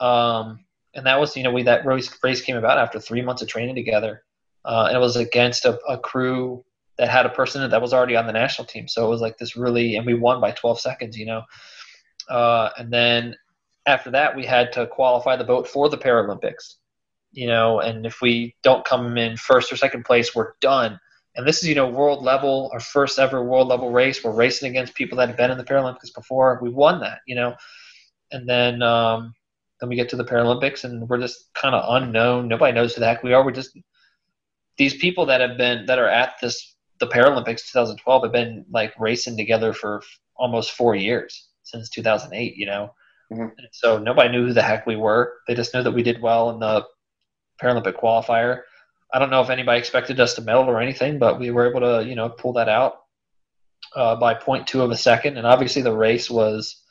Um, 0.00 0.66
and 0.94 1.06
that 1.06 1.18
was, 1.18 1.34
you 1.34 1.42
know, 1.42 1.50
we 1.50 1.62
that 1.62 1.86
race 1.86 2.14
race 2.22 2.42
came 2.42 2.56
about 2.56 2.78
after 2.78 3.00
three 3.00 3.22
months 3.22 3.40
of 3.40 3.48
training 3.48 3.74
together 3.74 4.22
uh, 4.66 4.86
and 4.88 4.96
it 4.96 5.00
was 5.00 5.16
against 5.16 5.64
a, 5.64 5.78
a, 5.88 5.96
crew 5.96 6.64
that 6.98 7.08
had 7.08 7.24
a 7.24 7.30
person 7.30 7.70
that 7.70 7.80
was 7.80 7.94
already 7.94 8.16
on 8.16 8.26
the 8.26 8.32
national 8.32 8.66
team. 8.66 8.88
So 8.88 9.06
it 9.06 9.08
was 9.08 9.20
like 9.20 9.38
this 9.38 9.56
really, 9.56 9.94
and 9.94 10.04
we 10.04 10.14
won 10.14 10.40
by 10.40 10.50
12 10.50 10.80
seconds, 10.80 11.16
you 11.16 11.26
know. 11.26 11.42
Uh, 12.28 12.70
and 12.76 12.92
then 12.92 13.36
after 13.86 14.10
that, 14.10 14.34
we 14.34 14.44
had 14.44 14.72
to 14.72 14.88
qualify 14.88 15.36
the 15.36 15.44
boat 15.44 15.68
for 15.68 15.88
the 15.88 15.96
Paralympics, 15.96 16.74
you 17.36 17.46
know. 17.46 17.80
And 17.80 18.06
if 18.06 18.20
we 18.20 18.54
don't 18.62 18.84
come 18.84 19.16
in 19.18 19.36
first 19.36 19.72
or 19.72 19.76
second 19.76 20.04
place, 20.04 20.34
we're 20.34 20.54
done. 20.60 20.98
And 21.36 21.46
this 21.46 21.62
is, 21.62 21.68
you 21.68 21.74
know, 21.74 21.88
world 21.88 22.24
level, 22.24 22.70
our 22.72 22.80
first 22.80 23.18
ever 23.18 23.44
world 23.44 23.68
level 23.68 23.92
race. 23.92 24.24
We're 24.24 24.32
racing 24.32 24.70
against 24.70 24.94
people 24.94 25.18
that 25.18 25.28
have 25.28 25.36
been 25.36 25.50
in 25.50 25.58
the 25.58 25.64
Paralympics 25.64 26.14
before. 26.14 26.58
We've 26.62 26.72
won 26.72 27.00
that, 27.00 27.18
you 27.26 27.34
know. 27.34 27.54
And 28.32 28.48
then, 28.48 28.82
um, 28.82 29.34
then 29.80 29.88
we 29.90 29.96
get 29.96 30.08
to 30.10 30.16
the 30.16 30.24
Paralympics, 30.24 30.84
and 30.84 31.08
we're 31.08 31.20
just 31.20 31.52
kind 31.54 31.74
of 31.74 32.02
unknown. 32.02 32.48
Nobody 32.48 32.72
knows 32.72 32.94
who 32.94 33.00
the 33.00 33.06
heck 33.06 33.22
we 33.22 33.34
are. 33.34 33.44
We're 33.44 33.52
just 33.52 33.78
these 34.78 34.94
people 34.94 35.26
that 35.26 35.40
have 35.40 35.56
been 35.56 35.86
that 35.86 35.98
are 35.98 36.08
at 36.08 36.34
this 36.40 36.74
the 36.98 37.06
Paralympics 37.06 37.70
2012 37.70 38.22
have 38.22 38.32
been 38.32 38.64
like 38.70 38.94
racing 38.98 39.36
together 39.36 39.72
for 39.72 40.02
almost 40.36 40.72
four 40.72 40.94
years 40.94 41.48
since 41.62 41.90
2008. 41.90 42.56
You 42.56 42.66
know, 42.66 42.94
mm-hmm. 43.30 43.48
so 43.72 43.98
nobody 43.98 44.30
knew 44.30 44.46
who 44.46 44.52
the 44.52 44.62
heck 44.62 44.86
we 44.86 44.96
were. 44.96 45.34
They 45.46 45.54
just 45.54 45.74
knew 45.74 45.82
that 45.82 45.92
we 45.92 46.02
did 46.02 46.22
well 46.22 46.50
in 46.50 46.60
the 46.60 46.84
Paralympic 47.62 47.94
qualifier. 47.94 48.62
I 49.12 49.18
don't 49.18 49.30
know 49.30 49.40
if 49.40 49.50
anybody 49.50 49.78
expected 49.78 50.20
us 50.20 50.34
to 50.34 50.42
medal 50.42 50.64
or 50.64 50.80
anything, 50.80 51.18
but 51.18 51.38
we 51.38 51.50
were 51.50 51.68
able 51.68 51.80
to, 51.80 52.06
you 52.06 52.14
know, 52.14 52.28
pull 52.28 52.52
that 52.54 52.68
out 52.68 53.02
uh, 53.94 54.16
by 54.16 54.34
0.2 54.34 54.80
of 54.80 54.90
a 54.90 54.96
second. 54.96 55.36
And 55.36 55.46
obviously, 55.46 55.82
the 55.82 55.96
race 55.96 56.28
was 56.28 56.82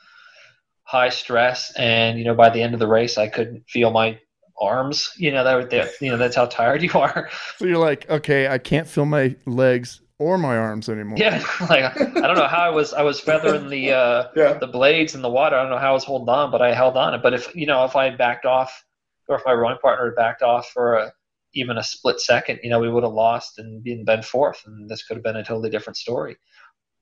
high 0.83 1.09
stress, 1.09 1.73
and 1.75 2.17
you 2.17 2.25
know, 2.25 2.35
by 2.35 2.49
the 2.49 2.61
end 2.61 2.73
of 2.73 2.79
the 2.79 2.87
race, 2.87 3.17
I 3.17 3.27
couldn't 3.27 3.67
feel 3.67 3.91
my 3.91 4.19
arms. 4.59 5.11
You 5.17 5.31
know, 5.31 5.43
that, 5.43 5.69
that 5.71 5.91
you 5.99 6.09
know, 6.09 6.17
that's 6.17 6.35
how 6.35 6.45
tired 6.45 6.81
you 6.81 6.91
are. 6.93 7.29
So 7.57 7.65
you're 7.65 7.77
like, 7.77 8.09
okay, 8.09 8.47
I 8.47 8.57
can't 8.57 8.87
feel 8.87 9.05
my 9.05 9.35
legs 9.45 10.01
or 10.17 10.37
my 10.37 10.55
arms 10.55 10.87
anymore. 10.87 11.17
Yeah, 11.17 11.43
like 11.69 11.83
I 11.83 12.21
don't 12.21 12.37
know 12.37 12.47
how 12.47 12.63
I 12.63 12.69
was 12.69 12.93
I 12.93 13.01
was 13.01 13.19
feathering 13.19 13.69
the 13.69 13.91
uh, 13.91 14.27
yeah. 14.35 14.53
the 14.53 14.67
blades 14.67 15.15
in 15.15 15.21
the 15.21 15.29
water. 15.29 15.57
I 15.57 15.61
don't 15.61 15.71
know 15.71 15.77
how 15.77 15.89
I 15.91 15.93
was 15.93 16.05
holding 16.05 16.29
on, 16.29 16.51
but 16.51 16.61
I 16.61 16.73
held 16.73 16.95
on. 16.95 17.19
But 17.21 17.33
if 17.33 17.53
you 17.55 17.65
know 17.65 17.83
if 17.83 17.95
I 17.95 18.05
had 18.05 18.17
backed 18.17 18.45
off, 18.45 18.84
or 19.27 19.35
if 19.37 19.41
my 19.45 19.53
rowing 19.53 19.77
partner 19.77 20.05
had 20.05 20.15
backed 20.15 20.41
off 20.41 20.69
for 20.69 20.95
a, 20.95 21.13
even 21.53 21.77
a 21.77 21.83
split 21.83 22.19
second, 22.19 22.59
you 22.63 22.69
know, 22.69 22.79
we 22.79 22.89
would 22.89 23.03
have 23.03 23.13
lost 23.13 23.59
and 23.59 23.83
been 23.83 24.05
been 24.05 24.21
fourth, 24.21 24.63
and 24.65 24.89
this 24.89 25.03
could 25.03 25.17
have 25.17 25.23
been 25.23 25.37
a 25.37 25.43
totally 25.43 25.69
different 25.69 25.97
story. 25.97 26.37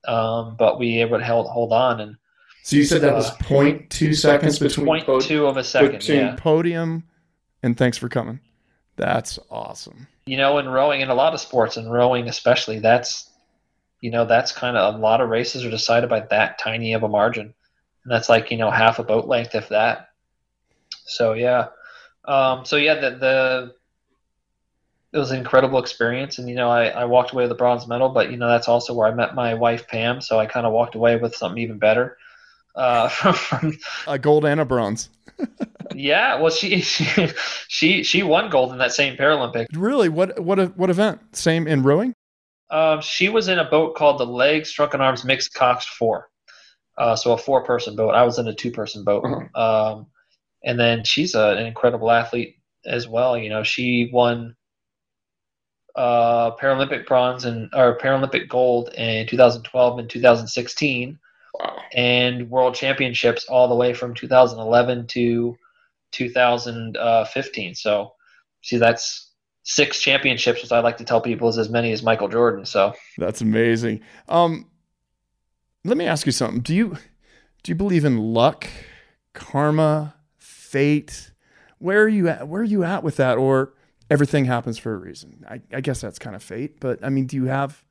Um, 0.08 0.56
but 0.58 0.80
we 0.80 1.02
able 1.02 1.18
to 1.18 1.26
hold 1.26 1.48
hold 1.48 1.74
on 1.74 2.00
and. 2.02 2.16
So 2.66 2.78
you 2.78 2.86
said 2.86 3.02
that 3.02 3.14
was 3.14 3.30
uh, 3.30 3.36
0.2 3.40 4.16
seconds 4.16 4.58
between 4.58 4.86
point 4.86 5.06
pod- 5.06 5.22
two 5.24 5.48
of 5.48 5.58
a 5.58 5.66
second 5.66 6.00
between 6.00 6.18
yeah. 6.20 6.36
podium 6.38 7.04
and 7.64 7.78
thanks 7.78 7.98
for 7.98 8.10
coming. 8.10 8.40
That's 8.96 9.40
awesome. 9.50 10.08
You 10.26 10.38
know, 10.38 10.60
in 10.60 10.70
rowing, 10.70 11.02
in 11.02 11.10
a 11.10 11.16
lot 11.16 11.34
of 11.34 11.40
sports, 11.40 11.78
and 11.78 11.92
rowing 11.92 12.28
especially, 12.28 12.80
that's 12.80 13.30
you 14.02 14.12
know 14.12 14.26
that's 14.26 14.52
kind 14.52 14.78
of 14.78 14.96
a 14.96 14.98
lot 14.98 15.22
of 15.22 15.30
races 15.30 15.66
are 15.66 15.72
decided 15.72 16.10
by 16.10 16.20
that 16.30 16.60
tiny 16.60 16.94
of 16.94 17.04
a 17.04 17.08
margin, 17.08 17.54
and 18.04 18.12
that's 18.12 18.30
like 18.30 18.52
you 18.52 18.58
know 18.58 18.70
half 18.70 19.00
a 19.00 19.04
boat 19.04 19.26
length, 19.28 19.56
if 19.56 19.70
that. 19.70 20.10
So 21.06 21.34
yeah, 21.34 21.68
um, 22.26 22.66
so 22.66 22.78
yeah, 22.78 22.96
the, 22.96 23.10
the 23.12 23.74
it 25.14 25.20
was 25.20 25.32
an 25.32 25.38
incredible 25.38 25.80
experience, 25.80 26.40
and 26.40 26.50
you 26.50 26.56
know 26.56 26.70
I, 26.70 26.88
I 26.88 27.06
walked 27.06 27.32
away 27.32 27.44
with 27.44 27.52
a 27.52 27.56
bronze 27.56 27.88
medal, 27.88 28.10
but 28.10 28.32
you 28.32 28.38
know 28.38 28.48
that's 28.48 28.68
also 28.68 28.94
where 28.94 29.08
I 29.08 29.14
met 29.14 29.36
my 29.36 29.54
wife 29.54 29.88
Pam, 29.88 30.22
so 30.22 30.40
I 30.40 30.48
kind 30.48 30.66
of 30.66 30.74
walked 30.74 30.96
away 30.96 31.18
with 31.18 31.36
something 31.36 31.62
even 31.62 31.78
better. 31.78 32.18
Uh, 32.76 33.08
from, 33.34 33.78
a 34.08 34.18
gold 34.18 34.46
and 34.46 34.60
a 34.60 34.66
bronze. 34.66 35.10
yeah, 35.96 36.40
well, 36.40 36.50
she, 36.50 36.82
she 36.82 37.30
she 37.68 38.04
she 38.04 38.24
won 38.24 38.50
gold 38.50 38.72
in 38.72 38.80
that 38.80 38.94
same 38.94 39.16
Paralympic. 39.16 39.68
Really? 39.74 40.10
What 40.10 40.40
what 40.40 40.76
what 40.78 40.90
event? 40.90 41.22
Same 41.36 41.68
in 41.68 41.84
rowing? 41.84 42.14
Um, 42.72 43.02
she 43.02 43.30
was 43.30 43.50
in 43.50 43.60
a 43.60 43.70
boat 43.70 43.96
called 43.96 44.20
the 44.20 44.26
Legs 44.26 44.72
Trunk 44.72 44.96
and 44.96 45.04
Arms 45.04 45.24
Mixed 45.24 45.54
Coxed 45.54 45.90
Four, 45.90 46.30
uh, 46.98 47.16
so 47.16 47.34
a 47.34 47.38
four 47.38 47.64
person 47.64 47.96
boat. 47.96 48.16
I 48.16 48.24
was 48.24 48.40
in 48.40 48.48
a 48.48 48.54
two 48.54 48.72
person 48.72 49.04
boat, 49.04 49.24
uh-huh. 49.24 49.94
um, 49.94 50.08
and 50.64 50.80
then 50.80 51.04
she's 51.04 51.36
a, 51.36 51.50
an 51.58 51.66
incredible 51.66 52.12
athlete 52.12 52.58
as 52.86 53.08
well. 53.08 53.38
You 53.38 53.50
know, 53.50 53.64
she 53.64 54.10
won 54.12 54.56
uh, 55.96 56.56
Paralympic 56.56 57.06
bronze 57.06 57.46
and 57.46 57.70
or 57.74 57.98
Paralympic 57.98 58.50
gold 58.50 58.90
in 58.96 59.28
2012 59.28 60.00
and 60.00 60.10
2016 60.10 61.20
and 61.94 62.50
world 62.50 62.76
championships 62.76 63.46
all 63.46 63.68
the 63.68 63.76
way 63.76 63.94
from 63.94 64.16
2011 64.16 65.08
to 65.08 65.56
2015. 66.12 67.76
So, 67.76 68.14
see, 68.62 68.78
that's 68.78 69.32
six 69.64 70.00
championships, 70.00 70.62
which 70.62 70.72
I 70.72 70.80
like 70.80 70.98
to 70.98 71.06
tell 71.06 71.22
people 71.22 71.48
is 71.50 71.58
as 71.58 71.70
many 71.70 71.92
as 71.92 72.04
Michael 72.04 72.28
Jordan. 72.28 72.66
So 72.66 72.94
that's 73.18 73.42
amazing. 73.42 74.02
Um, 74.28 74.70
let 75.84 75.98
me 75.98 76.06
ask 76.06 76.26
you 76.26 76.32
something. 76.32 76.62
Do 76.62 76.74
you 76.74 76.98
do 77.64 77.72
you 77.72 77.76
believe 77.76 78.04
in 78.04 78.18
luck, 78.18 78.68
karma, 79.34 80.16
fate? 80.74 81.32
Where 81.78 82.02
are 82.04 82.10
you 82.10 82.28
at? 82.28 82.48
Where 82.48 82.62
are 82.62 82.66
you 82.66 82.84
at 82.84 83.04
with 83.04 83.18
that? 83.18 83.38
Or 83.38 83.74
everything 84.10 84.46
happens 84.46 84.78
for 84.78 84.94
a 84.94 84.98
reason? 84.98 85.46
I, 85.48 85.62
I 85.72 85.82
guess 85.82 86.02
that's 86.02 86.20
kind 86.20 86.36
of 86.36 86.44
fate. 86.44 86.80
But 86.80 87.04
I 87.04 87.10
mean, 87.10 87.28
do 87.28 87.36
you 87.38 87.46
have 87.46 87.86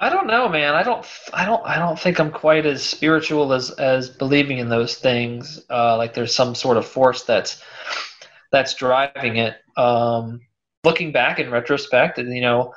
I 0.00 0.10
don't 0.10 0.28
know, 0.28 0.48
man. 0.48 0.74
I 0.74 0.84
don't. 0.84 1.04
I 1.32 1.44
don't. 1.44 1.64
I 1.66 1.76
don't 1.78 1.98
think 1.98 2.20
I'm 2.20 2.30
quite 2.30 2.66
as 2.66 2.84
spiritual 2.84 3.52
as 3.52 3.70
as 3.72 4.08
believing 4.08 4.58
in 4.58 4.68
those 4.68 4.96
things. 4.96 5.60
Uh, 5.68 5.96
like 5.96 6.14
there's 6.14 6.32
some 6.32 6.54
sort 6.54 6.76
of 6.76 6.86
force 6.86 7.24
that's 7.24 7.60
that's 8.52 8.74
driving 8.74 9.38
it. 9.38 9.56
Um, 9.76 10.40
looking 10.84 11.10
back 11.10 11.40
in 11.40 11.50
retrospect, 11.50 12.18
and 12.18 12.32
you 12.32 12.40
know, 12.40 12.74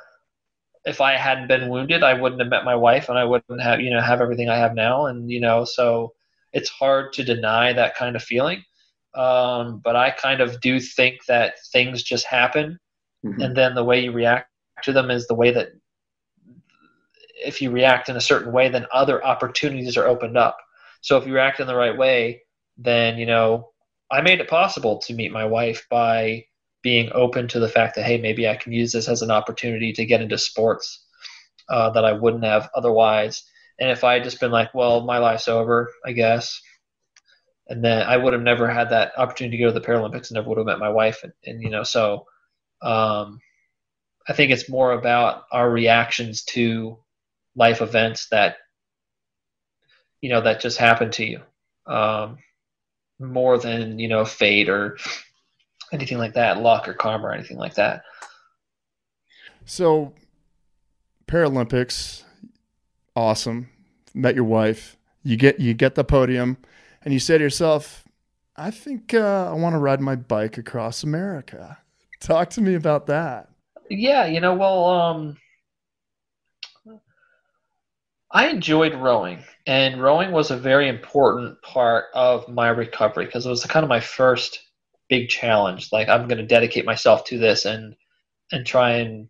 if 0.84 1.00
I 1.00 1.16
hadn't 1.16 1.46
been 1.46 1.68
wounded, 1.68 2.02
I 2.02 2.14
wouldn't 2.14 2.40
have 2.40 2.50
met 2.50 2.64
my 2.64 2.74
wife, 2.74 3.08
and 3.08 3.16
I 3.16 3.24
wouldn't 3.24 3.62
have 3.62 3.80
you 3.80 3.90
know 3.90 4.00
have 4.00 4.20
everything 4.20 4.48
I 4.48 4.56
have 4.56 4.74
now. 4.74 5.06
And 5.06 5.30
you 5.30 5.40
know, 5.40 5.64
so 5.64 6.14
it's 6.52 6.68
hard 6.70 7.12
to 7.14 7.24
deny 7.24 7.72
that 7.72 7.94
kind 7.94 8.16
of 8.16 8.22
feeling. 8.22 8.64
Um, 9.14 9.80
but 9.84 9.96
I 9.96 10.10
kind 10.10 10.40
of 10.40 10.60
do 10.60 10.80
think 10.80 11.24
that 11.26 11.54
things 11.72 12.02
just 12.02 12.26
happen, 12.26 12.78
mm-hmm. 13.24 13.40
and 13.40 13.56
then 13.56 13.74
the 13.74 13.84
way 13.84 14.00
you 14.00 14.12
react 14.12 14.48
to 14.84 14.92
them 14.92 15.10
is 15.10 15.26
the 15.26 15.34
way 15.34 15.50
that 15.52 15.68
if 17.44 17.60
you 17.60 17.70
react 17.70 18.08
in 18.08 18.16
a 18.16 18.20
certain 18.20 18.52
way, 18.52 18.68
then 18.68 18.86
other 18.92 19.24
opportunities 19.24 19.96
are 19.96 20.06
opened 20.06 20.36
up. 20.36 20.56
So 21.00 21.16
if 21.18 21.26
you 21.26 21.34
react 21.34 21.60
in 21.60 21.66
the 21.66 21.74
right 21.74 21.96
way, 21.96 22.42
then 22.78 23.18
you 23.18 23.26
know 23.26 23.72
I 24.10 24.20
made 24.20 24.40
it 24.40 24.48
possible 24.48 24.98
to 24.98 25.14
meet 25.14 25.32
my 25.32 25.44
wife 25.44 25.86
by 25.90 26.44
being 26.82 27.10
open 27.12 27.48
to 27.48 27.60
the 27.60 27.68
fact 27.68 27.96
that 27.96 28.04
hey, 28.04 28.18
maybe 28.18 28.48
I 28.48 28.56
can 28.56 28.72
use 28.72 28.92
this 28.92 29.08
as 29.08 29.22
an 29.22 29.30
opportunity 29.30 29.92
to 29.92 30.04
get 30.04 30.20
into 30.20 30.38
sports 30.38 31.04
uh, 31.68 31.90
that 31.90 32.04
I 32.04 32.12
wouldn't 32.12 32.44
have 32.44 32.68
otherwise. 32.74 33.44
And 33.78 33.90
if 33.90 34.04
I 34.04 34.14
had 34.14 34.24
just 34.24 34.40
been 34.40 34.50
like, 34.50 34.74
well, 34.74 35.04
my 35.04 35.18
life's 35.18 35.48
over, 35.48 35.90
I 36.04 36.12
guess, 36.12 36.60
and 37.72 37.82
then 37.82 38.02
I 38.02 38.18
would 38.18 38.34
have 38.34 38.42
never 38.42 38.68
had 38.68 38.90
that 38.90 39.12
opportunity 39.16 39.56
to 39.56 39.62
go 39.62 39.72
to 39.72 39.72
the 39.72 39.84
Paralympics 39.84 40.28
and 40.28 40.32
never 40.32 40.50
would 40.50 40.58
have 40.58 40.66
met 40.66 40.78
my 40.78 40.90
wife. 40.90 41.24
And, 41.24 41.32
and 41.46 41.62
you 41.62 41.70
know, 41.70 41.84
so 41.84 42.26
um, 42.82 43.40
I 44.28 44.34
think 44.34 44.52
it's 44.52 44.68
more 44.68 44.92
about 44.92 45.44
our 45.50 45.70
reactions 45.70 46.42
to 46.50 46.98
life 47.56 47.80
events 47.80 48.28
that 48.28 48.56
you 50.20 50.28
know 50.28 50.42
that 50.42 50.60
just 50.60 50.76
happen 50.76 51.10
to 51.12 51.24
you 51.24 51.40
um, 51.86 52.36
more 53.18 53.56
than 53.56 53.98
you 53.98 54.08
know 54.08 54.26
fate 54.26 54.68
or 54.68 54.98
anything 55.92 56.18
like 56.18 56.34
that 56.34 56.60
luck 56.60 56.86
or 56.86 56.92
karma 56.92 57.28
or 57.28 57.32
anything 57.32 57.56
like 57.56 57.76
that. 57.76 58.02
So 59.64 60.12
paralympics 61.26 62.24
awesome. 63.16 63.70
Met 64.12 64.34
your 64.34 64.44
wife. 64.44 64.98
You 65.22 65.38
get 65.38 65.58
you 65.58 65.72
get 65.72 65.94
the 65.94 66.04
podium 66.04 66.58
and 67.04 67.12
you 67.12 67.20
say 67.20 67.38
to 67.38 67.44
yourself 67.44 68.04
i 68.56 68.70
think 68.70 69.14
uh, 69.14 69.50
i 69.50 69.52
want 69.52 69.74
to 69.74 69.78
ride 69.78 70.00
my 70.00 70.16
bike 70.16 70.58
across 70.58 71.02
america 71.02 71.78
talk 72.20 72.50
to 72.50 72.60
me 72.60 72.74
about 72.74 73.06
that 73.06 73.48
yeah 73.90 74.26
you 74.26 74.40
know 74.40 74.54
well 74.54 74.84
um 74.86 75.36
I 78.34 78.48
enjoyed 78.48 78.94
rowing, 78.94 79.44
and 79.66 80.02
rowing 80.02 80.32
was 80.32 80.50
a 80.50 80.56
very 80.56 80.88
important 80.88 81.60
part 81.60 82.06
of 82.14 82.48
my 82.48 82.68
recovery 82.68 83.26
because 83.26 83.44
it 83.44 83.50
was 83.50 83.62
kind 83.66 83.84
of 83.84 83.90
my 83.90 84.00
first 84.00 84.58
big 85.10 85.28
challenge. 85.28 85.92
Like 85.92 86.08
I'm 86.08 86.28
going 86.28 86.38
to 86.38 86.46
dedicate 86.46 86.86
myself 86.86 87.24
to 87.26 87.38
this 87.38 87.66
and 87.66 87.94
and 88.50 88.64
try 88.66 88.92
and 88.92 89.28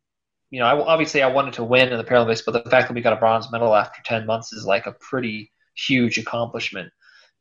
you 0.51 0.61
know, 0.61 0.67
I, 0.67 0.79
obviously 0.79 1.23
I 1.23 1.29
wanted 1.29 1.55
to 1.55 1.65
win 1.65 1.89
in 1.89 1.99
the 1.99 2.05
Paralympics, 2.05 2.45
but 2.45 2.53
the 2.53 2.71
fact 2.71 2.87
that 2.87 2.95
we 2.95 3.01
got 3.01 3.15
a 3.15 3.17
bronze 3.17 3.51
medal 3.51 3.75
after 3.75 4.03
10 4.05 4.27
months 4.27 4.53
is 4.53 4.67
like 4.67 4.87
a 4.87 4.93
pretty 4.93 5.51
huge 5.75 6.19
accomplishment. 6.19 6.93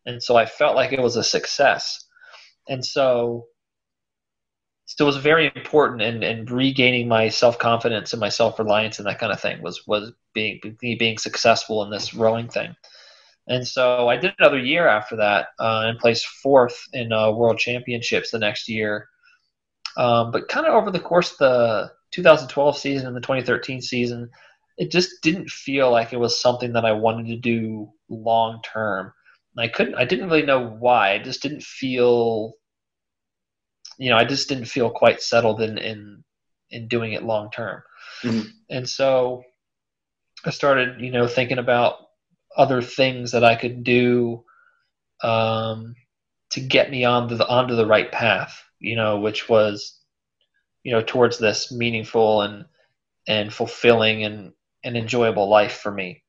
And 0.06 0.22
so 0.22 0.36
I 0.36 0.46
felt 0.46 0.76
like 0.76 0.92
it 0.92 1.02
was 1.02 1.16
a 1.16 1.24
success. 1.24 2.06
And 2.68 2.86
so 2.86 3.48
so 4.86 5.06
it 5.06 5.08
was 5.08 5.18
very 5.18 5.52
important 5.56 6.02
and 6.02 6.24
and 6.24 6.50
regaining 6.52 7.08
my 7.08 7.30
self 7.30 7.58
confidence 7.58 8.14
and 8.14 8.20
my 8.20 8.30
self 8.30 8.60
reliance 8.60 9.00
and 9.00 9.08
that 9.08 9.20
kind 9.20 9.32
of 9.32 9.40
thing 9.40 9.62
was 9.62 9.88
was 9.88 10.12
being 10.34 10.60
being 10.82 11.18
successful 11.18 11.84
in 11.84 11.90
this 11.90 12.14
rowing 12.14 12.50
thing. 12.50 12.76
And 13.48 13.68
so 13.68 14.08
I 14.08 14.18
did 14.18 14.34
another 14.38 14.60
year 14.60 14.88
after 14.88 15.16
that 15.18 15.48
uh, 15.60 15.84
and 15.86 16.00
placed 16.00 16.26
fourth 16.26 16.80
in 16.94 17.12
uh, 17.12 17.32
world 17.32 17.58
championships 17.58 18.32
the 18.32 18.40
next 18.40 18.70
year. 18.70 19.08
Um, 19.98 20.32
but 20.32 20.48
kind 20.48 20.66
of 20.66 20.74
over 20.74 20.92
the 20.92 21.00
course 21.00 21.32
of 21.32 21.38
the 21.40 21.92
2012 22.12 22.78
season 22.78 23.08
and 23.08 23.16
the 23.16 23.22
2013 23.22 23.82
season, 23.82 24.30
it 24.78 24.92
just 24.92 25.22
didn't 25.22 25.50
feel 25.50 25.92
like 25.92 26.14
it 26.14 26.20
was 26.20 26.40
something 26.40 26.74
that 26.74 26.86
I 26.86 26.92
wanted 26.92 27.28
to 27.28 27.38
do 27.38 27.92
long 28.10 28.62
term. 28.64 29.14
I 29.58 29.68
couldn't, 29.68 29.96
I 29.96 30.06
didn't 30.06 30.30
really 30.30 30.46
know 30.46 30.66
why. 30.66 31.14
I 31.14 31.20
just 31.20 31.42
didn't 31.42 31.64
feel 31.64 32.54
you 34.02 34.10
know, 34.10 34.18
I 34.18 34.26
just 34.26 34.50
didn't 34.50 34.66
feel 34.66 34.90
quite 34.90 35.22
settled 35.22 35.62
in 35.62 35.78
in 35.78 36.24
in 36.72 36.88
doing 36.88 37.14
it 37.14 37.22
long 37.22 37.52
term. 37.52 37.84
Mm-hmm. 38.24 38.48
And 38.72 38.90
so 38.90 39.44
I 40.44 40.50
started, 40.50 41.02
you 41.02 41.12
know, 41.12 41.28
thinking 41.28 41.60
about 41.60 41.98
other 42.58 42.82
things 42.82 43.32
that 43.34 43.44
I 43.44 43.56
could 43.56 43.84
do 43.84 44.44
um, 45.22 45.94
to 46.50 46.62
get 46.62 46.90
me 46.90 47.06
onto 47.06 47.36
the 47.36 47.48
onto 47.48 47.76
the 47.76 47.86
right 47.86 48.12
path, 48.12 48.64
you 48.80 48.96
know, 48.96 49.20
which 49.20 49.48
was, 49.48 50.00
you 50.84 50.94
know, 50.94 51.04
towards 51.04 51.38
this 51.38 51.72
meaningful 51.72 52.42
and 52.42 52.66
and 53.28 53.54
fulfilling 53.54 54.24
and 54.24 54.54
an 54.84 54.96
enjoyable 54.96 55.48
life 55.48 55.74
for 55.74 55.92
me. 55.92 56.24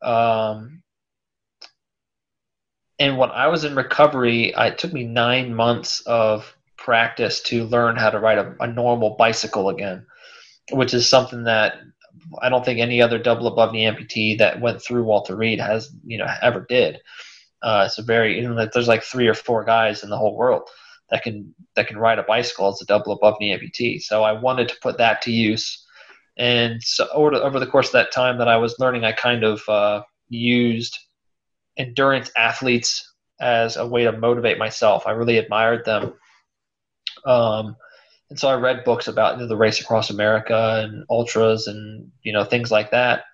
Um, 0.00 0.83
and 2.98 3.18
when 3.18 3.30
I 3.30 3.48
was 3.48 3.64
in 3.64 3.74
recovery, 3.74 4.54
I, 4.54 4.68
it 4.68 4.78
took 4.78 4.92
me 4.92 5.04
nine 5.04 5.54
months 5.54 6.00
of 6.02 6.56
practice 6.76 7.40
to 7.42 7.64
learn 7.64 7.96
how 7.96 8.10
to 8.10 8.20
ride 8.20 8.38
a, 8.38 8.54
a 8.60 8.66
normal 8.66 9.16
bicycle 9.16 9.68
again, 9.68 10.06
which 10.70 10.94
is 10.94 11.08
something 11.08 11.44
that 11.44 11.74
I 12.40 12.48
don't 12.48 12.64
think 12.64 12.80
any 12.80 13.02
other 13.02 13.18
double 13.18 13.46
above 13.46 13.72
knee 13.72 13.84
amputee 13.84 14.38
that 14.38 14.60
went 14.60 14.82
through 14.82 15.04
Walter 15.04 15.36
Reed 15.36 15.60
has, 15.60 15.90
you 16.04 16.18
know, 16.18 16.26
ever 16.42 16.64
did. 16.68 17.00
Uh, 17.62 17.84
it's 17.86 17.98
a 17.98 18.02
very, 18.02 18.36
you 18.36 18.48
know, 18.48 18.68
there's 18.72 18.88
like 18.88 19.02
three 19.02 19.26
or 19.26 19.34
four 19.34 19.64
guys 19.64 20.02
in 20.02 20.10
the 20.10 20.16
whole 20.16 20.36
world 20.36 20.68
that 21.10 21.22
can 21.22 21.54
that 21.76 21.86
can 21.86 21.98
ride 21.98 22.18
a 22.18 22.22
bicycle 22.22 22.68
as 22.68 22.80
a 22.80 22.86
double 22.86 23.12
above 23.12 23.36
knee 23.40 23.56
amputee. 23.56 24.00
So 24.00 24.22
I 24.22 24.32
wanted 24.32 24.68
to 24.68 24.76
put 24.82 24.98
that 24.98 25.22
to 25.22 25.32
use. 25.32 25.84
And 26.36 26.82
so 26.82 27.08
over, 27.12 27.34
over 27.36 27.60
the 27.60 27.66
course 27.66 27.88
of 27.88 27.92
that 27.92 28.12
time 28.12 28.38
that 28.38 28.48
I 28.48 28.56
was 28.56 28.78
learning, 28.78 29.04
I 29.04 29.12
kind 29.12 29.44
of 29.44 29.62
uh, 29.68 30.02
used 30.28 30.98
endurance 31.76 32.30
athletes 32.36 33.12
as 33.40 33.76
a 33.76 33.86
way 33.86 34.04
to 34.04 34.12
motivate 34.12 34.58
myself. 34.58 35.06
I 35.06 35.12
really 35.12 35.38
admired 35.38 35.84
them. 35.84 36.14
Um, 37.26 37.76
and 38.30 38.38
so 38.38 38.48
I 38.48 38.54
read 38.54 38.84
books 38.84 39.08
about 39.08 39.36
you 39.36 39.42
know, 39.42 39.48
the 39.48 39.56
race 39.56 39.80
across 39.80 40.10
America 40.10 40.82
and 40.82 41.04
ultras 41.10 41.66
and 41.66 42.10
you 42.22 42.32
know 42.32 42.44
things 42.44 42.70
like 42.70 42.90
that. 42.90 43.24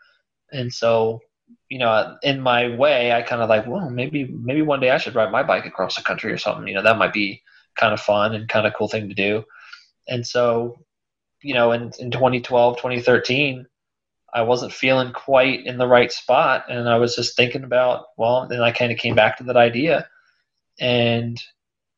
And 0.53 0.73
so, 0.73 1.21
you 1.69 1.79
know, 1.79 2.17
in 2.23 2.41
my 2.41 2.75
way, 2.77 3.13
I 3.13 3.23
kind 3.23 3.41
of 3.41 3.49
like, 3.49 3.67
well, 3.67 3.89
maybe 3.89 4.25
maybe 4.25 4.63
one 4.63 4.81
day 4.81 4.91
I 4.91 4.99
should 4.99 5.15
ride 5.15 5.31
my 5.31 5.43
bike 5.43 5.67
across 5.67 5.97
the 5.97 6.03
country 6.03 6.33
or 6.33 6.39
something. 6.39 6.67
You 6.67 6.75
know, 6.75 6.83
that 6.83 6.99
might 6.99 7.13
be 7.13 7.43
kind 7.77 7.93
of 7.95 8.01
fun 8.01 8.35
and 8.35 8.49
kind 8.49 8.67
of 8.67 8.75
cool 8.75 8.89
thing 8.89 9.09
to 9.09 9.15
do. 9.15 9.45
And 10.09 10.27
so, 10.27 10.77
you 11.43 11.55
know, 11.55 11.73
in, 11.73 11.93
in 11.99 12.11
2012, 12.11 12.77
2013, 12.77 13.67
I 14.33 14.43
wasn't 14.43 14.73
feeling 14.73 15.13
quite 15.13 15.67
in 15.67 15.79
the 15.79 15.87
right 15.87 16.13
spot. 16.13 16.65
And 16.69 16.89
I 16.89 16.97
was 16.99 17.17
just 17.17 17.37
thinking 17.37 17.65
about, 17.65 18.07
well, 18.17 18.47
then 18.49 18.61
I 18.61 18.71
kind 18.71 18.93
of 18.93 18.99
came 18.99 19.15
back 19.15 19.39
to 19.39 19.45
that 19.45 19.57
idea. 19.57 20.09
And 20.79 21.41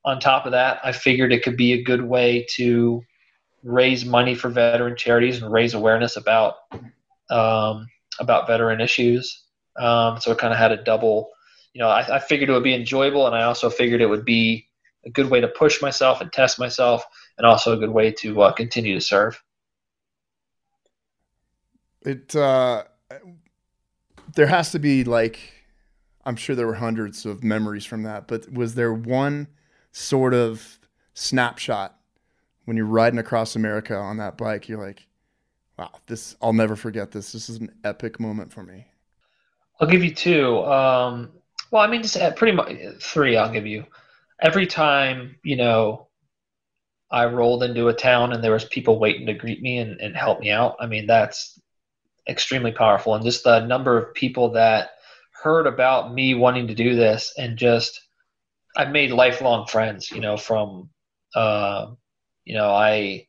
on 0.04 0.18
top 0.18 0.46
of 0.46 0.52
that, 0.52 0.80
I 0.82 0.92
figured 0.92 1.32
it 1.32 1.42
could 1.42 1.56
be 1.56 1.72
a 1.72 1.82
good 1.82 2.02
way 2.02 2.46
to 2.56 3.02
raise 3.62 4.04
money 4.04 4.34
for 4.34 4.48
veteran 4.48 4.96
charities 4.96 5.40
and 5.40 5.52
raise 5.52 5.74
awareness 5.74 6.16
about 6.16 6.54
um, 7.30 7.86
about 8.18 8.46
veteran 8.46 8.80
issues. 8.80 9.44
Um, 9.76 10.20
so 10.20 10.32
it 10.32 10.38
kind 10.38 10.52
of 10.52 10.58
had 10.58 10.72
a 10.72 10.82
double, 10.82 11.30
you 11.72 11.80
know, 11.80 11.88
I, 11.88 12.16
I, 12.16 12.18
figured 12.18 12.50
it 12.50 12.52
would 12.52 12.62
be 12.62 12.74
enjoyable, 12.74 13.26
and 13.26 13.34
I 13.34 13.44
also 13.44 13.70
figured 13.70 14.02
it 14.02 14.06
would 14.06 14.24
be 14.24 14.68
a 15.06 15.10
good 15.10 15.30
way 15.30 15.40
to 15.40 15.48
push 15.48 15.80
myself 15.80 16.20
and 16.20 16.30
test 16.30 16.58
myself, 16.58 17.04
and 17.38 17.46
also 17.46 17.72
a 17.72 17.78
good 17.78 17.90
way 17.90 18.10
to 18.12 18.42
uh, 18.42 18.52
continue 18.52 18.94
to 18.94 19.00
serve. 19.00 19.42
It 22.04 22.34
uh, 22.34 22.84
there 24.34 24.46
has 24.46 24.72
to 24.72 24.78
be 24.78 25.04
like, 25.04 25.38
I'm 26.24 26.36
sure 26.36 26.56
there 26.56 26.66
were 26.66 26.74
hundreds 26.74 27.26
of 27.26 27.42
memories 27.42 27.84
from 27.84 28.02
that, 28.04 28.28
but 28.28 28.52
was 28.52 28.74
there 28.74 28.92
one? 28.92 29.48
sort 29.92 30.34
of 30.34 30.78
snapshot 31.14 31.96
when 32.64 32.76
you're 32.76 32.86
riding 32.86 33.18
across 33.18 33.54
America 33.54 33.94
on 33.94 34.16
that 34.16 34.36
bike. 34.36 34.68
You're 34.68 34.84
like, 34.84 35.06
wow, 35.78 35.90
this, 36.06 36.34
I'll 36.42 36.52
never 36.52 36.74
forget 36.74 37.12
this. 37.12 37.32
This 37.32 37.48
is 37.48 37.58
an 37.58 37.70
epic 37.84 38.18
moment 38.18 38.52
for 38.52 38.62
me. 38.62 38.86
I'll 39.80 39.88
give 39.88 40.02
you 40.02 40.14
two. 40.14 40.58
Um, 40.64 41.30
well, 41.70 41.82
I 41.82 41.86
mean, 41.86 42.02
just 42.02 42.16
uh, 42.16 42.32
pretty 42.32 42.56
much 42.56 42.72
three. 43.00 43.36
I'll 43.36 43.52
give 43.52 43.66
you. 43.66 43.84
Every 44.40 44.66
time, 44.66 45.36
you 45.44 45.56
know, 45.56 46.08
I 47.10 47.26
rolled 47.26 47.62
into 47.62 47.88
a 47.88 47.94
town 47.94 48.32
and 48.32 48.42
there 48.42 48.52
was 48.52 48.64
people 48.64 48.98
waiting 48.98 49.26
to 49.26 49.34
greet 49.34 49.60
me 49.60 49.78
and, 49.78 50.00
and 50.00 50.16
help 50.16 50.40
me 50.40 50.50
out. 50.50 50.76
I 50.80 50.86
mean, 50.86 51.06
that's 51.06 51.60
extremely 52.28 52.72
powerful. 52.72 53.14
And 53.14 53.24
just 53.24 53.44
the 53.44 53.64
number 53.66 53.98
of 53.98 54.14
people 54.14 54.52
that 54.52 54.90
heard 55.42 55.66
about 55.66 56.12
me 56.12 56.34
wanting 56.34 56.68
to 56.68 56.74
do 56.74 56.94
this 56.94 57.34
and 57.36 57.56
just 57.56 58.00
I've 58.76 58.90
made 58.90 59.10
lifelong 59.10 59.66
friends, 59.66 60.10
you 60.10 60.20
know, 60.20 60.36
from, 60.36 60.90
uh, 61.34 61.88
you 62.44 62.54
know, 62.54 62.70
I, 62.70 63.26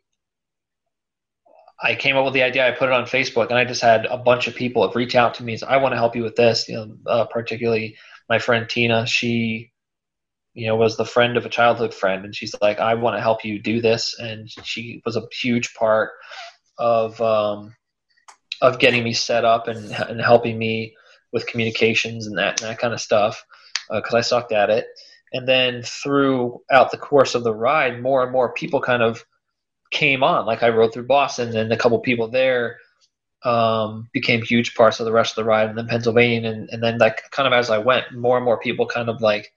I 1.82 1.96
came 1.96 2.16
up 2.16 2.24
with 2.24 2.34
the 2.34 2.44
idea. 2.44 2.66
I 2.66 2.72
put 2.72 2.88
it 2.88 2.94
on 2.94 3.04
Facebook, 3.04 3.50
and 3.50 3.58
I 3.58 3.66
just 3.66 3.82
had 3.82 4.06
a 4.06 4.18
bunch 4.18 4.48
of 4.48 4.56
people 4.56 4.88
have 4.88 4.96
reached 4.96 5.16
out 5.16 5.34
to 5.36 5.44
me. 5.44 5.58
So 5.58 5.68
I 5.68 5.78
want 5.78 5.92
to 5.92 5.98
help 5.98 6.16
you 6.16 6.24
with 6.24 6.38
this. 6.38 6.70
You 6.70 6.76
know, 6.76 6.98
uh, 7.06 7.26
particularly 7.26 7.98
my 8.30 8.40
friend 8.40 8.70
Tina. 8.70 9.06
She, 9.06 9.74
you 10.54 10.68
know, 10.68 10.78
was 10.78 10.96
the 10.96 11.06
friend 11.06 11.36
of 11.36 11.46
a 11.46 11.50
childhood 11.50 11.94
friend, 11.94 12.24
and 12.24 12.34
she's 12.34 12.56
like, 12.62 12.80
"I 12.80 12.94
want 12.94 13.18
to 13.18 13.22
help 13.22 13.44
you 13.44 13.60
do 13.60 13.82
this." 13.82 14.18
And 14.18 14.50
she 14.50 15.02
was 15.06 15.18
a 15.18 15.28
huge 15.42 15.74
part 15.74 16.12
of 16.78 17.20
um, 17.20 17.76
of 18.64 18.80
getting 18.80 19.04
me 19.04 19.14
set 19.14 19.46
up 19.46 19.68
and 19.68 19.92
and 19.92 20.20
helping 20.20 20.58
me 20.58 20.96
with 21.32 21.46
communications 21.46 22.26
and 22.26 22.38
that 22.38 22.62
and 22.62 22.70
that 22.70 22.80
kind 22.80 22.94
of 22.94 23.02
stuff 23.02 23.46
because 23.92 24.14
uh, 24.14 24.18
I 24.18 24.22
sucked 24.22 24.54
at 24.54 24.72
it. 24.72 24.88
And 25.34 25.48
then 25.48 25.82
throughout 25.84 26.92
the 26.92 26.98
course 26.98 27.36
of 27.36 27.44
the 27.44 27.54
ride, 27.54 28.02
more 28.02 28.24
and 28.24 28.32
more 28.32 28.54
people 28.54 28.80
kind 28.80 29.02
of 29.02 29.26
came 29.92 30.24
on. 30.24 30.46
Like 30.46 30.64
I 30.64 30.70
rode 30.70 30.94
through 30.94 31.08
Boston, 31.08 31.56
and 31.56 31.72
a 31.74 31.78
couple 31.78 32.00
people 32.00 32.28
there 32.28 32.78
um, 33.44 34.10
became 34.14 34.44
huge 34.44 34.76
parts 34.76 35.00
of 35.00 35.06
the 35.06 35.12
rest 35.12 35.32
of 35.32 35.44
the 35.44 35.50
ride, 35.50 35.70
and 35.70 35.78
then 35.78 35.88
Pennsylvania, 35.88 36.50
and, 36.50 36.70
and 36.70 36.84
then 36.84 37.00
like 37.00 37.30
kind 37.32 37.48
of 37.48 37.54
as 37.54 37.70
I 37.70 37.80
went, 37.80 38.14
more 38.14 38.38
and 38.38 38.46
more 38.46 38.60
people 38.60 38.86
kind 38.86 39.10
of 39.10 39.22
like 39.22 39.52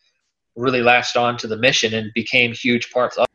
really 0.56 0.82
latched 0.82 1.16
on 1.16 1.36
to 1.36 1.46
the 1.46 1.58
mission 1.58 1.92
and 1.92 2.10
became 2.14 2.52
huge 2.52 2.90
parts 2.90 3.18
of. 3.18 3.26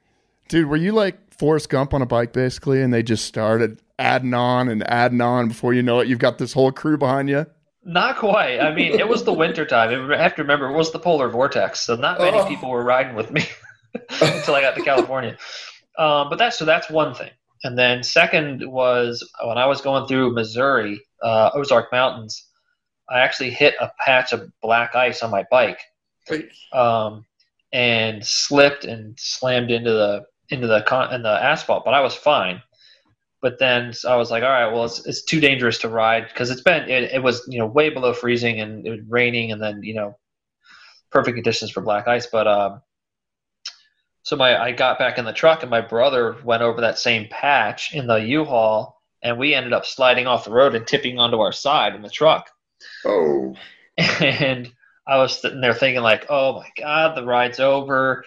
Dude, 0.47 0.65
were 0.65 0.78
you 0.78 0.91
like 0.91 1.32
Forrest 1.32 1.69
Gump 1.69 1.93
on 1.93 2.01
a 2.01 2.07
bike 2.07 2.34
basically, 2.34 2.82
and 2.82 2.91
they 2.91 3.03
just 3.03 3.26
started 3.26 3.80
adding 4.02 4.34
on 4.34 4.68
and 4.68 4.84
adding 4.89 5.22
on 5.22 5.47
before 5.47 5.74
you 5.74 5.84
know 5.84 5.99
it, 5.99 6.08
you've 6.08 6.20
got 6.20 6.38
this 6.38 6.54
whole 6.54 6.72
crew 6.72 6.97
behind 6.97 7.30
you? 7.30 7.45
Not 7.84 8.18
quite. 8.18 8.60
I 8.60 8.74
mean, 8.74 8.99
it 8.99 9.08
was 9.08 9.24
the 9.24 9.34
winter 9.34 9.66
time. 9.66 10.12
I 10.12 10.18
have 10.18 10.36
to 10.36 10.41
remember 10.41 10.68
it 10.68 10.76
was 10.76 10.91
the 10.91 10.99
polar 10.99 11.30
vortex, 11.30 11.80
so 11.82 11.95
not 11.95 12.20
many 12.20 12.38
oh. 12.38 12.45
people 12.45 12.70
were 12.70 12.84
riding 12.84 13.16
with 13.16 13.32
me 13.32 13.43
until 14.10 14.56
I 14.56 14.62
got 14.62 14.76
to 14.76 14.84
California. 14.84 15.38
Um, 15.97 16.30
but 16.30 16.38
that's 16.38 16.58
so 16.58 16.66
that's 16.66 16.89
one 16.89 17.16
thing. 17.16 17.32
And 17.64 17.78
then 17.78 18.04
second 18.04 18.64
was 18.70 19.28
when 19.43 19.58
I 19.58 19.66
was 19.66 19.82
going 19.82 20.08
through 20.08 20.34
Missouri, 20.34 20.99
uh, 21.24 21.52
Ozark 21.54 21.91
Mountains. 21.91 22.47
I 23.10 23.20
actually 23.20 23.49
hit 23.49 23.76
a 23.82 23.91
patch 24.06 24.32
of 24.32 24.49
black 24.62 24.95
ice 24.95 25.22
on 25.22 25.32
my 25.32 25.45
bike, 25.52 25.80
um, 26.72 27.26
and 27.74 28.26
slipped 28.26 28.86
and 28.86 29.20
slammed 29.20 29.72
into 29.72 29.91
the 29.91 30.26
into 30.49 30.68
the 30.68 30.84
con- 30.84 31.14
in 31.14 31.24
the 31.24 31.43
asphalt. 31.43 31.84
But 31.84 31.93
I 31.93 32.02
was 32.02 32.16
fine. 32.16 32.62
But 33.42 33.58
then 33.58 33.94
I 34.08 34.16
was 34.18 34.30
like, 34.30 34.44
all 34.44 34.50
right, 34.50 34.72
well, 34.72 34.86
it's, 34.86 35.06
it's 35.08 35.24
too 35.24 35.39
dangerous 35.39 35.80
to 35.80 35.89
ride 35.89 36.28
because 36.28 36.52
it's 36.52 36.62
been 36.62 36.88
it, 36.89 37.12
it, 37.12 37.24
was 37.24 37.44
you 37.48 37.58
know 37.58 37.66
way 37.66 37.89
below 37.89 38.14
freezing 38.14 38.60
and 38.60 38.86
it 38.86 38.89
was 38.92 39.00
raining 39.08 39.52
and 39.52 39.62
then 39.62 39.82
you 39.82 39.96
know 39.96 40.18
perfect 41.10 41.36
conditions 41.36 41.72
for 41.72 41.82
black 41.82 42.08
ice. 42.08 42.28
But 42.28 42.48
um, 42.48 42.82
so 44.24 44.36
my 44.36 44.62
I 44.62 44.72
got 44.72 45.00
back 45.00 45.18
in 45.18 45.26
the 45.26 45.34
truck 45.34 45.64
and 45.64 45.72
my 45.72 45.82
brother 45.82 46.38
went 46.44 46.62
over 46.62 46.82
that 46.82 47.00
same 47.00 47.28
patch 47.30 47.96
in 47.96 48.06
the 48.06 48.18
U-Haul 48.18 49.02
and 49.24 49.39
we 49.39 49.54
ended 49.54 49.74
up 49.74 49.86
sliding 49.86 50.28
off 50.28 50.46
the 50.46 50.52
road 50.52 50.76
and 50.76 50.86
tipping 50.86 51.20
onto 51.20 51.39
our 51.39 51.52
side 51.52 51.96
in 51.96 52.02
the 52.02 52.10
truck. 52.10 52.50
Oh. 53.06 53.56
And 53.98 54.72
I 55.06 55.18
was 55.18 55.39
sitting 55.39 55.62
there 55.62 55.74
thinking 55.74 56.02
like, 56.02 56.26
oh 56.30 56.54
my 56.54 56.70
god, 56.78 57.16
the 57.16 57.26
ride's 57.26 57.60
over 57.60 58.24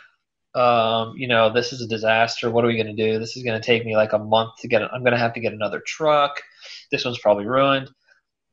um, 0.54 1.14
you 1.16 1.26
know, 1.26 1.52
this 1.52 1.72
is 1.72 1.80
a 1.80 1.86
disaster. 1.86 2.50
What 2.50 2.64
are 2.64 2.68
we 2.68 2.76
going 2.76 2.94
to 2.94 3.12
do? 3.12 3.18
This 3.18 3.36
is 3.36 3.42
going 3.42 3.60
to 3.60 3.66
take 3.66 3.84
me 3.84 3.96
like 3.96 4.12
a 4.12 4.18
month 4.18 4.52
to 4.60 4.68
get. 4.68 4.82
I'm 4.82 5.02
going 5.02 5.12
to 5.12 5.18
have 5.18 5.34
to 5.34 5.40
get 5.40 5.52
another 5.52 5.82
truck. 5.84 6.40
This 6.90 7.04
one's 7.04 7.18
probably 7.18 7.46
ruined. 7.46 7.90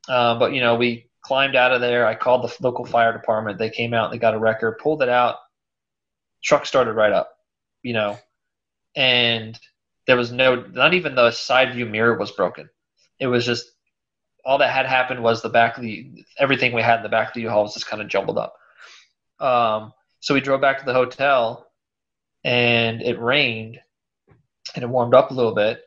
Um, 0.10 0.40
but 0.40 0.54
you 0.54 0.62
know, 0.62 0.76
we 0.76 1.10
climbed 1.22 1.56
out 1.56 1.72
of 1.72 1.82
there. 1.82 2.08
I 2.08 2.16
called 2.16 2.44
the 2.44 2.56
local 2.64 2.86
fire 2.86 3.14
department. 3.14 3.60
They 3.60 3.70
came 3.70 3.94
out. 3.94 4.12
They 4.12 4.18
got 4.18 4.34
a 4.34 4.40
wrecker, 4.40 4.78
pulled 4.82 5.04
it 5.04 5.10
out. 5.10 5.36
Truck 6.44 6.66
started 6.66 6.94
right 6.94 7.12
up. 7.12 7.32
You 7.84 7.94
know, 7.94 8.18
and 8.96 9.60
there 10.08 10.18
was 10.18 10.32
no, 10.32 10.56
not 10.56 10.94
even 10.94 11.16
the 11.16 11.32
side 11.32 11.74
view 11.74 11.86
mirror 11.86 12.18
was 12.18 12.32
broken. 12.32 12.70
It 13.20 13.28
was 13.28 13.46
just 13.46 13.66
all 14.44 14.58
that 14.58 14.74
had 14.74 14.88
happened 14.88 15.22
was 15.22 15.42
the 15.42 15.50
back 15.50 15.78
of 15.78 15.84
the 15.84 16.26
everything 16.40 16.74
we 16.74 16.82
had 16.82 16.98
in 16.98 17.04
the 17.04 17.10
back 17.10 17.30
of 17.30 17.34
the 17.36 17.42
U-Haul 17.42 17.64
was 17.64 17.76
just 17.76 17.88
kind 17.88 18.02
of 18.02 18.08
jumbled 18.08 18.40
up. 18.40 18.56
Um, 19.40 19.94
so 20.20 20.34
we 20.34 20.42
drove 20.42 20.62
back 20.62 20.80
to 20.80 20.86
the 20.86 20.94
hotel 20.94 21.71
and 22.44 23.02
it 23.02 23.20
rained 23.20 23.80
and 24.76 24.84
it 24.84 24.90
warmed 24.90 25.14
up 25.14 25.32
a 25.32 25.34
little 25.34 25.54
bit 25.54 25.82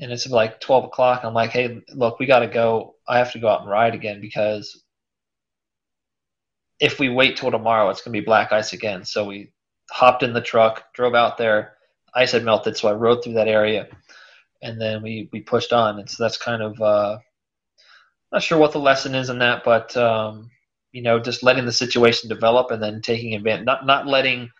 and 0.00 0.10
it's 0.10 0.28
like 0.28 0.60
12 0.60 0.84
o'clock 0.84 1.24
i'm 1.24 1.34
like 1.34 1.50
hey 1.50 1.80
look 1.94 2.18
we 2.18 2.26
got 2.26 2.40
to 2.40 2.46
go. 2.46 2.94
I 3.06 3.18
have 3.18 3.32
to 3.32 3.38
go 3.38 3.48
out 3.48 3.60
and 3.60 3.70
ride 3.70 3.94
again 3.94 4.20
because 4.20 4.82
if 6.80 6.98
we 6.98 7.08
wait 7.08 7.36
till 7.36 7.50
tomorrow 7.50 7.90
it's 7.90 8.00
going 8.00 8.14
to 8.14 8.20
be 8.20 8.24
black 8.24 8.52
ice 8.52 8.72
again. 8.72 9.04
So 9.04 9.26
we 9.26 9.52
hopped 9.90 10.22
in 10.22 10.32
the 10.32 10.40
truck 10.40 10.92
drove 10.94 11.14
out 11.14 11.36
there. 11.36 11.74
Ice 12.14 12.32
had 12.32 12.44
melted 12.44 12.76
so 12.76 12.88
i 12.88 12.92
rode 12.92 13.22
through 13.22 13.34
that 13.34 13.48
area 13.48 13.88
and 14.62 14.80
then 14.80 15.02
we 15.02 15.28
we 15.32 15.40
pushed 15.40 15.72
on. 15.72 15.98
And 15.98 16.08
so 16.08 16.22
that's 16.22 16.38
kind 16.38 16.62
of 16.62 16.80
uh 16.80 17.18
not 18.32 18.42
sure 18.42 18.58
what 18.58 18.72
the 18.72 18.78
lesson 18.78 19.14
is 19.14 19.30
in 19.30 19.38
that 19.38 19.64
but 19.64 19.96
um 19.96 20.50
you 20.92 21.02
know 21.02 21.20
just 21.20 21.42
letting 21.42 21.66
the 21.66 21.72
situation 21.72 22.28
develop 22.28 22.70
and 22.70 22.82
then 22.82 23.00
taking 23.02 23.34
advantage 23.34 23.66
not 23.66 23.86
not 23.86 24.06
letting 24.06 24.50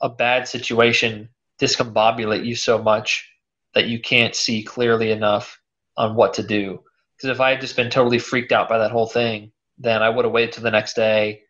a 0.00 0.08
bad 0.08 0.46
situation 0.46 1.28
discombobulate 1.60 2.44
you 2.44 2.54
so 2.54 2.80
much 2.80 3.28
that 3.74 3.86
you 3.86 4.00
can't 4.00 4.34
see 4.34 4.62
clearly 4.62 5.10
enough 5.10 5.60
on 5.96 6.14
what 6.14 6.34
to 6.34 6.42
do. 6.42 6.82
Because 7.16 7.30
if 7.30 7.40
I 7.40 7.50
had 7.50 7.60
just 7.60 7.76
been 7.76 7.90
totally 7.90 8.18
freaked 8.18 8.52
out 8.52 8.68
by 8.68 8.78
that 8.78 8.92
whole 8.92 9.06
thing, 9.06 9.52
then 9.76 10.02
I 10.02 10.08
would 10.08 10.24
have 10.24 10.32
waited 10.32 10.52
till 10.52 10.62
the 10.62 10.70
next 10.70 10.94
day, 10.94 11.42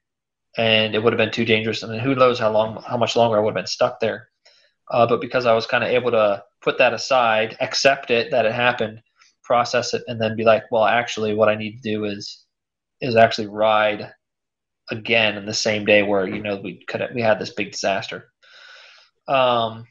and 0.57 0.94
it 0.94 1.03
would 1.03 1.12
have 1.12 1.18
been 1.18 1.30
too 1.30 1.44
dangerous. 1.44 1.82
And 1.82 2.01
who 2.01 2.14
knows 2.14 2.38
how 2.38 2.51
long, 2.51 2.82
how 2.86 2.96
much 2.96 3.16
longer 3.16 3.36
I 3.36 3.40
would 3.40 3.51
have 3.51 3.62
been 3.62 3.66
stuck 3.66 4.01
there. 4.01 4.28
Uh, 4.90 5.07
but 5.07 5.20
because 5.20 5.44
I 5.44 5.53
was 5.53 5.66
kind 5.66 5.84
of 5.84 5.90
able 5.90 6.11
to 6.12 6.42
put 6.62 6.78
that 6.78 6.94
aside, 6.94 7.57
accept 7.61 8.11
it 8.11 8.30
that 8.30 8.46
it 8.46 8.53
happened, 8.53 9.03
process 9.42 9.92
it, 9.92 10.03
and 10.09 10.20
then 10.20 10.36
be 10.36 10.44
like, 10.44 10.64
well, 10.70 10.84
actually, 10.84 11.34
what 11.34 11.51
I 11.51 11.55
need 11.55 11.76
to 11.76 11.82
do 11.82 12.05
is 12.05 12.44
is 13.01 13.14
actually 13.14 13.46
ride 13.46 14.11
again 14.90 15.36
in 15.36 15.46
the 15.46 15.55
same 15.55 15.84
day 15.84 16.03
where 16.03 16.26
you 16.26 16.42
know 16.42 16.57
we 16.57 16.82
could 16.88 17.07
we 17.14 17.20
had 17.20 17.38
this 17.38 17.53
big 17.53 17.72
disaster. 17.72 18.30
Um, 19.29 19.85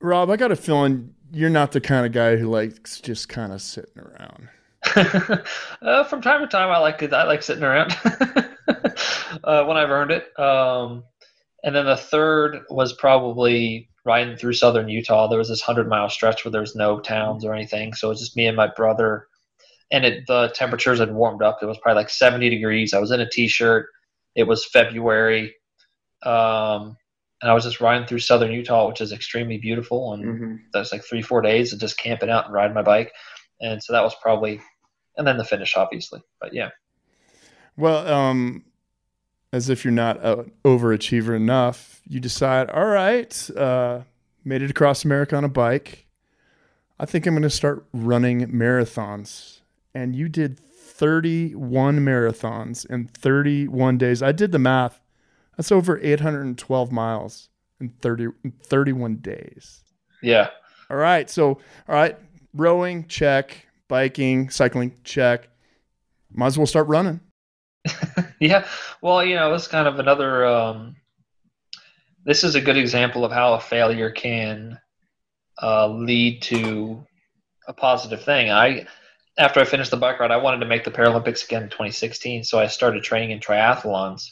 Rob, 0.00 0.30
I 0.30 0.36
got 0.36 0.50
a 0.50 0.56
feeling 0.56 1.14
you're 1.32 1.50
not 1.50 1.72
the 1.72 1.80
kind 1.80 2.06
of 2.06 2.12
guy 2.12 2.36
who 2.36 2.48
likes 2.48 3.00
just 3.00 3.28
kind 3.28 3.52
of 3.52 3.62
sitting 3.62 3.98
around. 3.98 4.48
uh, 5.82 6.04
from 6.04 6.22
time 6.22 6.40
to 6.40 6.46
time, 6.46 6.70
I 6.70 6.78
like 6.78 7.02
I 7.12 7.24
like 7.24 7.42
sitting 7.42 7.62
around 7.62 7.96
uh, 9.44 9.64
when 9.64 9.76
I've 9.76 9.90
earned 9.90 10.10
it. 10.10 10.38
Um, 10.38 11.04
and 11.62 11.74
then 11.74 11.84
the 11.84 11.96
third 11.96 12.60
was 12.70 12.94
probably 12.94 13.90
riding 14.04 14.36
through 14.36 14.54
southern 14.54 14.88
Utah. 14.88 15.28
There 15.28 15.38
was 15.38 15.50
this 15.50 15.60
hundred 15.60 15.88
mile 15.88 16.08
stretch 16.08 16.44
where 16.44 16.52
there 16.52 16.62
was 16.62 16.74
no 16.74 16.98
towns 16.98 17.44
or 17.44 17.54
anything, 17.54 17.92
so 17.92 18.08
it 18.08 18.10
was 18.10 18.20
just 18.20 18.36
me 18.36 18.46
and 18.46 18.56
my 18.56 18.70
brother. 18.74 19.26
And 19.92 20.04
it, 20.04 20.26
the 20.26 20.50
temperatures 20.54 21.00
had 21.00 21.12
warmed 21.12 21.42
up. 21.42 21.58
It 21.60 21.66
was 21.66 21.78
probably 21.78 22.00
like 22.00 22.10
seventy 22.10 22.48
degrees. 22.48 22.94
I 22.94 23.00
was 23.00 23.10
in 23.10 23.20
a 23.20 23.28
t-shirt. 23.28 23.86
It 24.34 24.44
was 24.44 24.64
February, 24.64 25.54
um, 26.22 26.96
and 27.40 27.50
I 27.50 27.54
was 27.54 27.64
just 27.64 27.80
riding 27.80 28.06
through 28.06 28.18
southern 28.18 28.52
Utah, 28.52 28.88
which 28.88 29.00
is 29.00 29.12
extremely 29.12 29.58
beautiful. 29.58 30.12
And 30.12 30.24
mm-hmm. 30.24 30.54
that's 30.72 30.92
like 30.92 31.04
three, 31.04 31.22
four 31.22 31.40
days 31.40 31.72
of 31.72 31.80
just 31.80 31.98
camping 31.98 32.30
out 32.30 32.46
and 32.46 32.54
riding 32.54 32.74
my 32.74 32.82
bike. 32.82 33.12
And 33.60 33.82
so 33.82 33.92
that 33.92 34.02
was 34.02 34.14
probably, 34.20 34.60
and 35.16 35.26
then 35.26 35.38
the 35.38 35.44
finish, 35.44 35.76
obviously. 35.76 36.22
But 36.40 36.52
yeah. 36.52 36.70
Well, 37.76 38.06
um, 38.06 38.64
as 39.52 39.70
if 39.70 39.84
you're 39.84 39.92
not 39.92 40.22
an 40.22 40.52
overachiever 40.64 41.34
enough, 41.34 42.02
you 42.06 42.20
decide, 42.20 42.68
all 42.70 42.86
right, 42.86 43.50
uh, 43.56 44.00
made 44.44 44.62
it 44.62 44.70
across 44.70 45.04
America 45.04 45.36
on 45.36 45.44
a 45.44 45.48
bike. 45.48 46.06
I 46.98 47.06
think 47.06 47.26
I'm 47.26 47.34
going 47.34 47.42
to 47.42 47.50
start 47.50 47.86
running 47.94 48.46
marathons. 48.48 49.60
And 49.94 50.14
you 50.14 50.28
did 50.28 50.60
31 50.60 52.00
marathons 52.00 52.84
in 52.84 53.06
31 53.06 53.96
days. 53.96 54.22
I 54.22 54.32
did 54.32 54.52
the 54.52 54.58
math. 54.58 55.00
That's 55.60 55.72
over 55.72 56.00
812 56.02 56.90
miles 56.90 57.50
in 57.82 57.90
30 57.90 58.28
in 58.44 58.52
31 58.62 59.16
days. 59.16 59.84
Yeah. 60.22 60.48
All 60.88 60.96
right. 60.96 61.28
So, 61.28 61.48
all 61.86 61.94
right, 61.94 62.16
rowing 62.54 63.06
check, 63.08 63.66
biking, 63.86 64.48
cycling 64.48 64.94
check. 65.04 65.50
Might 66.32 66.46
as 66.46 66.56
well 66.56 66.66
start 66.66 66.88
running. 66.88 67.20
yeah. 68.40 68.66
Well, 69.02 69.22
you 69.22 69.34
know, 69.34 69.52
it's 69.52 69.68
kind 69.68 69.86
of 69.86 69.98
another. 69.98 70.46
Um, 70.46 70.96
this 72.24 72.42
is 72.42 72.54
a 72.54 72.60
good 72.62 72.78
example 72.78 73.26
of 73.26 73.30
how 73.30 73.52
a 73.52 73.60
failure 73.60 74.10
can 74.10 74.80
uh, 75.62 75.88
lead 75.88 76.40
to 76.44 77.04
a 77.68 77.74
positive 77.74 78.24
thing. 78.24 78.50
I, 78.50 78.86
after 79.36 79.60
I 79.60 79.64
finished 79.66 79.90
the 79.90 79.98
bike 79.98 80.20
ride, 80.20 80.30
I 80.30 80.38
wanted 80.38 80.60
to 80.60 80.66
make 80.66 80.84
the 80.84 80.90
Paralympics 80.90 81.44
again 81.44 81.64
in 81.64 81.68
2016, 81.68 82.44
so 82.44 82.58
I 82.58 82.66
started 82.66 83.02
training 83.02 83.32
in 83.32 83.40
triathlons, 83.40 84.22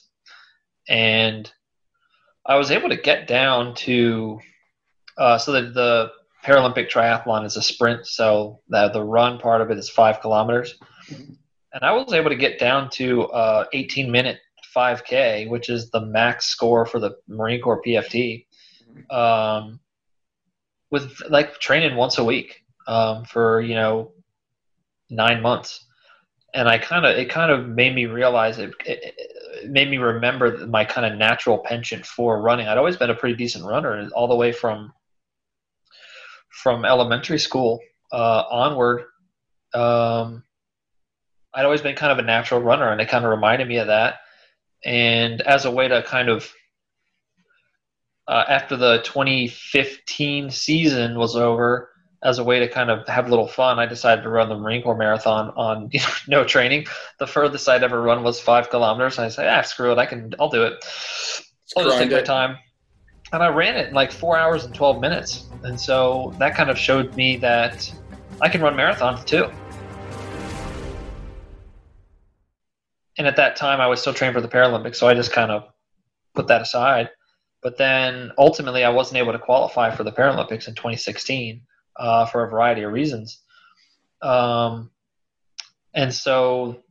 and 0.88 1.50
I 2.46 2.56
was 2.56 2.70
able 2.70 2.88
to 2.88 2.96
get 2.96 3.26
down 3.26 3.74
to. 3.76 4.40
Uh, 5.16 5.36
so 5.36 5.50
that 5.50 5.74
the 5.74 6.12
Paralympic 6.44 6.88
triathlon 6.88 7.44
is 7.44 7.56
a 7.56 7.62
sprint, 7.62 8.06
so 8.06 8.60
the, 8.68 8.88
the 8.90 9.02
run 9.02 9.40
part 9.40 9.60
of 9.60 9.72
it 9.72 9.76
is 9.76 9.90
five 9.90 10.20
kilometers. 10.20 10.78
Mm-hmm 11.10 11.32
and 11.72 11.84
I 11.84 11.92
was 11.92 12.12
able 12.12 12.30
to 12.30 12.36
get 12.36 12.58
down 12.58 12.90
to 12.90 13.24
uh, 13.26 13.66
18 13.72 14.10
minute 14.10 14.38
5K, 14.74 15.48
which 15.48 15.68
is 15.68 15.90
the 15.90 16.00
max 16.00 16.46
score 16.46 16.86
for 16.86 16.98
the 17.00 17.16
Marine 17.26 17.60
Corps 17.60 17.82
PFT, 17.82 18.46
um, 19.10 19.80
with 20.90 21.20
like 21.28 21.58
training 21.58 21.96
once 21.96 22.18
a 22.18 22.24
week 22.24 22.64
um, 22.86 23.24
for 23.24 23.60
you 23.60 23.74
know 23.74 24.12
nine 25.10 25.42
months, 25.42 25.86
and 26.54 26.68
I 26.68 26.78
kind 26.78 27.04
of 27.04 27.16
it 27.16 27.30
kind 27.30 27.50
of 27.50 27.66
made 27.68 27.94
me 27.94 28.06
realize 28.06 28.58
it, 28.58 28.72
it, 28.86 29.14
it 29.18 29.37
made 29.66 29.90
me 29.90 29.98
remember 29.98 30.66
my 30.66 30.84
kind 30.84 31.10
of 31.10 31.18
natural 31.18 31.58
penchant 31.58 32.06
for 32.06 32.40
running. 32.40 32.68
I'd 32.68 32.78
always 32.78 32.96
been 32.96 33.10
a 33.10 33.14
pretty 33.14 33.36
decent 33.36 33.64
runner, 33.64 34.08
all 34.14 34.28
the 34.28 34.36
way 34.36 34.52
from 34.52 34.92
from 36.62 36.84
elementary 36.84 37.38
school 37.38 37.80
uh, 38.12 38.44
onward. 38.50 39.04
Um, 39.74 40.44
I'd 41.54 41.64
always 41.64 41.82
been 41.82 41.96
kind 41.96 42.12
of 42.12 42.18
a 42.18 42.26
natural 42.26 42.60
runner, 42.60 42.90
and 42.90 43.00
it 43.00 43.08
kind 43.08 43.24
of 43.24 43.30
reminded 43.30 43.68
me 43.68 43.78
of 43.78 43.88
that. 43.88 44.16
And 44.84 45.40
as 45.40 45.64
a 45.64 45.70
way 45.70 45.88
to 45.88 46.02
kind 46.02 46.28
of, 46.28 46.52
uh, 48.26 48.44
after 48.48 48.76
the 48.76 49.00
2015 49.02 50.50
season 50.50 51.18
was 51.18 51.34
over, 51.36 51.90
as 52.22 52.38
a 52.38 52.44
way 52.44 52.58
to 52.58 52.68
kind 52.68 52.90
of 52.90 53.06
have 53.06 53.26
a 53.26 53.30
little 53.30 53.46
fun, 53.46 53.78
I 53.78 53.86
decided 53.86 54.22
to 54.22 54.28
run 54.28 54.48
the 54.48 54.56
Marine 54.56 54.82
Corps 54.82 54.96
Marathon 54.96 55.52
on 55.56 55.88
you 55.92 56.00
know, 56.00 56.40
no 56.40 56.44
training. 56.44 56.86
The 57.18 57.26
furthest 57.26 57.68
I'd 57.68 57.82
ever 57.82 58.02
run 58.02 58.22
was 58.22 58.40
five 58.40 58.70
kilometers. 58.70 59.18
I 59.18 59.28
said, 59.28 59.48
ah, 59.48 59.62
screw 59.62 59.92
it, 59.92 59.98
I 59.98 60.06
can, 60.06 60.34
I'll 60.40 60.48
do 60.48 60.64
it. 60.64 60.84
I'll 61.76 61.84
just 61.84 61.98
take 61.98 62.10
my 62.10 62.22
time. 62.22 62.56
And 63.32 63.42
I 63.42 63.48
ran 63.48 63.76
it 63.76 63.88
in 63.88 63.94
like 63.94 64.10
four 64.10 64.38
hours 64.38 64.64
and 64.64 64.74
12 64.74 65.00
minutes. 65.00 65.46
And 65.62 65.78
so 65.78 66.34
that 66.38 66.54
kind 66.56 66.70
of 66.70 66.78
showed 66.78 67.14
me 67.14 67.36
that 67.38 67.92
I 68.40 68.48
can 68.48 68.62
run 68.62 68.74
marathons 68.74 69.24
too. 69.24 69.50
and 73.18 73.26
at 73.26 73.36
that 73.36 73.56
time 73.56 73.80
I 73.80 73.86
was 73.88 74.00
still 74.00 74.14
training 74.14 74.34
for 74.34 74.40
the 74.40 74.48
Paralympics, 74.48 74.96
so 74.96 75.08
I 75.08 75.14
just 75.14 75.32
kind 75.32 75.50
of 75.50 75.64
put 76.34 76.46
that 76.46 76.62
aside. 76.62 77.10
But 77.60 77.76
then 77.76 78.30
ultimately, 78.38 78.84
I 78.84 78.90
wasn't 78.90 79.18
able 79.18 79.32
to 79.32 79.38
qualify 79.38 79.90
for 79.90 80.04
the 80.04 80.12
Paralympics 80.12 80.68
in 80.68 80.74
2016 80.74 81.60
uh, 81.98 82.26
for 82.26 82.44
a 82.44 82.50
variety 82.50 82.82
of 82.82 82.92
reasons. 82.92 83.40
Um, 84.22 84.90
and 85.94 86.12
so, 86.14 86.82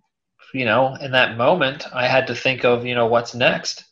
you 0.53 0.65
know, 0.65 0.95
in 0.95 1.11
that 1.11 1.37
moment, 1.37 1.85
I 1.93 2.07
had 2.07 2.27
to 2.27 2.35
think 2.35 2.65
of, 2.65 2.85
you 2.85 2.95
know, 2.95 3.07
what's 3.07 3.35
next. 3.35 3.83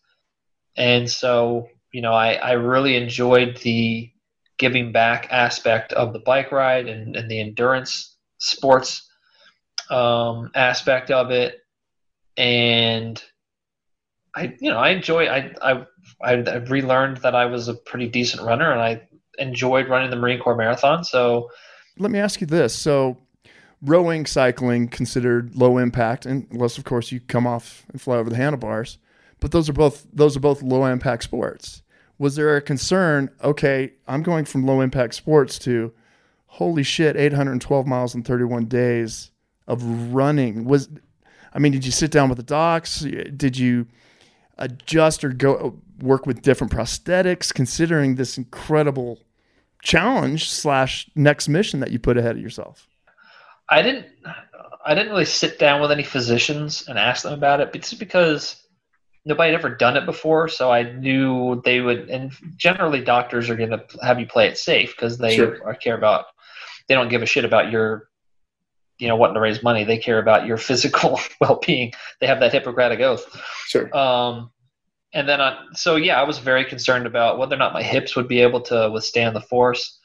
And 0.75 1.09
so, 1.09 1.69
you 1.91 2.01
know, 2.01 2.13
I, 2.13 2.33
I 2.33 2.51
really 2.53 2.95
enjoyed 2.95 3.57
the 3.57 4.11
giving 4.57 4.91
back 4.91 5.27
aspect 5.31 5.93
of 5.93 6.13
the 6.13 6.19
bike 6.19 6.51
ride 6.51 6.87
and, 6.87 7.15
and 7.15 7.29
the 7.29 7.39
endurance 7.39 8.15
sports 8.37 9.09
um, 9.89 10.51
aspect 10.55 11.11
of 11.11 11.31
it 11.31 11.61
and 12.37 13.23
I, 14.35 14.55
you 14.59 14.69
know, 14.69 14.77
I 14.77 14.89
enjoy. 14.89 15.27
I, 15.27 15.51
I, 15.61 15.85
I, 16.21 16.33
relearned 16.33 17.17
that 17.17 17.35
I 17.35 17.45
was 17.45 17.67
a 17.67 17.73
pretty 17.73 18.09
decent 18.09 18.43
runner, 18.43 18.69
and 18.71 18.81
I 18.81 19.07
enjoyed 19.39 19.87
running 19.87 20.09
the 20.09 20.15
Marine 20.15 20.39
Corps 20.39 20.55
Marathon. 20.55 21.03
So, 21.03 21.49
let 21.97 22.11
me 22.11 22.19
ask 22.19 22.41
you 22.41 22.47
this: 22.47 22.73
so, 22.73 23.17
rowing, 23.81 24.25
cycling, 24.25 24.87
considered 24.87 25.55
low 25.55 25.77
impact, 25.77 26.25
unless 26.25 26.77
of 26.77 26.83
course 26.83 27.11
you 27.11 27.19
come 27.19 27.47
off 27.47 27.85
and 27.91 28.01
fly 28.01 28.17
over 28.17 28.29
the 28.29 28.37
handlebars. 28.37 28.97
But 29.39 29.51
those 29.51 29.69
are 29.69 29.73
both 29.73 30.07
those 30.13 30.35
are 30.35 30.41
both 30.41 30.61
low 30.61 30.85
impact 30.85 31.23
sports. 31.23 31.83
Was 32.17 32.35
there 32.35 32.55
a 32.55 32.61
concern? 32.61 33.29
Okay, 33.43 33.93
I'm 34.07 34.23
going 34.23 34.45
from 34.45 34.65
low 34.65 34.81
impact 34.81 35.15
sports 35.15 35.59
to 35.59 35.93
holy 36.47 36.83
shit, 36.83 37.17
812 37.17 37.85
miles 37.85 38.15
in 38.15 38.23
31 38.23 38.65
days 38.65 39.31
of 39.67 39.83
running. 40.13 40.65
Was 40.65 40.89
I 41.53 41.59
mean, 41.59 41.71
did 41.71 41.85
you 41.85 41.91
sit 41.91 42.11
down 42.11 42.29
with 42.29 42.37
the 42.37 42.43
docs? 42.43 43.01
Did 43.01 43.57
you 43.57 43.87
adjust 44.57 45.23
or 45.23 45.29
go 45.29 45.79
work 45.99 46.25
with 46.25 46.41
different 46.41 46.73
prosthetics, 46.73 47.53
considering 47.53 48.15
this 48.15 48.37
incredible 48.37 49.19
challenge 49.81 50.49
slash 50.49 51.09
next 51.15 51.47
mission 51.47 51.79
that 51.79 51.91
you 51.91 51.99
put 51.99 52.17
ahead 52.17 52.35
of 52.35 52.41
yourself? 52.41 52.87
I 53.69 53.81
didn't. 53.81 54.07
I 54.87 54.93
didn't 54.93 55.09
really 55.09 55.25
sit 55.25 55.57
down 55.57 55.81
with 55.81 55.91
any 55.91 56.03
physicians 56.03 56.87
and 56.87 56.99
ask 56.99 57.23
them 57.23 57.33
about 57.33 57.59
it, 57.59 57.71
but 57.71 57.81
just 57.81 57.97
because 57.97 58.63
nobody 59.25 59.51
had 59.51 59.59
ever 59.59 59.73
done 59.73 59.97
it 59.97 60.05
before, 60.05 60.47
so 60.47 60.71
I 60.71 60.83
knew 60.83 61.61
they 61.65 61.81
would. 61.81 62.09
And 62.09 62.31
generally, 62.55 63.01
doctors 63.03 63.49
are 63.49 63.55
going 63.55 63.71
to 63.71 63.83
have 64.03 64.19
you 64.19 64.27
play 64.27 64.47
it 64.47 64.59
safe 64.59 64.95
because 64.95 65.17
they 65.17 65.35
sure. 65.35 65.73
care 65.75 65.97
about. 65.97 66.25
They 66.87 66.93
don't 66.93 67.09
give 67.09 67.23
a 67.23 67.25
shit 67.25 67.45
about 67.45 67.71
your 67.71 68.09
you 68.97 69.07
know 69.07 69.15
wanting 69.15 69.35
to 69.35 69.41
raise 69.41 69.61
money 69.61 69.83
they 69.83 69.97
care 69.97 70.19
about 70.19 70.45
your 70.45 70.57
physical 70.69 71.19
well-being 71.41 71.91
they 72.21 72.27
have 72.27 72.39
that 72.39 72.53
hippocratic 72.53 72.99
oath 73.01 73.25
sure 73.67 73.95
um, 73.95 74.51
and 75.15 75.27
then 75.27 75.41
I, 75.41 75.57
so 75.73 75.95
yeah 75.95 76.19
i 76.19 76.23
was 76.23 76.37
very 76.37 76.63
concerned 76.65 77.07
about 77.07 77.37
whether 77.39 77.55
or 77.55 77.59
not 77.59 77.73
my 77.73 77.81
hips 77.83 78.15
would 78.15 78.27
be 78.27 78.41
able 78.41 78.61
to 78.61 78.89
withstand 78.93 79.35
the 79.35 79.41
force 79.41 79.99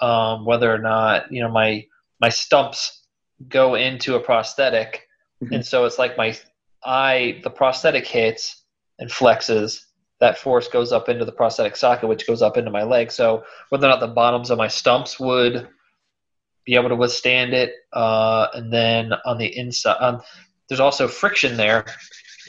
um, 0.00 0.44
whether 0.44 0.72
or 0.72 0.78
not 0.78 1.30
you 1.30 1.42
know 1.42 1.50
my 1.50 1.84
my 2.20 2.30
stumps 2.30 3.02
go 3.48 3.74
into 3.74 4.14
a 4.14 4.20
prosthetic 4.20 5.08
mm-hmm. 5.42 5.54
and 5.54 5.66
so 5.66 5.84
it's 5.84 5.98
like 5.98 6.16
my 6.16 6.36
i 6.84 7.40
the 7.44 7.50
prosthetic 7.50 8.06
hits 8.06 8.62
and 8.98 9.10
flexes 9.10 9.80
that 10.20 10.38
force 10.38 10.68
goes 10.68 10.92
up 10.92 11.08
into 11.08 11.24
the 11.24 11.32
prosthetic 11.32 11.76
socket 11.76 12.08
which 12.08 12.26
goes 12.26 12.40
up 12.40 12.56
into 12.56 12.70
my 12.70 12.82
leg 12.82 13.10
so 13.10 13.44
whether 13.68 13.86
or 13.86 13.90
not 13.90 14.00
the 14.00 14.06
bottoms 14.06 14.50
of 14.50 14.58
my 14.58 14.68
stumps 14.68 15.20
would 15.20 15.68
be 16.64 16.74
able 16.74 16.88
to 16.88 16.96
withstand 16.96 17.54
it. 17.54 17.74
Uh, 17.92 18.48
and 18.54 18.72
then 18.72 19.12
on 19.24 19.38
the 19.38 19.56
inside, 19.56 19.96
um, 20.00 20.20
there's 20.68 20.80
also 20.80 21.08
friction 21.08 21.56
there. 21.56 21.84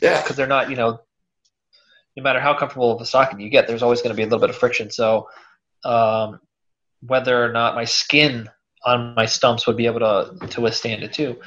Yeah. 0.01 0.22
Because 0.22 0.36
they're 0.36 0.47
not, 0.47 0.70
you 0.70 0.76
know, 0.76 1.01
no 2.16 2.24
matter 2.24 2.39
how 2.39 2.53
comfortable 2.53 2.91
of 2.91 3.01
a 3.01 3.05
socket 3.05 3.39
you 3.39 3.49
get, 3.49 3.68
there's 3.68 3.84
always 3.84 4.01
going 4.01 4.11
to 4.11 4.18
be 4.18 4.24
a 4.24 4.26
little 4.26 4.39
bit 4.39 4.49
of 4.49 4.55
friction. 4.55 4.91
So 4.91 5.30
um, 5.84 6.39
whether 7.01 7.43
or 7.43 7.51
not 7.51 7.76
my 7.76 7.86
skin 7.86 8.49
on 8.86 9.16
my 9.16 9.26
stumps 9.26 9.66
would 9.66 9.78
be 9.78 9.86
able 9.86 9.99
to 9.99 10.47
to 10.47 10.61
withstand 10.61 11.03
it 11.03 11.14
too. 11.14 11.39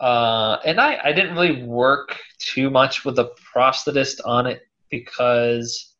Uh, 0.00 0.58
and 0.64 0.80
I, 0.80 0.98
I 1.02 1.12
didn't 1.12 1.34
really 1.34 1.62
work 1.62 2.18
too 2.38 2.70
much 2.70 3.04
with 3.04 3.16
the 3.16 3.30
prosthetist 3.54 4.20
on 4.24 4.46
it 4.46 4.62
because 4.90 5.94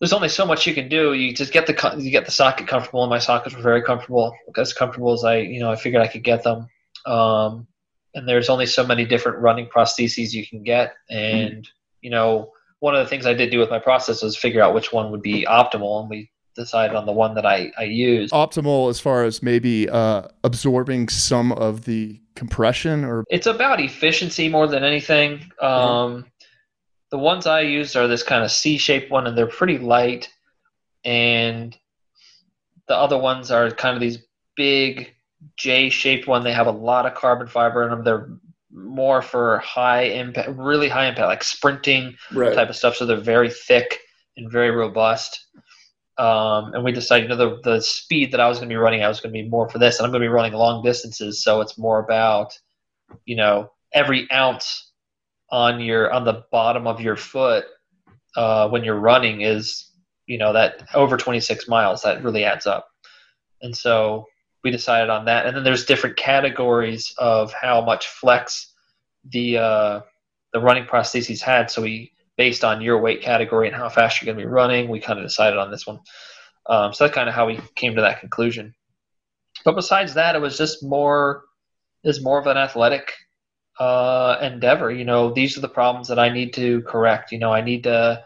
there's 0.00 0.12
only 0.12 0.28
so 0.28 0.44
much 0.44 0.66
you 0.66 0.74
can 0.74 0.88
do. 0.88 1.14
You 1.14 1.32
just 1.32 1.52
get 1.52 1.66
the 1.66 1.94
you 1.98 2.10
get 2.10 2.26
the 2.26 2.32
socket 2.32 2.66
comfortable, 2.66 3.02
and 3.02 3.10
my 3.10 3.18
sockets 3.18 3.56
were 3.56 3.62
very 3.62 3.82
comfortable, 3.82 4.34
as 4.56 4.72
comfortable 4.72 5.12
as 5.12 5.24
I 5.24 5.38
you 5.38 5.60
know 5.60 5.70
I 5.70 5.76
figured 5.76 6.02
I 6.02 6.08
could 6.08 6.24
get 6.24 6.42
them. 6.42 6.68
Um, 7.06 7.66
and 8.14 8.28
there's 8.28 8.48
only 8.48 8.66
so 8.66 8.84
many 8.84 9.04
different 9.04 9.38
running 9.38 9.68
prostheses 9.68 10.32
you 10.32 10.46
can 10.46 10.62
get, 10.62 10.94
and 11.08 11.64
mm. 11.64 11.68
you 12.02 12.10
know 12.10 12.50
one 12.86 12.94
of 12.94 13.04
the 13.04 13.10
things 13.10 13.26
I 13.26 13.34
did 13.34 13.50
do 13.50 13.58
with 13.58 13.68
my 13.68 13.80
process 13.80 14.22
was 14.22 14.36
figure 14.36 14.62
out 14.62 14.72
which 14.72 14.92
one 14.92 15.10
would 15.10 15.20
be 15.20 15.44
optimal, 15.44 16.02
and 16.02 16.08
we 16.08 16.30
decided 16.54 16.94
on 16.94 17.04
the 17.04 17.10
one 17.10 17.34
that 17.34 17.44
I, 17.44 17.72
I 17.76 17.82
use. 17.82 18.30
Optimal 18.30 18.88
as 18.90 19.00
far 19.00 19.24
as 19.24 19.42
maybe 19.42 19.88
uh, 19.90 20.28
absorbing 20.44 21.08
some 21.08 21.50
of 21.50 21.84
the 21.84 22.20
compression 22.36 23.04
or 23.04 23.24
it's 23.28 23.48
about 23.48 23.80
efficiency 23.80 24.48
more 24.48 24.68
than 24.68 24.84
anything. 24.84 25.38
Mm-hmm. 25.60 25.64
Um, 25.66 26.26
the 27.10 27.18
ones 27.18 27.48
I 27.48 27.62
use 27.62 27.96
are 27.96 28.06
this 28.06 28.22
kind 28.22 28.44
of 28.44 28.52
C-shaped 28.52 29.10
one, 29.10 29.26
and 29.26 29.36
they're 29.36 29.48
pretty 29.48 29.78
light, 29.78 30.30
and 31.04 31.76
the 32.86 32.94
other 32.94 33.18
ones 33.18 33.50
are 33.50 33.68
kind 33.72 33.96
of 33.96 34.00
these 34.00 34.18
big 34.54 35.12
J-shaped 35.56 36.28
one. 36.28 36.44
They 36.44 36.52
have 36.52 36.68
a 36.68 36.78
lot 36.90 37.04
of 37.04 37.14
carbon 37.14 37.48
fiber 37.48 37.82
in 37.82 37.90
them. 37.90 38.04
They're 38.04 38.28
more 38.76 39.22
for 39.22 39.58
high 39.58 40.02
impact, 40.02 40.50
really 40.50 40.88
high 40.88 41.06
impact, 41.06 41.26
like 41.26 41.42
sprinting 41.42 42.14
right. 42.32 42.54
type 42.54 42.68
of 42.68 42.76
stuff. 42.76 42.96
So 42.96 43.06
they're 43.06 43.16
very 43.16 43.50
thick 43.50 43.98
and 44.36 44.52
very 44.52 44.70
robust. 44.70 45.46
Um, 46.18 46.72
and 46.74 46.84
we 46.84 46.92
decided, 46.92 47.24
you 47.24 47.36
know, 47.36 47.56
the, 47.56 47.60
the 47.62 47.80
speed 47.80 48.32
that 48.32 48.40
I 48.40 48.48
was 48.48 48.58
going 48.58 48.68
to 48.68 48.72
be 48.72 48.78
running, 48.78 49.02
I 49.02 49.08
was 49.08 49.20
going 49.20 49.34
to 49.34 49.42
be 49.42 49.48
more 49.48 49.68
for 49.68 49.78
this, 49.78 49.98
and 49.98 50.06
I'm 50.06 50.12
going 50.12 50.22
to 50.22 50.28
be 50.28 50.32
running 50.32 50.52
long 50.52 50.82
distances, 50.82 51.42
so 51.42 51.60
it's 51.60 51.76
more 51.76 51.98
about, 51.98 52.58
you 53.26 53.36
know, 53.36 53.70
every 53.92 54.30
ounce 54.32 54.92
on 55.50 55.80
your 55.80 56.10
on 56.12 56.24
the 56.24 56.44
bottom 56.50 56.86
of 56.86 57.00
your 57.00 57.16
foot 57.16 57.66
uh, 58.34 58.68
when 58.70 58.82
you're 58.82 58.98
running 58.98 59.42
is, 59.42 59.90
you 60.26 60.38
know, 60.38 60.54
that 60.54 60.86
over 60.94 61.18
26 61.18 61.68
miles 61.68 62.02
that 62.02 62.24
really 62.24 62.44
adds 62.44 62.66
up, 62.66 62.88
and 63.60 63.76
so 63.76 64.24
we 64.66 64.72
decided 64.72 65.10
on 65.10 65.26
that. 65.26 65.46
And 65.46 65.56
then 65.56 65.62
there's 65.62 65.84
different 65.84 66.16
categories 66.16 67.14
of 67.18 67.52
how 67.52 67.82
much 67.82 68.08
flex 68.08 68.74
the 69.24 69.58
uh, 69.58 70.00
the 70.52 70.60
running 70.60 70.86
prostheses 70.86 71.40
had, 71.40 71.70
so 71.70 71.82
we 71.82 72.12
based 72.36 72.64
on 72.64 72.82
your 72.82 73.00
weight 73.00 73.22
category 73.22 73.68
and 73.68 73.76
how 73.76 73.88
fast 73.88 74.20
you're 74.20 74.26
going 74.26 74.36
to 74.36 74.44
be 74.44 74.52
running. 74.52 74.88
We 74.88 74.98
kind 74.98 75.20
of 75.20 75.24
decided 75.24 75.56
on 75.56 75.70
this 75.70 75.86
one. 75.86 76.00
Um, 76.68 76.92
so 76.92 77.04
that's 77.04 77.14
kind 77.14 77.28
of 77.28 77.34
how 77.34 77.46
we 77.46 77.60
came 77.76 77.94
to 77.94 78.00
that 78.00 78.18
conclusion. 78.18 78.74
But 79.64 79.76
besides 79.76 80.14
that, 80.14 80.34
it 80.34 80.40
was 80.40 80.58
just 80.58 80.82
more 80.82 81.44
is 82.02 82.20
more 82.20 82.40
of 82.40 82.48
an 82.48 82.56
athletic 82.56 83.12
uh, 83.78 84.36
endeavor. 84.42 84.90
You 84.90 85.04
know, 85.04 85.32
these 85.32 85.56
are 85.56 85.60
the 85.60 85.68
problems 85.68 86.08
that 86.08 86.18
I 86.18 86.28
need 86.30 86.54
to 86.54 86.82
correct. 86.82 87.30
You 87.30 87.38
know, 87.38 87.52
I 87.52 87.60
need 87.60 87.84
to 87.84 88.24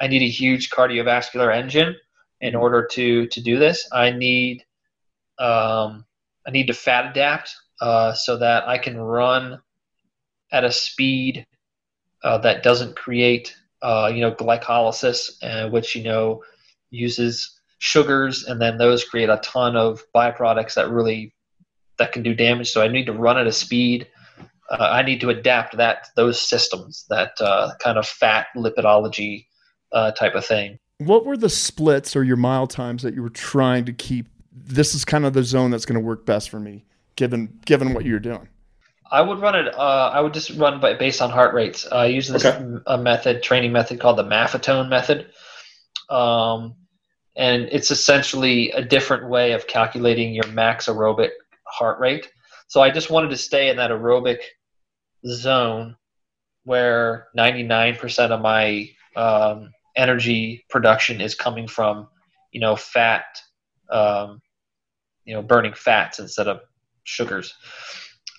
I 0.00 0.06
need 0.06 0.22
a 0.22 0.28
huge 0.28 0.70
cardiovascular 0.70 1.52
engine 1.52 1.96
in 2.40 2.54
order 2.54 2.86
to 2.92 3.26
to 3.26 3.40
do 3.40 3.58
this. 3.58 3.88
I 3.92 4.12
need 4.12 4.64
um, 5.38 6.04
I 6.46 6.50
need 6.50 6.68
to 6.68 6.74
fat 6.74 7.10
adapt 7.10 7.54
uh, 7.80 8.12
so 8.12 8.38
that 8.38 8.68
I 8.68 8.78
can 8.78 8.98
run 8.98 9.60
at 10.52 10.64
a 10.64 10.72
speed 10.72 11.46
uh, 12.22 12.38
that 12.38 12.62
doesn't 12.62 12.96
create 12.96 13.56
uh, 13.82 14.10
you 14.12 14.20
know 14.20 14.32
glycolysis, 14.32 15.30
uh, 15.42 15.68
which 15.68 15.94
you 15.94 16.02
know 16.02 16.42
uses 16.90 17.60
sugars, 17.78 18.44
and 18.44 18.60
then 18.60 18.78
those 18.78 19.04
create 19.04 19.28
a 19.28 19.38
ton 19.38 19.76
of 19.76 20.02
byproducts 20.14 20.74
that 20.74 20.90
really 20.90 21.34
that 21.98 22.12
can 22.12 22.22
do 22.22 22.34
damage. 22.34 22.70
So 22.70 22.82
I 22.82 22.88
need 22.88 23.06
to 23.06 23.12
run 23.12 23.38
at 23.38 23.46
a 23.46 23.52
speed. 23.52 24.08
Uh, 24.70 24.88
I 24.90 25.02
need 25.02 25.20
to 25.20 25.30
adapt 25.30 25.76
that 25.76 26.08
those 26.16 26.40
systems, 26.40 27.04
that 27.08 27.40
uh, 27.40 27.72
kind 27.78 27.98
of 27.98 28.06
fat 28.06 28.48
lipidology 28.56 29.46
type 29.92 30.34
of 30.34 30.44
thing. 30.44 30.78
What 30.98 31.24
were 31.24 31.36
the 31.36 31.48
splits 31.48 32.16
or 32.16 32.24
your 32.24 32.36
mile 32.36 32.66
times 32.66 33.02
that 33.02 33.14
you 33.14 33.22
were 33.22 33.30
trying 33.30 33.84
to 33.84 33.92
keep? 33.92 34.28
This 34.56 34.94
is 34.94 35.04
kind 35.04 35.26
of 35.26 35.32
the 35.34 35.44
zone 35.44 35.70
that's 35.70 35.84
going 35.84 36.00
to 36.00 36.04
work 36.04 36.24
best 36.24 36.50
for 36.50 36.58
me, 36.58 36.84
given 37.16 37.60
given 37.64 37.92
what 37.94 38.04
you're 38.04 38.20
doing. 38.20 38.48
I 39.10 39.20
would 39.20 39.38
run 39.38 39.54
it. 39.54 39.72
Uh, 39.72 40.10
I 40.12 40.20
would 40.20 40.34
just 40.34 40.50
run 40.50 40.80
by, 40.80 40.94
based 40.94 41.22
on 41.22 41.30
heart 41.30 41.54
rates. 41.54 41.86
I 41.86 42.06
use 42.06 42.28
this 42.28 42.44
okay. 42.44 42.64
a 42.86 42.98
method, 42.98 43.42
training 43.42 43.72
method 43.72 44.00
called 44.00 44.18
the 44.18 44.24
Maffetone 44.24 44.88
method, 44.88 45.26
um, 46.10 46.74
and 47.36 47.68
it's 47.70 47.90
essentially 47.90 48.70
a 48.72 48.82
different 48.82 49.28
way 49.28 49.52
of 49.52 49.66
calculating 49.66 50.34
your 50.34 50.46
max 50.48 50.86
aerobic 50.86 51.30
heart 51.66 52.00
rate. 52.00 52.30
So 52.68 52.82
I 52.82 52.90
just 52.90 53.10
wanted 53.10 53.30
to 53.30 53.36
stay 53.36 53.68
in 53.68 53.76
that 53.76 53.90
aerobic 53.90 54.38
zone 55.26 55.96
where 56.64 57.28
99% 57.38 58.30
of 58.30 58.40
my 58.40 58.88
um, 59.14 59.70
energy 59.96 60.64
production 60.68 61.20
is 61.20 61.34
coming 61.34 61.68
from, 61.68 62.08
you 62.50 62.60
know, 62.60 62.74
fat, 62.74 63.24
um, 63.90 64.40
you 65.26 65.34
know, 65.34 65.42
burning 65.42 65.74
fats 65.74 66.18
instead 66.18 66.48
of 66.48 66.60
sugars. 67.04 67.54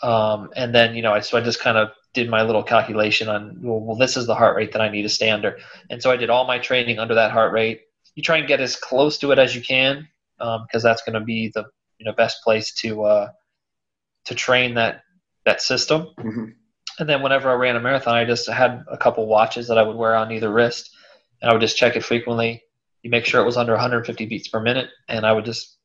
Um, 0.02 0.50
and 0.56 0.74
then, 0.74 0.96
you 0.96 1.02
know, 1.02 1.14
I, 1.14 1.20
so 1.20 1.38
I 1.38 1.42
just 1.42 1.60
kind 1.60 1.78
of 1.78 1.90
did 2.14 2.30
my 2.30 2.42
little 2.42 2.64
calculation 2.64 3.30
on, 3.30 3.60
well, 3.62 3.80
well, 3.80 3.98
this 3.98 4.18
is 4.18 4.26
the 4.26 4.36
heart 4.36 4.56
rate 4.56 4.72
that 4.72 4.82
I 4.82 4.90
need 4.90 5.04
to 5.04 5.10
stay 5.10 5.30
under. 5.30 5.58
And 5.90 6.02
so 6.02 6.12
I 6.12 6.18
did 6.18 6.30
all 6.30 6.46
my 6.46 6.60
training 6.60 6.98
under 6.98 7.16
that 7.16 7.32
heart 7.32 7.52
rate. 7.52 7.82
You 8.16 8.24
try 8.24 8.38
and 8.38 8.48
get 8.48 8.60
as 8.60 8.76
close 8.76 9.18
to 9.20 9.32
it 9.32 9.38
as 9.38 9.56
you 9.56 9.62
can, 9.62 10.08
because 10.38 10.84
um, 10.84 10.90
that's 10.90 11.04
going 11.04 11.14
to 11.14 11.22
be 11.22 11.52
the 11.54 11.66
you 11.98 12.06
know 12.06 12.14
best 12.14 12.44
place 12.44 12.74
to 12.76 13.04
uh, 13.04 13.30
to 14.26 14.36
train 14.36 14.76
that 14.76 15.02
that 15.46 15.62
system. 15.62 16.08
Mm-hmm. 16.20 16.46
And 17.00 17.10
then 17.10 17.22
whenever 17.22 17.50
I 17.50 17.54
ran 17.54 17.76
a 17.76 17.80
marathon, 17.80 18.16
I 18.16 18.26
just 18.26 18.50
had 18.50 18.84
a 18.90 18.98
couple 18.98 19.28
watches 19.28 19.68
that 19.68 19.78
I 19.78 19.84
would 19.84 19.96
wear 19.96 20.16
on 20.16 20.32
either 20.32 20.52
wrist, 20.52 20.96
and 21.42 21.50
I 21.50 21.54
would 21.54 21.62
just 21.62 21.78
check 21.78 21.96
it 21.96 22.04
frequently. 22.04 22.64
You 23.04 23.12
make 23.12 23.26
sure 23.26 23.42
it 23.42 23.46
was 23.46 23.58
under 23.58 23.74
150 23.74 24.26
beats 24.26 24.48
per 24.48 24.60
minute, 24.60 24.90
and 25.08 25.26
I 25.26 25.32
would 25.32 25.46
just 25.46 25.77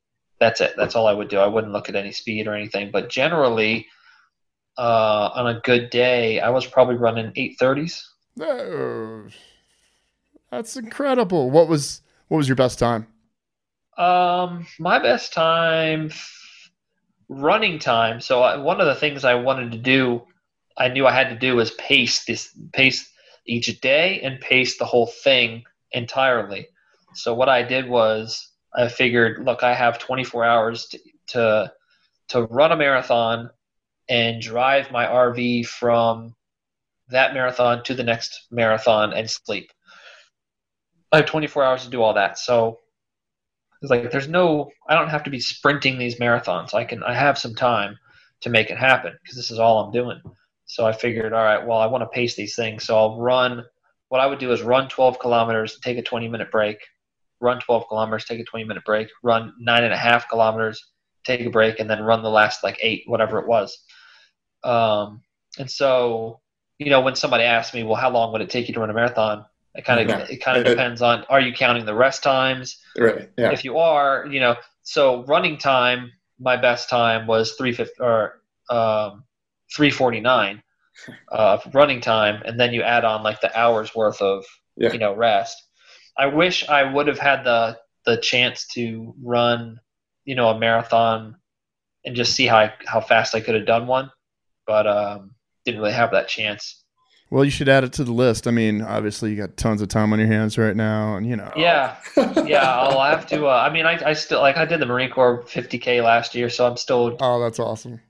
that's 0.43 0.61
it. 0.61 0.75
That's 0.77 0.97
all 0.97 1.07
I 1.07 1.13
would 1.13 1.29
do. 1.29 1.39
I 1.39 1.47
wouldn't 1.47 1.73
look 1.73 1.89
at 1.89 1.95
any 1.95 2.11
speed 2.11 2.49
or 2.49 2.55
anything. 2.55 2.91
But 2.91 3.09
generally, 3.09 3.87
uh, 4.77 5.31
on 5.35 5.47
a 5.47 5.61
good 5.61 5.89
day, 5.91 6.41
I 6.41 6.51
was 6.51 6.67
probably 6.67 6.97
running 6.97 7.33
eight 7.37 7.57
thirties. 7.61 8.11
Oh, 8.41 9.29
that's 10.51 10.77
incredible. 10.77 11.51
What 11.51 11.69
was 11.69 12.03
what 12.27 12.39
was 12.39 12.49
your 12.49 12.57
best 12.57 12.79
time? 12.81 13.07
Um, 13.97 14.67
my 14.81 14.99
best 14.99 15.33
time, 15.33 16.11
running 17.29 17.79
time. 17.79 18.21
So 18.21 18.43
I, 18.43 18.57
one 18.57 18.81
of 18.81 18.87
the 18.87 18.97
things 18.97 19.25
I 19.25 19.35
wanted 19.35 19.71
to 19.73 19.79
do, 19.79 20.23
I 20.77 20.89
knew 20.89 21.07
I 21.07 21.13
had 21.13 21.29
to 21.29 21.39
do 21.39 21.55
was 21.57 21.71
pace 21.73 22.25
this 22.25 22.51
pace 22.73 23.09
each 23.47 23.81
day 23.81 24.21
and 24.23 24.41
pace 24.41 24.77
the 24.77 24.87
whole 24.87 25.07
thing 25.07 25.63
entirely. 25.93 26.67
So 27.15 27.33
what 27.33 27.49
I 27.49 27.63
did 27.63 27.89
was 27.89 28.52
I 28.75 28.89
figured, 28.89 29.45
look, 29.45 29.63
I 29.63 29.75
have 29.75 29.99
24 29.99 30.45
hours 30.45 30.87
to, 30.87 30.99
to 31.29 31.73
to 32.29 32.43
run 32.45 32.73
a 32.73 32.77
marathon 32.77 33.51
and 34.09 34.41
drive 34.41 34.91
my 34.91 35.07
RV 35.07 35.67
from 35.67 36.35
that 37.09 37.35
marathon 37.35 37.85
to 37.85 37.95
the 37.95 38.03
next 38.03 38.47
marathon 38.51 39.13
and 39.13 39.29
sleep. 39.29 39.71
I 41.11 41.19
have 41.19 41.27
24 41.27 41.63
hours 41.65 41.85
to 41.85 41.91
do 41.91 42.01
all 42.01 42.15
that. 42.15 42.39
So 42.39 42.79
it's 43.83 43.91
like 43.91 44.11
there's 44.11 44.29
no 44.29 44.71
I 44.89 44.95
don't 44.95 45.11
have 45.11 45.25
to 45.25 45.31
be 45.31 45.41
sprinting 45.41 45.99
these 45.99 46.19
marathons. 46.19 46.73
I 46.73 46.85
can 46.85 47.03
I 47.03 47.15
have 47.15 47.39
some 47.39 47.55
time 47.55 47.99
to 48.41 48.51
make 48.51 48.71
it 48.71 48.79
happen 48.79 49.13
because 49.23 49.37
this 49.37 49.51
is 49.51 49.59
all 49.59 49.85
I'm 49.85 49.93
doing. 49.93 50.21
So 50.65 50.87
I 50.87 50.93
figured, 50.93 51.35
all 51.35 51.45
right, 51.45 51.67
well, 51.67 51.79
I 51.79 51.87
want 51.87 52.03
to 52.03 52.09
pace 52.09 52.35
these 52.35 52.57
things. 52.57 52.85
So 52.85 52.97
I'll 52.97 53.21
run 53.21 53.65
what 54.13 54.21
I 54.21 54.27
would 54.27 54.39
do 54.39 54.53
is 54.53 54.61
run 54.61 54.91
12 54.91 55.19
kilometers, 55.19 55.73
and 55.73 55.83
take 55.83 55.97
a 55.97 56.03
20 56.03 56.29
minute 56.29 56.51
break, 56.51 56.77
run 57.43 57.61
12 57.61 57.89
kilometers, 57.89 58.25
take 58.25 58.41
a 58.41 58.45
20 58.45 58.65
minute 58.65 58.85
break, 58.85 59.09
run 59.23 59.53
nine 59.59 59.85
and 59.85 59.93
a 59.93 59.97
half 59.97 60.29
kilometers, 60.29 60.93
take 61.25 61.41
a 61.41 61.51
break, 61.51 61.79
and 61.81 61.91
then 61.91 62.03
run 62.03 62.23
the 62.23 62.31
last 62.31 62.65
like 62.65 62.79
eight, 62.81 63.03
whatever 63.07 63.39
it 63.39 63.47
was. 63.47 63.77
Um, 64.65 65.23
and 65.59 65.71
so, 65.71 66.41
you 66.79 66.91
know, 66.91 67.01
when 67.01 67.15
somebody 67.15 67.45
asks 67.45 67.75
me, 67.75 67.83
well, 67.83 67.97
how 67.97 68.11
long 68.11 68.33
would 68.33 68.41
it 68.41 68.49
take 68.49 68.69
you 68.69 68.75
to 68.75 68.81
run 68.81 68.91
a 68.91 68.95
marathon? 68.95 69.45
It 69.75 69.85
kind 69.85 70.01
of 70.01 70.09
yeah. 70.09 70.27
it 70.29 70.43
kind 70.43 70.59
of 70.59 70.65
depends 70.67 71.01
on 71.01 71.25
are 71.31 71.41
you 71.41 71.53
counting 71.53 71.87
the 71.87 71.95
rest 71.95 72.23
times? 72.23 72.79
Right. 72.97 73.31
Yeah. 73.39 73.53
If 73.53 73.65
you 73.65 73.79
are, 73.79 74.27
you 74.31 74.39
know, 74.39 74.57
so 74.83 75.25
running 75.25 75.57
time, 75.57 76.13
my 76.39 76.57
best 76.57 76.91
time 76.91 77.27
was 77.27 77.53
three 77.53 77.73
fifty 77.73 77.95
or 77.99 78.43
um, 78.69 79.25
three 79.75 79.91
forty 79.91 80.21
nine 80.21 80.63
uh, 81.31 81.59
running 81.73 82.01
time, 82.01 82.43
and 82.45 82.61
then 82.61 82.75
you 82.75 82.83
add 82.83 83.05
on 83.05 83.23
like 83.23 83.41
the 83.41 83.59
hours 83.59 83.95
worth 83.95 84.21
of 84.21 84.45
yeah. 84.77 84.93
you 84.93 84.99
know 84.99 85.15
rest. 85.15 85.63
I 86.17 86.27
wish 86.27 86.69
I 86.69 86.85
would 86.85 87.07
have 87.09 87.19
had 87.19 87.45
the 87.45 87.79
the 88.05 88.17
chance 88.17 88.67
to 88.75 89.15
run, 89.23 89.81
you 90.25 90.35
know, 90.35 90.49
a 90.49 90.59
marathon 90.59 91.37
and 92.05 92.17
just 92.17 92.35
see 92.35 92.47
how 92.47 92.59
I, 92.59 92.75
how 92.85 93.01
fast 93.01 93.35
I 93.35 93.41
could 93.41 93.55
have 93.55 93.67
done 93.67 93.87
one 93.87 94.11
but 94.67 94.87
um, 94.87 95.35
didn't 95.65 95.81
really 95.81 95.93
have 95.93 96.11
that 96.13 96.29
chance. 96.29 96.83
Well, 97.31 97.45
you 97.45 97.51
should 97.51 97.69
add 97.69 97.83
it 97.83 97.95
to 97.95 98.05
the 98.05 98.13
list. 98.13 98.47
I 98.47 98.51
mean, 98.51 98.83
obviously, 98.83 99.31
you 99.31 99.37
got 99.37 99.57
tons 99.57 99.81
of 99.81 99.89
time 99.89 100.13
on 100.13 100.19
your 100.19 100.29
hands 100.29 100.59
right 100.59 100.77
now, 100.77 101.17
and 101.17 101.27
you 101.27 101.37
know. 101.37 101.51
Yeah, 101.57 101.97
yeah. 102.45 102.71
I'll 102.71 103.01
have 103.01 103.27
to. 103.29 103.47
Uh, 103.47 103.67
I 103.67 103.73
mean, 103.73 103.87
I, 103.87 103.99
I 104.05 104.13
still 104.13 104.41
like 104.41 104.59
I 104.59 104.67
did 104.67 104.81
the 104.81 104.87
Marine 104.87 105.11
Corps 105.11 105.43
50k 105.45 106.03
last 106.03 106.35
year, 106.35 106.51
so 106.51 106.67
I'm 106.67 106.77
still. 106.77 107.17
Oh, 107.21 107.41
that's 107.41 107.59
awesome. 107.59 108.01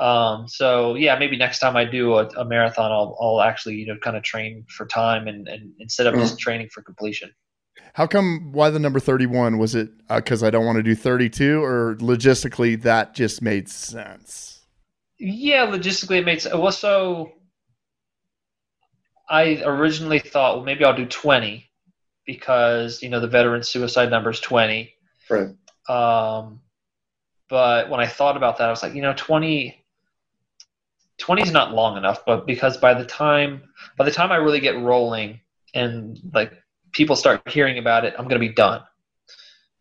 Um. 0.00 0.48
So 0.48 0.94
yeah, 0.94 1.18
maybe 1.18 1.36
next 1.36 1.58
time 1.58 1.76
I 1.76 1.84
do 1.84 2.14
a, 2.14 2.26
a 2.28 2.44
marathon, 2.44 2.90
I'll 2.90 3.16
I'll 3.20 3.42
actually 3.42 3.76
you 3.76 3.86
know 3.86 3.96
kind 4.02 4.16
of 4.16 4.22
train 4.22 4.64
for 4.68 4.86
time 4.86 5.28
and 5.28 5.46
and 5.46 5.72
instead 5.78 6.06
of 6.06 6.14
mm. 6.14 6.20
just 6.20 6.38
training 6.38 6.68
for 6.72 6.82
completion. 6.82 7.30
How 7.92 8.06
come? 8.06 8.50
Why 8.52 8.70
the 8.70 8.78
number 8.78 9.00
31? 9.00 9.58
Was 9.58 9.74
it 9.74 9.90
because 10.08 10.42
uh, 10.42 10.46
I 10.46 10.50
don't 10.50 10.64
want 10.64 10.76
to 10.76 10.82
do 10.82 10.94
32, 10.94 11.62
or 11.62 11.96
logistically 11.96 12.80
that 12.82 13.14
just 13.14 13.42
made 13.42 13.68
sense? 13.68 14.62
Yeah, 15.18 15.66
logistically 15.66 16.18
it 16.18 16.24
made 16.24 16.40
sense. 16.40 16.54
Well, 16.54 16.72
so 16.72 17.32
I 19.30 19.62
originally 19.64 20.18
thought, 20.18 20.56
well, 20.56 20.64
maybe 20.64 20.84
I'll 20.84 20.96
do 20.96 21.06
20 21.06 21.70
because, 22.26 23.02
you 23.02 23.08
know, 23.08 23.20
the 23.20 23.28
veteran 23.28 23.62
suicide 23.62 24.10
number 24.10 24.30
is 24.30 24.40
20. 24.40 24.92
Right. 25.28 25.50
Um, 25.88 26.60
but 27.48 27.88
when 27.90 28.00
I 28.00 28.06
thought 28.06 28.36
about 28.36 28.58
that, 28.58 28.66
I 28.66 28.70
was 28.70 28.82
like, 28.82 28.94
you 28.94 29.02
know, 29.02 29.14
20, 29.16 29.79
20 31.20 31.42
is 31.42 31.52
not 31.52 31.72
long 31.72 31.96
enough, 31.96 32.24
but 32.24 32.46
because 32.46 32.76
by 32.76 32.94
the 32.94 33.04
time, 33.04 33.62
by 33.96 34.04
the 34.04 34.10
time 34.10 34.32
I 34.32 34.36
really 34.36 34.60
get 34.60 34.80
rolling 34.80 35.40
and 35.74 36.18
like 36.32 36.52
people 36.92 37.14
start 37.14 37.48
hearing 37.48 37.78
about 37.78 38.04
it, 38.04 38.14
I'm 38.18 38.24
going 38.24 38.40
to 38.40 38.48
be 38.48 38.54
done. 38.54 38.82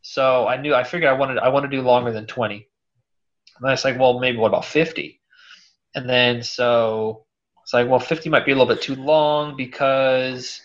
So 0.02 0.48
I 0.48 0.58
knew, 0.58 0.76
I 0.76 0.84
figured 0.84 1.10
I 1.10 1.14
wanted, 1.14 1.38
I 1.40 1.50
want 1.50 1.64
to 1.64 1.76
do 1.76 1.82
longer 1.82 2.12
than 2.12 2.26
20. 2.26 2.68
And 3.58 3.68
I 3.68 3.72
was 3.72 3.86
like, 3.86 3.98
well, 3.98 4.20
maybe 4.20 4.38
what 4.38 4.50
about 4.50 4.66
50? 4.66 5.20
And 5.96 6.10
then 6.10 6.44
so 6.44 7.26
it's 7.64 7.74
like, 7.74 7.88
well, 7.88 8.00
50 8.00 8.30
might 8.30 8.46
be 8.46 8.52
a 8.52 8.56
little 8.56 8.74
bit 8.74 8.84
too 8.84 8.96
long 8.96 9.56
because 9.56 10.62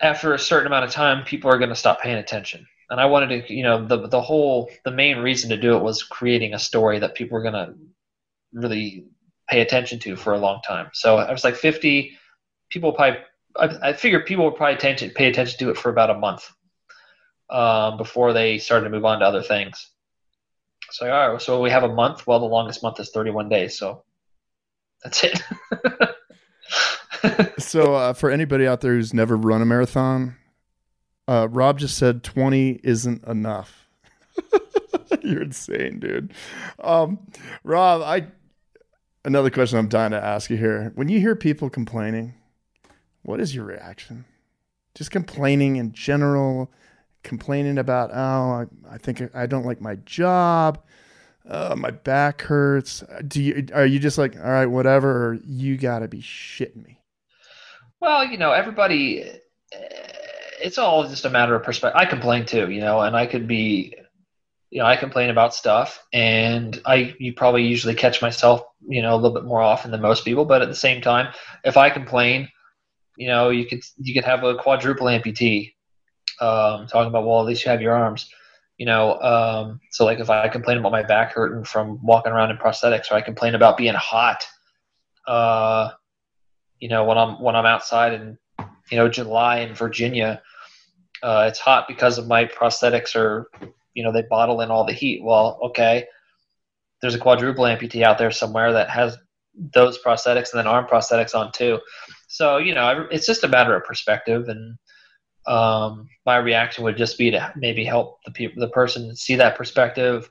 after 0.00 0.34
a 0.34 0.38
certain 0.38 0.66
amount 0.66 0.84
of 0.84 0.90
time, 0.90 1.24
people 1.24 1.50
are 1.50 1.58
going 1.58 1.70
to 1.70 1.76
stop 1.76 2.00
paying 2.00 2.16
attention. 2.16 2.66
And 2.90 3.00
I 3.00 3.06
wanted 3.06 3.46
to, 3.46 3.54
you 3.54 3.64
know, 3.64 3.84
the 3.84 4.06
the 4.06 4.20
whole 4.20 4.70
the 4.84 4.92
main 4.92 5.18
reason 5.18 5.50
to 5.50 5.56
do 5.56 5.76
it 5.76 5.82
was 5.82 6.04
creating 6.04 6.54
a 6.54 6.58
story 6.58 7.00
that 7.00 7.16
people 7.16 7.36
were 7.36 7.42
going 7.42 7.54
to 7.54 7.74
really 8.56 9.06
pay 9.48 9.60
attention 9.60 9.98
to 10.00 10.16
for 10.16 10.34
a 10.34 10.38
long 10.38 10.60
time. 10.66 10.90
So 10.92 11.18
I 11.18 11.30
was 11.30 11.44
like 11.44 11.54
50 11.54 12.16
people 12.70 12.92
probably 12.92 13.20
I, 13.58 13.90
I 13.90 13.92
figured 13.92 14.26
people 14.26 14.44
would 14.44 14.56
probably 14.56 14.74
attention, 14.74 15.10
pay 15.10 15.28
attention 15.28 15.58
to 15.60 15.70
it 15.70 15.78
for 15.78 15.90
about 15.90 16.10
a 16.10 16.14
month 16.14 16.50
um, 17.50 17.96
before 17.96 18.32
they 18.32 18.58
started 18.58 18.84
to 18.84 18.90
move 18.90 19.04
on 19.04 19.20
to 19.20 19.24
other 19.24 19.42
things. 19.42 19.90
So 20.90 21.10
all 21.10 21.32
right, 21.32 21.42
so 21.42 21.60
we 21.60 21.70
have 21.70 21.84
a 21.84 21.92
month. 21.92 22.26
Well, 22.26 22.40
the 22.40 22.46
longest 22.46 22.82
month 22.82 23.00
is 23.00 23.10
31 23.10 23.48
days. 23.48 23.78
So 23.78 24.04
that's 25.02 25.24
it. 25.24 25.40
so, 27.58 27.94
uh, 27.94 28.12
for 28.12 28.30
anybody 28.30 28.66
out 28.66 28.80
there 28.80 28.94
who's 28.94 29.12
never 29.12 29.36
run 29.36 29.62
a 29.62 29.66
marathon, 29.66 30.36
uh, 31.28 31.48
Rob 31.50 31.78
just 31.78 31.96
said 31.98 32.22
20 32.22 32.80
isn't 32.84 33.24
enough. 33.24 33.88
You're 35.22 35.42
insane, 35.42 35.98
dude. 35.98 36.32
Um, 36.78 37.18
Rob, 37.64 38.02
I 38.02 38.28
another 39.26 39.50
question 39.50 39.78
I'm 39.78 39.88
dying 39.88 40.12
to 40.12 40.24
ask 40.24 40.48
you 40.48 40.56
here. 40.56 40.92
When 40.94 41.08
you 41.08 41.20
hear 41.20 41.36
people 41.36 41.68
complaining, 41.68 42.34
what 43.22 43.40
is 43.40 43.54
your 43.54 43.64
reaction? 43.64 44.24
Just 44.94 45.10
complaining 45.10 45.76
in 45.76 45.92
general, 45.92 46.72
complaining 47.22 47.76
about, 47.76 48.10
oh, 48.12 48.66
I, 48.88 48.94
I 48.94 48.98
think 48.98 49.22
I 49.34 49.46
don't 49.46 49.66
like 49.66 49.80
my 49.80 49.96
job 49.96 50.82
uh, 51.48 51.74
my 51.76 51.90
back 51.90 52.42
hurts. 52.42 53.02
Do 53.26 53.42
you 53.42 53.66
are 53.72 53.86
you 53.86 53.98
just 53.98 54.18
like 54.18 54.36
all 54.36 54.50
right, 54.50 54.66
whatever? 54.66 55.10
Or 55.10 55.34
you 55.46 55.76
got 55.76 56.00
to 56.00 56.08
be 56.08 56.20
shitting 56.20 56.84
me? 56.84 57.00
Well, 58.00 58.24
you 58.24 58.36
know, 58.36 58.52
everybody. 58.52 59.22
Eh, 59.22 59.78
it's 60.58 60.78
all 60.78 61.06
just 61.06 61.24
a 61.24 61.30
matter 61.30 61.54
of 61.54 61.62
perspective. 61.62 62.00
I 62.00 62.06
complain 62.06 62.46
too, 62.46 62.70
you 62.70 62.80
know, 62.80 63.00
and 63.00 63.14
I 63.14 63.26
could 63.26 63.46
be, 63.46 63.94
you 64.70 64.80
know, 64.80 64.86
I 64.86 64.96
complain 64.96 65.30
about 65.30 65.54
stuff, 65.54 66.04
and 66.12 66.80
I 66.84 67.14
you 67.18 67.32
probably 67.32 67.64
usually 67.64 67.94
catch 67.94 68.20
myself, 68.20 68.62
you 68.86 69.02
know, 69.02 69.14
a 69.14 69.16
little 69.16 69.34
bit 69.34 69.44
more 69.44 69.62
often 69.62 69.90
than 69.90 70.00
most 70.00 70.24
people. 70.24 70.44
But 70.44 70.62
at 70.62 70.68
the 70.68 70.74
same 70.74 71.00
time, 71.00 71.32
if 71.64 71.76
I 71.76 71.90
complain, 71.90 72.48
you 73.16 73.28
know, 73.28 73.50
you 73.50 73.66
could 73.66 73.80
you 73.98 74.14
could 74.14 74.24
have 74.24 74.44
a 74.44 74.56
quadruple 74.56 75.06
amputee. 75.06 75.74
Um, 76.38 76.86
talking 76.86 77.08
about 77.08 77.24
well, 77.26 77.40
at 77.40 77.46
least 77.46 77.64
you 77.64 77.70
have 77.70 77.80
your 77.80 77.94
arms 77.94 78.28
you 78.78 78.86
know 78.86 79.20
um, 79.20 79.80
so 79.90 80.04
like 80.04 80.18
if 80.18 80.30
i 80.30 80.48
complain 80.48 80.78
about 80.78 80.92
my 80.92 81.02
back 81.02 81.32
hurting 81.32 81.64
from 81.64 81.98
walking 82.02 82.32
around 82.32 82.50
in 82.50 82.56
prosthetics 82.56 83.10
or 83.10 83.14
i 83.14 83.20
complain 83.20 83.54
about 83.54 83.76
being 83.76 83.94
hot 83.94 84.46
uh, 85.26 85.90
you 86.78 86.88
know 86.88 87.04
when 87.04 87.18
i'm 87.18 87.40
when 87.40 87.56
i'm 87.56 87.66
outside 87.66 88.12
in 88.12 88.38
you 88.90 88.96
know 88.96 89.08
july 89.08 89.60
in 89.60 89.74
virginia 89.74 90.42
uh, 91.22 91.46
it's 91.48 91.58
hot 91.58 91.88
because 91.88 92.18
of 92.18 92.26
my 92.26 92.44
prosthetics 92.44 93.16
or 93.16 93.46
you 93.96 94.04
know 94.04 94.12
they 94.12 94.22
bottle 94.22 94.60
in 94.60 94.70
all 94.70 94.84
the 94.84 94.92
heat 94.92 95.22
well 95.22 95.58
okay 95.62 96.06
there's 97.00 97.14
a 97.14 97.18
quadruple 97.18 97.64
amputee 97.64 98.02
out 98.02 98.18
there 98.18 98.30
somewhere 98.30 98.72
that 98.72 98.90
has 98.90 99.16
those 99.72 99.98
prosthetics 100.02 100.52
and 100.52 100.58
then 100.58 100.66
arm 100.66 100.86
prosthetics 100.86 101.34
on 101.34 101.50
too 101.50 101.80
so 102.28 102.58
you 102.58 102.74
know 102.74 103.06
it's 103.10 103.26
just 103.26 103.44
a 103.44 103.48
matter 103.48 103.74
of 103.74 103.84
perspective 103.84 104.48
and 104.48 104.78
um, 105.46 106.08
my 106.24 106.36
reaction 106.36 106.84
would 106.84 106.96
just 106.96 107.18
be 107.18 107.30
to 107.30 107.52
maybe 107.56 107.84
help 107.84 108.18
the 108.24 108.32
people, 108.32 108.60
the 108.60 108.68
person 108.68 109.14
see 109.14 109.36
that 109.36 109.56
perspective, 109.56 110.30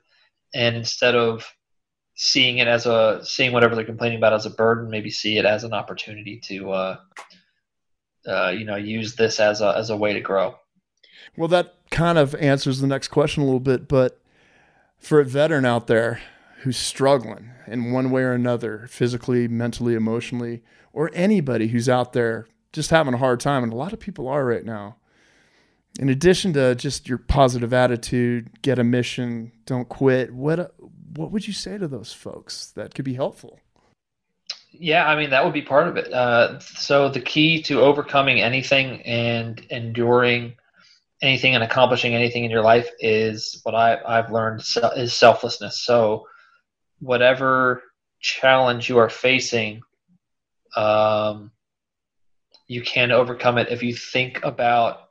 and 0.53 0.75
instead 0.75 1.15
of 1.15 1.49
seeing 2.15 2.59
it 2.59 2.67
as 2.67 2.85
a 2.85 3.21
seeing 3.23 3.51
whatever 3.53 3.75
they're 3.75 3.85
complaining 3.85 4.17
about 4.17 4.33
as 4.33 4.45
a 4.45 4.49
burden, 4.49 4.89
maybe 4.89 5.09
see 5.09 5.37
it 5.37 5.45
as 5.45 5.63
an 5.63 5.73
opportunity 5.73 6.39
to, 6.45 6.71
uh, 6.71 6.97
uh, 8.27 8.49
you 8.49 8.65
know, 8.65 8.75
use 8.75 9.15
this 9.15 9.39
as 9.39 9.61
a 9.61 9.73
as 9.77 9.89
a 9.89 9.97
way 9.97 10.13
to 10.13 10.21
grow. 10.21 10.55
Well, 11.37 11.47
that 11.49 11.74
kind 11.91 12.17
of 12.17 12.35
answers 12.35 12.79
the 12.79 12.87
next 12.87 13.09
question 13.09 13.43
a 13.43 13.45
little 13.45 13.59
bit, 13.59 13.87
but 13.87 14.19
for 14.97 15.19
a 15.19 15.25
veteran 15.25 15.65
out 15.65 15.87
there 15.87 16.21
who's 16.61 16.77
struggling 16.77 17.51
in 17.67 17.91
one 17.91 18.11
way 18.11 18.23
or 18.23 18.33
another, 18.33 18.87
physically, 18.89 19.47
mentally, 19.47 19.93
emotionally, 19.93 20.63
or 20.93 21.11
anybody 21.13 21.67
who's 21.67 21.89
out 21.89 22.13
there 22.13 22.47
just 22.73 22.89
having 22.89 23.13
a 23.13 23.17
hard 23.17 23.39
time, 23.39 23.63
and 23.63 23.71
a 23.71 23.75
lot 23.75 23.93
of 23.93 23.99
people 23.99 24.27
are 24.27 24.45
right 24.45 24.65
now 24.65 24.95
in 25.99 26.09
addition 26.09 26.53
to 26.53 26.75
just 26.75 27.07
your 27.07 27.17
positive 27.17 27.73
attitude, 27.73 28.61
get 28.61 28.79
a 28.79 28.83
mission, 28.83 29.51
don't 29.65 29.87
quit. 29.89 30.33
What 30.33 30.75
what 31.15 31.31
would 31.31 31.47
you 31.47 31.53
say 31.53 31.77
to 31.77 31.87
those 31.87 32.11
folks 32.11 32.67
that 32.75 32.93
could 32.93 33.05
be 33.05 33.13
helpful? 33.13 33.59
Yeah, 34.71 35.07
I 35.07 35.15
mean 35.15 35.29
that 35.29 35.43
would 35.45 35.53
be 35.53 35.61
part 35.61 35.87
of 35.87 35.97
it. 35.97 36.11
Uh, 36.11 36.59
so 36.59 37.09
the 37.09 37.21
key 37.21 37.61
to 37.63 37.81
overcoming 37.81 38.41
anything 38.41 39.01
and 39.03 39.65
enduring 39.69 40.55
anything 41.25 41.55
and 41.55 41.63
accomplishing 41.63 42.13
anything 42.13 42.45
in 42.45 42.51
your 42.51 42.61
life 42.61 42.89
is 42.99 43.59
what 43.63 43.75
I, 43.75 43.97
I've 44.05 44.31
learned 44.31 44.63
is 44.95 45.13
selflessness. 45.13 45.81
So 45.83 46.27
whatever 46.99 47.83
challenge 48.21 48.89
you 48.89 48.97
are 48.97 49.09
facing, 49.09 49.81
um, 50.75 51.51
you 52.67 52.81
can 52.81 53.11
overcome 53.11 53.57
it 53.57 53.69
if 53.69 53.83
you 53.83 53.93
think 53.93 54.43
about 54.43 55.09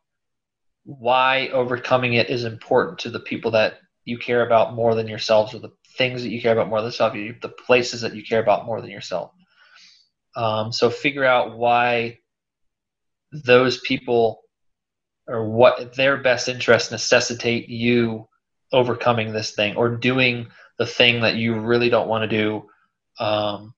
why 0.84 1.48
overcoming 1.48 2.14
it 2.14 2.30
is 2.30 2.44
important 2.44 2.98
to 3.00 3.10
the 3.10 3.20
people 3.20 3.50
that 3.52 3.78
you 4.04 4.18
care 4.18 4.44
about 4.44 4.74
more 4.74 4.94
than 4.94 5.08
yourselves 5.08 5.54
or 5.54 5.58
the 5.58 5.72
things 5.96 6.22
that 6.22 6.30
you 6.30 6.42
care 6.42 6.52
about 6.52 6.68
more 6.68 6.80
than 6.80 6.90
yourself, 6.90 7.12
the 7.14 7.54
places 7.66 8.00
that 8.02 8.14
you 8.14 8.22
care 8.22 8.40
about 8.40 8.66
more 8.66 8.80
than 8.80 8.90
yourself. 8.90 9.32
Um, 10.36 10.72
so 10.72 10.90
figure 10.90 11.24
out 11.24 11.56
why 11.56 12.18
those 13.32 13.80
people 13.80 14.43
or 15.26 15.48
what 15.48 15.94
their 15.94 16.16
best 16.18 16.48
interests 16.48 16.90
necessitate 16.90 17.68
you 17.68 18.28
overcoming 18.72 19.32
this 19.32 19.52
thing 19.52 19.76
or 19.76 19.88
doing 19.88 20.46
the 20.78 20.86
thing 20.86 21.20
that 21.20 21.36
you 21.36 21.58
really 21.58 21.88
don't 21.88 22.08
want 22.08 22.28
to 22.28 22.36
do 22.36 22.68
um, 23.20 23.74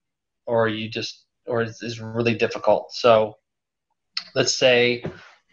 or 0.47 0.69
you 0.69 0.89
just 0.89 1.25
or 1.47 1.63
is 1.63 2.01
really 2.01 2.35
difficult. 2.35 2.93
So 2.93 3.37
let's 4.35 4.59
say 4.59 5.05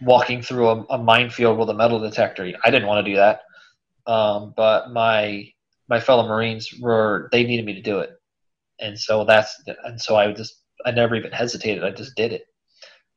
walking 0.02 0.42
through 0.42 0.68
a, 0.70 0.86
a, 0.92 0.98
minefield 0.98 1.58
with 1.58 1.70
a 1.70 1.74
metal 1.74 2.00
detector. 2.00 2.52
I 2.64 2.72
didn't 2.72 2.88
want 2.88 3.06
to 3.06 3.12
do 3.12 3.18
that, 3.18 3.42
um, 4.08 4.54
but 4.56 4.92
my 4.92 5.50
my 5.90 6.00
fellow 6.00 6.28
Marines 6.28 6.74
were 6.80 7.30
they 7.32 7.44
needed 7.44 7.66
me 7.66 7.74
to 7.76 7.82
do 7.82 8.00
it, 8.00 8.12
and 8.80 8.98
so 8.98 9.26
that's 9.26 9.62
and 9.84 10.02
so 10.02 10.16
I 10.16 10.32
just 10.34 10.56
I 10.86 10.92
never 10.92 11.16
even 11.16 11.32
hesitated. 11.32 11.84
I 11.84 11.92
just 11.92 12.16
did 12.16 12.34
it. 12.34 12.48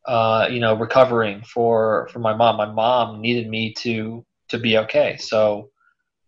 Uh, 0.06 0.46
you 0.50 0.60
know, 0.60 0.74
recovering 0.74 1.42
for 1.42 2.08
for 2.12 2.20
my 2.20 2.34
mom. 2.34 2.56
My 2.56 2.70
mom 2.70 3.20
needed 3.20 3.48
me 3.48 3.74
to 3.74 4.24
to 4.48 4.58
be 4.58 4.78
okay, 4.78 5.16
so 5.16 5.70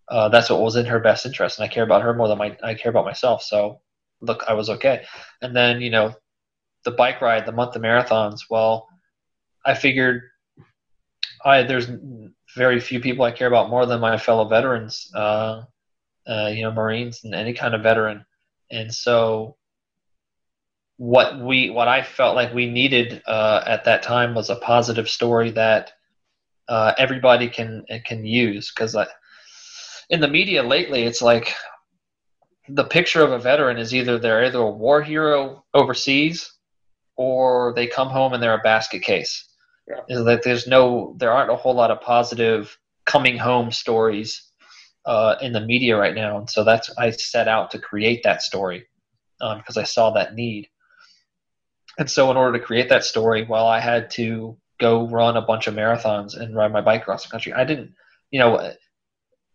uh, 0.09 0.29
that's 0.29 0.51
what 0.51 0.61
was 0.61 0.77
in 0.77 0.87
her 0.87 0.99
best 0.99 1.27
interest, 1.27 1.59
and 1.59 1.65
I 1.65 1.73
care 1.73 1.85
about 1.85 2.03
her 2.03 2.15
more 2.15 2.29
than 2.29 2.39
my 2.39 2.57
I 2.63 2.75
care 2.75 2.91
about 2.91 3.05
myself. 3.05 3.43
So 3.43 3.81
look, 4.21 4.43
I 4.49 4.55
was 4.55 4.69
okay, 4.71 5.05
and 5.43 5.55
then 5.55 5.81
you 5.81 5.91
know, 5.91 6.15
the 6.85 6.91
bike 6.91 7.21
ride, 7.21 7.47
the 7.47 7.53
month 7.53 7.77
of 7.77 7.83
marathons. 7.83 8.41
Well, 8.51 8.89
I 9.65 9.75
figured 9.75 10.23
I 11.45 11.63
there's 11.63 11.89
very 12.57 12.81
few 12.81 13.01
people 13.01 13.25
I 13.25 13.31
care 13.33 13.49
about 13.49 13.71
more 13.71 13.87
than 13.87 14.01
my 14.01 14.17
fellow 14.19 14.49
veterans, 14.49 15.11
uh, 15.15 15.63
uh, 16.27 16.51
you 16.53 16.63
know, 16.63 16.73
Marines 16.73 17.23
and 17.25 17.35
any 17.35 17.53
kind 17.53 17.75
of 17.75 17.83
veteran. 17.83 18.25
And 18.71 18.93
so 18.93 19.57
what 20.99 21.41
we 21.41 21.71
what 21.71 21.89
I 21.89 22.03
felt 22.03 22.35
like 22.35 22.53
we 22.53 22.69
needed 22.69 23.23
uh, 23.27 23.63
at 23.67 23.85
that 23.85 24.03
time 24.03 24.35
was 24.35 24.51
a 24.51 24.57
positive 24.57 25.09
story 25.09 25.53
that 25.53 25.93
uh, 26.69 26.93
everybody 26.99 27.49
can 27.49 27.85
can 28.05 28.25
use 28.25 28.71
because 28.71 28.97
in 30.11 30.21
the 30.21 30.29
media 30.29 30.63
lately 30.63 31.05
it's 31.05 31.23
like 31.23 31.55
the 32.69 32.85
picture 32.85 33.23
of 33.23 33.33
a 33.33 33.39
veteran 33.39 33.79
is 33.79 33.95
either 33.95 34.19
they're 34.19 34.45
either 34.45 34.59
a 34.59 34.71
war 34.71 35.01
hero 35.01 35.65
overseas 35.73 36.53
or 37.17 37.73
they 37.75 37.87
come 37.87 38.09
home 38.09 38.33
and 38.33 38.43
they're 38.43 38.55
a 38.55 38.63
basket 38.63 39.03
case. 39.03 39.49
Yeah. 39.89 40.03
Is 40.09 40.25
that 40.25 40.43
there's 40.43 40.67
no 40.67 41.15
there 41.19 41.33
aren't 41.33 41.51
a 41.51 41.57
whole 41.57 41.75
lot 41.75 41.91
of 41.91 42.01
positive 42.01 42.77
coming 43.07 43.39
home 43.39 43.71
stories 43.71 44.43
uh, 45.07 45.37
in 45.41 45.53
the 45.53 45.61
media 45.61 45.97
right 45.97 46.15
now, 46.15 46.39
and 46.39 46.51
so 46.51 46.63
that's 46.63 46.91
I 46.99 47.11
set 47.11 47.49
out 47.49 47.71
to 47.71 47.79
create 47.79 48.23
that 48.25 48.43
story 48.43 48.87
because 49.39 49.77
um, 49.77 49.81
I 49.81 49.85
saw 49.85 50.11
that 50.11 50.35
need. 50.35 50.69
And 51.99 52.09
so, 52.09 52.31
in 52.31 52.37
order 52.37 52.57
to 52.59 52.65
create 52.65 52.89
that 52.89 53.05
story, 53.05 53.45
while 53.45 53.67
I 53.67 53.81
had 53.81 54.11
to 54.13 54.57
go 54.79 55.09
run 55.09 55.37
a 55.37 55.43
bunch 55.43 55.67
of 55.67 55.75
marathons 55.75 56.37
and 56.37 56.55
ride 56.55 56.73
my 56.73 56.81
bike 56.81 57.03
across 57.03 57.25
the 57.25 57.31
country, 57.31 57.53
I 57.53 57.65
didn't, 57.65 57.93
you 58.31 58.39
know, 58.39 58.73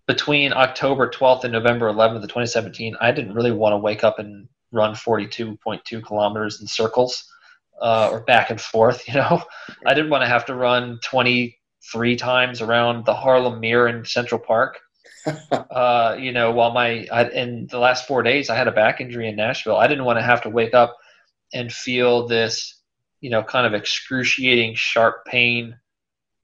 between 0.07 0.51
October 0.51 1.09
12th 1.09 1.45
and 1.45 1.53
November 1.53 1.91
11th 1.91 2.17
of 2.17 2.23
2017, 2.23 2.97
I 2.99 3.11
didn't 3.11 3.33
really 3.33 3.51
want 3.51 3.73
to 3.73 3.77
wake 3.77 4.03
up 4.03 4.19
and 4.19 4.49
run 4.73 4.93
42.2 4.93 6.03
kilometers 6.05 6.59
in 6.59 6.67
circles 6.67 7.23
uh, 7.81 8.09
or 8.11 8.21
back 8.21 8.49
and 8.49 8.59
forth. 8.59 9.07
You 9.07 9.15
know, 9.15 9.43
I 9.85 9.93
didn't 9.93 10.09
want 10.09 10.23
to 10.23 10.29
have 10.29 10.45
to 10.45 10.55
run 10.55 10.99
23 11.03 12.15
times 12.17 12.61
around 12.61 13.05
the 13.05 13.13
Harlem 13.13 13.59
Meer 13.61 13.87
in 13.87 14.03
Central 14.03 14.39
Park. 14.39 14.79
uh, 15.51 16.17
you 16.19 16.33
know, 16.33 16.51
while 16.51 16.71
my 16.73 17.07
I, 17.09 17.29
in 17.29 17.67
the 17.67 17.79
last 17.79 18.05
four 18.07 18.23
days 18.23 18.49
I 18.49 18.55
had 18.57 18.67
a 18.67 18.73
back 18.73 18.99
injury 18.99 19.29
in 19.29 19.37
Nashville, 19.37 19.77
I 19.77 19.87
didn't 19.87 20.03
want 20.03 20.19
to 20.19 20.23
have 20.23 20.41
to 20.41 20.49
wake 20.49 20.73
up 20.73 20.97
and 21.53 21.71
feel 21.71 22.27
this, 22.27 22.81
you 23.21 23.29
know, 23.29 23.43
kind 23.43 23.65
of 23.65 23.73
excruciating 23.73 24.75
sharp 24.75 25.25
pain 25.25 25.75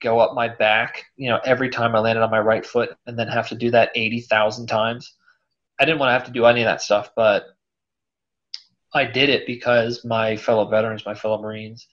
go 0.00 0.18
up 0.18 0.34
my 0.34 0.48
back, 0.48 1.04
you 1.16 1.28
know, 1.28 1.38
every 1.44 1.68
time 1.68 1.94
I 1.94 2.00
landed 2.00 2.22
on 2.22 2.30
my 2.30 2.40
right 2.40 2.64
foot 2.64 2.90
and 3.06 3.18
then 3.18 3.28
have 3.28 3.48
to 3.50 3.54
do 3.54 3.70
that 3.70 3.90
80,000 3.94 4.66
times. 4.66 5.14
I 5.78 5.84
didn't 5.84 5.98
want 5.98 6.08
to 6.08 6.14
have 6.14 6.24
to 6.24 6.32
do 6.32 6.46
any 6.46 6.62
of 6.62 6.66
that 6.66 6.82
stuff, 6.82 7.10
but 7.14 7.44
I 8.92 9.04
did 9.04 9.28
it 9.28 9.46
because 9.46 10.04
my 10.04 10.36
fellow 10.36 10.68
veterans, 10.68 11.06
my 11.06 11.14
fellow 11.14 11.40
Marines, 11.40 11.86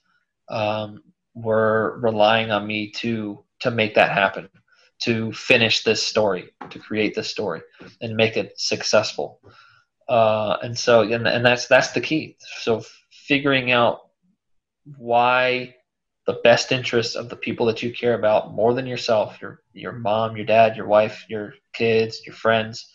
um, 0.48 1.02
were 1.34 1.98
relying 2.02 2.50
on 2.50 2.66
me 2.66 2.90
to 2.90 3.44
to 3.60 3.70
make 3.70 3.94
that 3.94 4.12
happen, 4.12 4.48
to 5.02 5.32
finish 5.32 5.82
this 5.82 6.02
story, 6.02 6.50
to 6.70 6.78
create 6.78 7.14
this 7.14 7.30
story, 7.30 7.60
and 8.00 8.16
make 8.16 8.36
it 8.36 8.58
successful. 8.58 9.40
Uh, 10.08 10.56
and 10.62 10.78
so, 10.78 11.02
and, 11.02 11.26
and 11.26 11.44
that's 11.44 11.66
that's 11.66 11.92
the 11.92 12.00
key. 12.00 12.36
So 12.60 12.82
figuring 13.28 13.70
out 13.70 14.00
why 14.96 15.74
the 16.26 16.40
best 16.42 16.72
interests 16.72 17.14
of 17.14 17.28
the 17.28 17.36
people 17.36 17.66
that 17.66 17.82
you 17.82 17.92
care 17.92 18.14
about 18.14 18.52
more 18.52 18.74
than 18.74 18.86
yourself 18.86 19.40
your 19.40 19.60
your 19.72 19.92
mom 19.92 20.36
your 20.36 20.46
dad 20.46 20.76
your 20.76 20.86
wife 20.86 21.24
your 21.28 21.52
kids 21.72 22.20
your 22.26 22.34
friends 22.34 22.90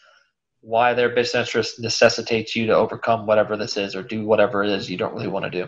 why 0.63 0.93
their 0.93 1.13
best 1.13 1.35
interest 1.35 1.77
necessitates 1.81 2.55
you 2.55 2.67
to 2.67 2.73
overcome 2.73 3.25
whatever 3.25 3.57
this 3.57 3.75
is 3.75 3.95
or 3.95 4.01
do 4.01 4.25
whatever 4.25 4.63
it 4.63 4.69
is 4.69 4.89
you 4.89 4.97
don't 4.97 5.13
really 5.13 5.27
want 5.27 5.43
to 5.43 5.51
do. 5.51 5.67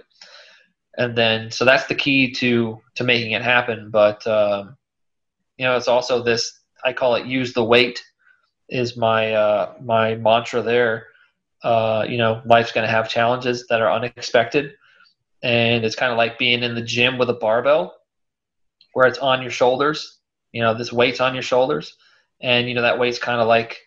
And 0.98 1.18
then 1.18 1.52
so 1.52 1.66
that's 1.66 1.86
the 1.88 1.96
key 1.96 2.32
to 2.36 2.80
to 2.96 3.04
making 3.04 3.32
it 3.34 3.42
happen 3.42 3.90
but 3.92 4.26
um, 4.26 4.78
you 5.58 5.66
know 5.66 5.76
it's 5.76 5.90
also 5.90 6.24
this 6.24 6.62
i 6.86 6.94
call 6.94 7.16
it 7.16 7.26
use 7.26 7.54
the 7.54 7.64
weight 7.64 8.02
is 8.70 8.96
my 8.96 9.34
uh, 9.34 9.74
my 9.84 10.16
mantra 10.16 10.62
there 10.62 11.08
uh, 11.66 12.06
you 12.08 12.20
know, 12.20 12.44
life's 12.46 12.72
going 12.72 12.86
to 12.86 12.92
have 12.92 13.10
challenges 13.10 13.66
that 13.68 13.82
are 13.82 13.92
unexpected. 13.92 14.76
And 15.42 15.84
it's 15.84 15.96
kind 15.96 16.12
of 16.12 16.18
like 16.18 16.38
being 16.38 16.62
in 16.62 16.76
the 16.76 16.82
gym 16.82 17.18
with 17.18 17.28
a 17.32 17.34
barbell 17.34 17.96
where 18.94 19.08
it's 19.08 19.18
on 19.18 19.42
your 19.42 19.50
shoulders. 19.50 20.20
You 20.52 20.62
know, 20.62 20.76
this 20.76 20.94
weight's 20.94 21.20
on 21.20 21.34
your 21.34 21.42
shoulders. 21.42 21.98
And, 22.40 22.70
you 22.70 22.76
know, 22.76 22.84
that 22.84 23.00
weight's 23.00 23.18
kind 23.18 23.42
of 23.42 23.48
like 23.48 23.80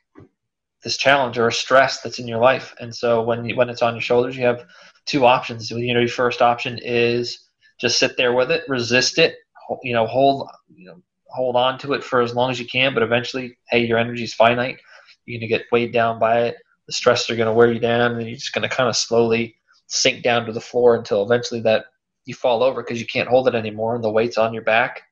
this 0.83 0.97
challenge 0.97 1.39
or 1.39 1.47
a 1.47 1.53
stress 1.53 2.01
that's 2.01 2.19
in 2.19 2.27
your 2.27 2.41
life. 2.41 2.75
And 2.81 2.93
so 2.93 3.23
when 3.23 3.45
you, 3.45 3.55
when 3.55 3.71
it's 3.71 3.83
on 3.83 3.95
your 3.95 4.03
shoulders, 4.03 4.37
you 4.37 4.45
have 4.45 4.67
two 5.07 5.25
options. 5.25 5.71
You 5.71 5.95
know, 5.95 6.01
your 6.01 6.09
first 6.09 6.43
option 6.43 6.81
is 6.83 7.49
just 7.81 8.01
sit 8.01 8.17
there 8.17 8.33
with 8.33 8.51
it, 8.51 8.65
resist 8.69 9.19
it, 9.19 9.37
you 9.85 9.93
know, 9.93 10.07
hold, 10.07 10.49
you 10.75 10.87
know, 10.87 11.01
hold 11.29 11.55
on 11.55 11.79
to 11.79 11.93
it 11.93 12.03
for 12.03 12.23
as 12.23 12.35
long 12.35 12.51
as 12.51 12.59
you 12.59 12.67
can, 12.67 12.93
but 12.93 13.05
eventually, 13.05 13.57
hey, 13.69 13.87
your 13.87 13.99
energy 13.99 14.25
is 14.25 14.35
finite. 14.35 14.79
You're 15.27 15.39
going 15.39 15.49
to 15.49 15.57
get 15.57 15.67
weighed 15.71 15.93
down 15.93 16.19
by 16.19 16.41
it 16.43 16.57
the 16.89 16.93
stress 16.93 17.31
are 17.31 17.37
going 17.37 17.47
to 17.47 17.53
wear 17.53 17.71
you 17.71 17.79
down 17.79 18.17
and 18.17 18.27
you're 18.27 18.37
just 18.37 18.53
going 18.53 18.69
to 18.69 18.75
kind 18.75 18.89
of 18.89 18.97
slowly 18.97 19.55
sink 19.87 20.25
down 20.25 20.45
to 20.47 20.53
the 20.53 20.61
floor 20.61 20.97
until 20.97 21.23
eventually 21.23 21.61
that 21.61 21.85
you 22.25 22.35
fall 22.35 22.65
over 22.65 22.83
because 22.83 23.01
you 23.01 23.07
can't 23.07 23.29
hold 23.29 23.47
it 23.47 23.55
anymore 23.55 23.95
and 23.95 24.03
the 24.03 24.11
weight's 24.11 24.37
on 24.37 24.53
your 24.53 24.65
back 24.65 25.03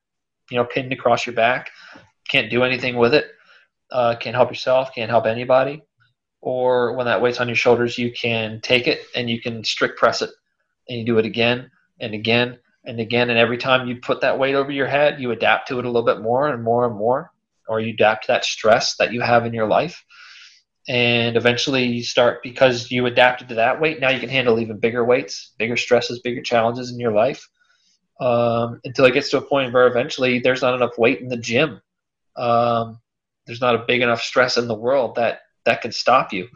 you 0.50 0.56
know 0.56 0.64
pinned 0.64 0.92
across 0.92 1.26
your 1.26 1.34
back. 1.34 1.70
Can't 2.28 2.50
do 2.50 2.64
anything 2.64 2.96
with 2.96 3.14
it 3.14 3.26
uh, 3.90 4.16
can't 4.16 4.36
help 4.36 4.50
yourself 4.50 4.92
can't 4.94 5.10
help 5.10 5.26
anybody. 5.26 5.82
Or 6.40 6.94
when 6.94 7.06
that 7.06 7.22
weight's 7.22 7.40
on 7.40 7.48
your 7.48 7.56
shoulders 7.56 7.98
you 7.98 8.12
can 8.12 8.60
take 8.60 8.86
it 8.86 9.02
and 9.14 9.28
you 9.28 9.40
can 9.40 9.64
strict 9.64 9.98
press 9.98 10.22
it 10.22 10.30
and 10.88 10.98
you 10.98 11.04
do 11.04 11.18
it 11.18 11.26
again 11.26 11.70
and 12.00 12.14
again 12.14 12.58
and 12.84 13.00
again. 13.00 13.30
And 13.30 13.38
every 13.38 13.58
time 13.58 13.88
you 13.88 13.96
put 13.96 14.20
that 14.20 14.38
weight 14.38 14.54
over 14.54 14.70
your 14.70 14.86
head 14.86 15.20
you 15.20 15.30
adapt 15.30 15.68
to 15.68 15.78
it 15.78 15.84
a 15.84 15.88
little 15.88 16.06
bit 16.06 16.20
more 16.20 16.48
and 16.48 16.62
more 16.62 16.86
and 16.86 16.96
more 16.96 17.30
or 17.68 17.80
you 17.80 17.94
adapt 17.94 18.26
to 18.26 18.32
that 18.32 18.44
stress 18.44 18.96
that 18.96 19.12
you 19.12 19.20
have 19.20 19.44
in 19.44 19.52
your 19.52 19.66
life 19.66 20.04
and 20.88 21.36
eventually 21.36 21.84
you 21.84 22.02
start 22.02 22.42
because 22.42 22.90
you 22.90 23.06
adapted 23.06 23.48
to 23.48 23.54
that 23.56 23.80
weight 23.80 24.00
now 24.00 24.10
you 24.10 24.20
can 24.20 24.28
handle 24.28 24.60
even 24.60 24.78
bigger 24.78 25.04
weights 25.04 25.52
bigger 25.58 25.76
stresses 25.76 26.20
bigger 26.20 26.42
challenges 26.42 26.92
in 26.92 27.00
your 27.00 27.12
life 27.12 27.48
um, 28.20 28.80
until 28.84 29.04
it 29.04 29.12
gets 29.12 29.28
to 29.30 29.38
a 29.38 29.42
point 29.42 29.72
where 29.72 29.86
eventually 29.86 30.38
there's 30.38 30.62
not 30.62 30.74
enough 30.74 30.96
weight 30.98 31.20
in 31.20 31.28
the 31.28 31.36
gym 31.36 31.80
um, 32.36 33.00
there's 33.46 33.60
not 33.60 33.74
a 33.74 33.84
big 33.86 34.02
enough 34.02 34.22
stress 34.22 34.56
in 34.56 34.68
the 34.68 34.74
world 34.74 35.16
that 35.16 35.40
that 35.64 35.82
can 35.82 35.92
stop 35.92 36.32
you 36.32 36.48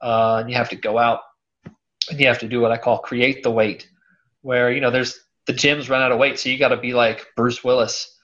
uh, 0.00 0.38
and 0.40 0.50
you 0.50 0.56
have 0.56 0.70
to 0.70 0.76
go 0.76 0.98
out 0.98 1.20
and 2.10 2.18
you 2.18 2.26
have 2.26 2.38
to 2.38 2.48
do 2.48 2.60
what 2.60 2.72
i 2.72 2.76
call 2.76 2.98
create 2.98 3.42
the 3.42 3.50
weight 3.50 3.88
where 4.42 4.72
you 4.72 4.80
know 4.80 4.90
there's 4.90 5.20
the 5.46 5.52
gyms 5.52 5.90
run 5.90 6.00
out 6.00 6.12
of 6.12 6.18
weight 6.18 6.38
so 6.38 6.48
you 6.48 6.58
got 6.58 6.68
to 6.68 6.76
be 6.76 6.94
like 6.94 7.26
bruce 7.36 7.62
willis 7.62 8.14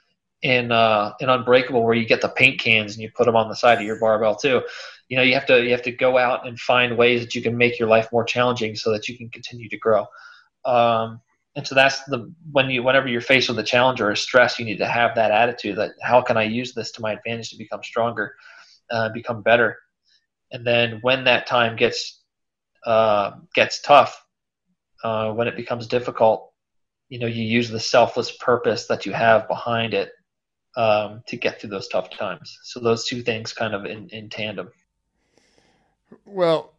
in 0.42 0.72
uh, 0.72 1.12
in 1.20 1.28
Unbreakable 1.28 1.82
where 1.84 1.94
you 1.94 2.06
get 2.06 2.20
the 2.20 2.28
paint 2.28 2.61
cans 2.61 2.94
and 2.94 3.02
you 3.02 3.11
put 3.14 3.26
them 3.26 3.36
on 3.36 3.48
the 3.48 3.54
side 3.54 3.78
of 3.78 3.84
your 3.84 3.98
barbell 3.98 4.36
too. 4.36 4.62
You 5.11 5.16
know, 5.16 5.22
you 5.22 5.34
have 5.34 5.46
to 5.46 5.62
you 5.62 5.72
have 5.72 5.82
to 5.82 5.92
go 5.92 6.16
out 6.16 6.46
and 6.46 6.58
find 6.58 6.96
ways 6.96 7.20
that 7.20 7.34
you 7.34 7.42
can 7.42 7.56
make 7.56 7.78
your 7.78 7.88
life 7.88 8.08
more 8.12 8.24
challenging 8.24 8.76
so 8.76 8.92
that 8.92 9.08
you 9.08 9.18
can 9.18 9.28
continue 9.28 9.68
to 9.68 9.76
grow. 9.76 10.06
Um, 10.64 11.20
and 11.56 11.66
so 11.66 11.74
that's 11.74 12.04
the 12.04 12.32
when 12.52 12.70
you 12.70 12.84
whenever 12.84 13.08
you're 13.08 13.20
faced 13.20 13.48
with 13.48 13.58
a 13.58 13.64
challenge 13.64 14.00
or 14.00 14.11
a 14.11 14.16
stress, 14.16 14.58
you 14.58 14.64
need 14.64 14.78
to 14.78 14.86
have 14.86 15.16
that 15.16 15.32
attitude 15.32 15.76
that 15.78 15.90
how 16.00 16.22
can 16.22 16.36
I 16.36 16.44
use 16.44 16.72
this 16.74 16.92
to 16.92 17.02
my 17.02 17.12
advantage 17.12 17.50
to 17.50 17.58
become 17.58 17.82
stronger, 17.82 18.36
uh, 18.90 19.08
become 19.08 19.42
better. 19.42 19.76
And 20.52 20.64
then 20.64 21.00
when 21.02 21.24
that 21.24 21.48
time 21.48 21.74
gets 21.74 22.22
uh, 22.86 23.32
gets 23.52 23.82
tough, 23.82 24.24
uh, 25.02 25.32
when 25.32 25.48
it 25.48 25.56
becomes 25.56 25.88
difficult, 25.88 26.52
you 27.08 27.18
know, 27.18 27.26
you 27.26 27.42
use 27.42 27.68
the 27.68 27.80
selfless 27.80 28.36
purpose 28.36 28.86
that 28.86 29.04
you 29.04 29.12
have 29.12 29.48
behind 29.48 29.92
it 29.92 30.12
um, 30.76 31.22
to 31.26 31.36
get 31.36 31.61
through 31.61 31.70
those 31.70 31.88
tough 31.88 32.11
times. 32.11 32.56
So 32.62 32.78
those 32.78 33.06
two 33.06 33.22
things 33.22 33.52
kind 33.52 33.74
of 33.74 33.84
in, 33.86 34.08
in 34.11 34.28
tandem. 34.30 34.70
Well, 36.24 36.72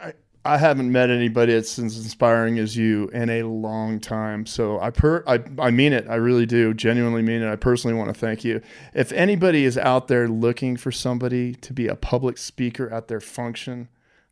I, 0.00 0.14
I 0.44 0.58
haven't 0.58 0.90
met 0.90 1.10
anybody 1.10 1.52
that's 1.54 1.78
as 1.78 1.96
inspiring 1.96 2.58
as 2.58 2.76
you 2.76 3.08
in 3.08 3.30
a 3.30 3.44
long 3.44 4.00
time. 4.00 4.44
So 4.46 4.80
I 4.80 4.90
per 4.90 5.22
I, 5.26 5.40
I 5.58 5.70
mean 5.70 5.92
it. 5.92 6.06
I 6.08 6.16
really 6.16 6.46
do. 6.46 6.74
Genuinely 6.74 7.22
mean 7.22 7.42
it. 7.42 7.50
I 7.50 7.56
personally 7.56 7.96
want 7.96 8.12
to 8.12 8.18
thank 8.18 8.44
you. 8.44 8.60
If 8.92 9.12
anybody 9.12 9.64
is 9.64 9.78
out 9.78 10.08
there 10.08 10.28
looking 10.28 10.76
for 10.76 10.90
somebody 10.90 11.54
to 11.56 11.72
be 11.72 11.86
a 11.86 11.94
public 11.94 12.38
speaker 12.38 12.90
at 12.90 13.08
their 13.08 13.20
function, 13.20 13.88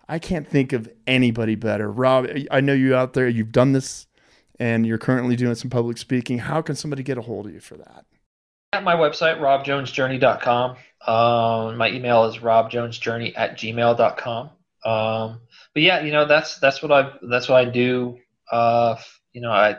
I 0.08 0.18
can't 0.18 0.48
think 0.48 0.72
of 0.72 0.88
anybody 1.06 1.54
better. 1.54 1.90
Rob, 1.90 2.26
I 2.50 2.60
know 2.60 2.72
you 2.72 2.96
out 2.96 3.12
there. 3.12 3.28
You've 3.28 3.52
done 3.52 3.72
this, 3.72 4.08
and 4.58 4.84
you're 4.84 4.98
currently 4.98 5.36
doing 5.36 5.54
some 5.54 5.70
public 5.70 5.98
speaking. 5.98 6.38
How 6.38 6.60
can 6.60 6.74
somebody 6.74 7.04
get 7.04 7.18
a 7.18 7.22
hold 7.22 7.46
of 7.46 7.54
you 7.54 7.60
for 7.60 7.76
that? 7.76 8.04
at 8.72 8.84
my 8.84 8.94
website, 8.94 9.38
robjonesjourney.com. 9.40 10.76
Um, 11.06 11.76
my 11.76 11.90
email 11.90 12.24
is 12.24 12.38
robjonesjourney 12.38 13.32
at 13.36 13.56
gmail.com. 13.56 14.50
Um, 14.84 15.40
but 15.74 15.82
yeah, 15.82 16.00
you 16.00 16.12
know, 16.12 16.26
that's, 16.26 16.58
that's 16.58 16.82
what 16.82 16.92
I, 16.92 17.12
that's 17.22 17.48
what 17.48 17.58
I 17.58 17.70
do. 17.70 18.18
Uh, 18.50 18.96
you 19.32 19.40
know, 19.40 19.50
I, 19.50 19.78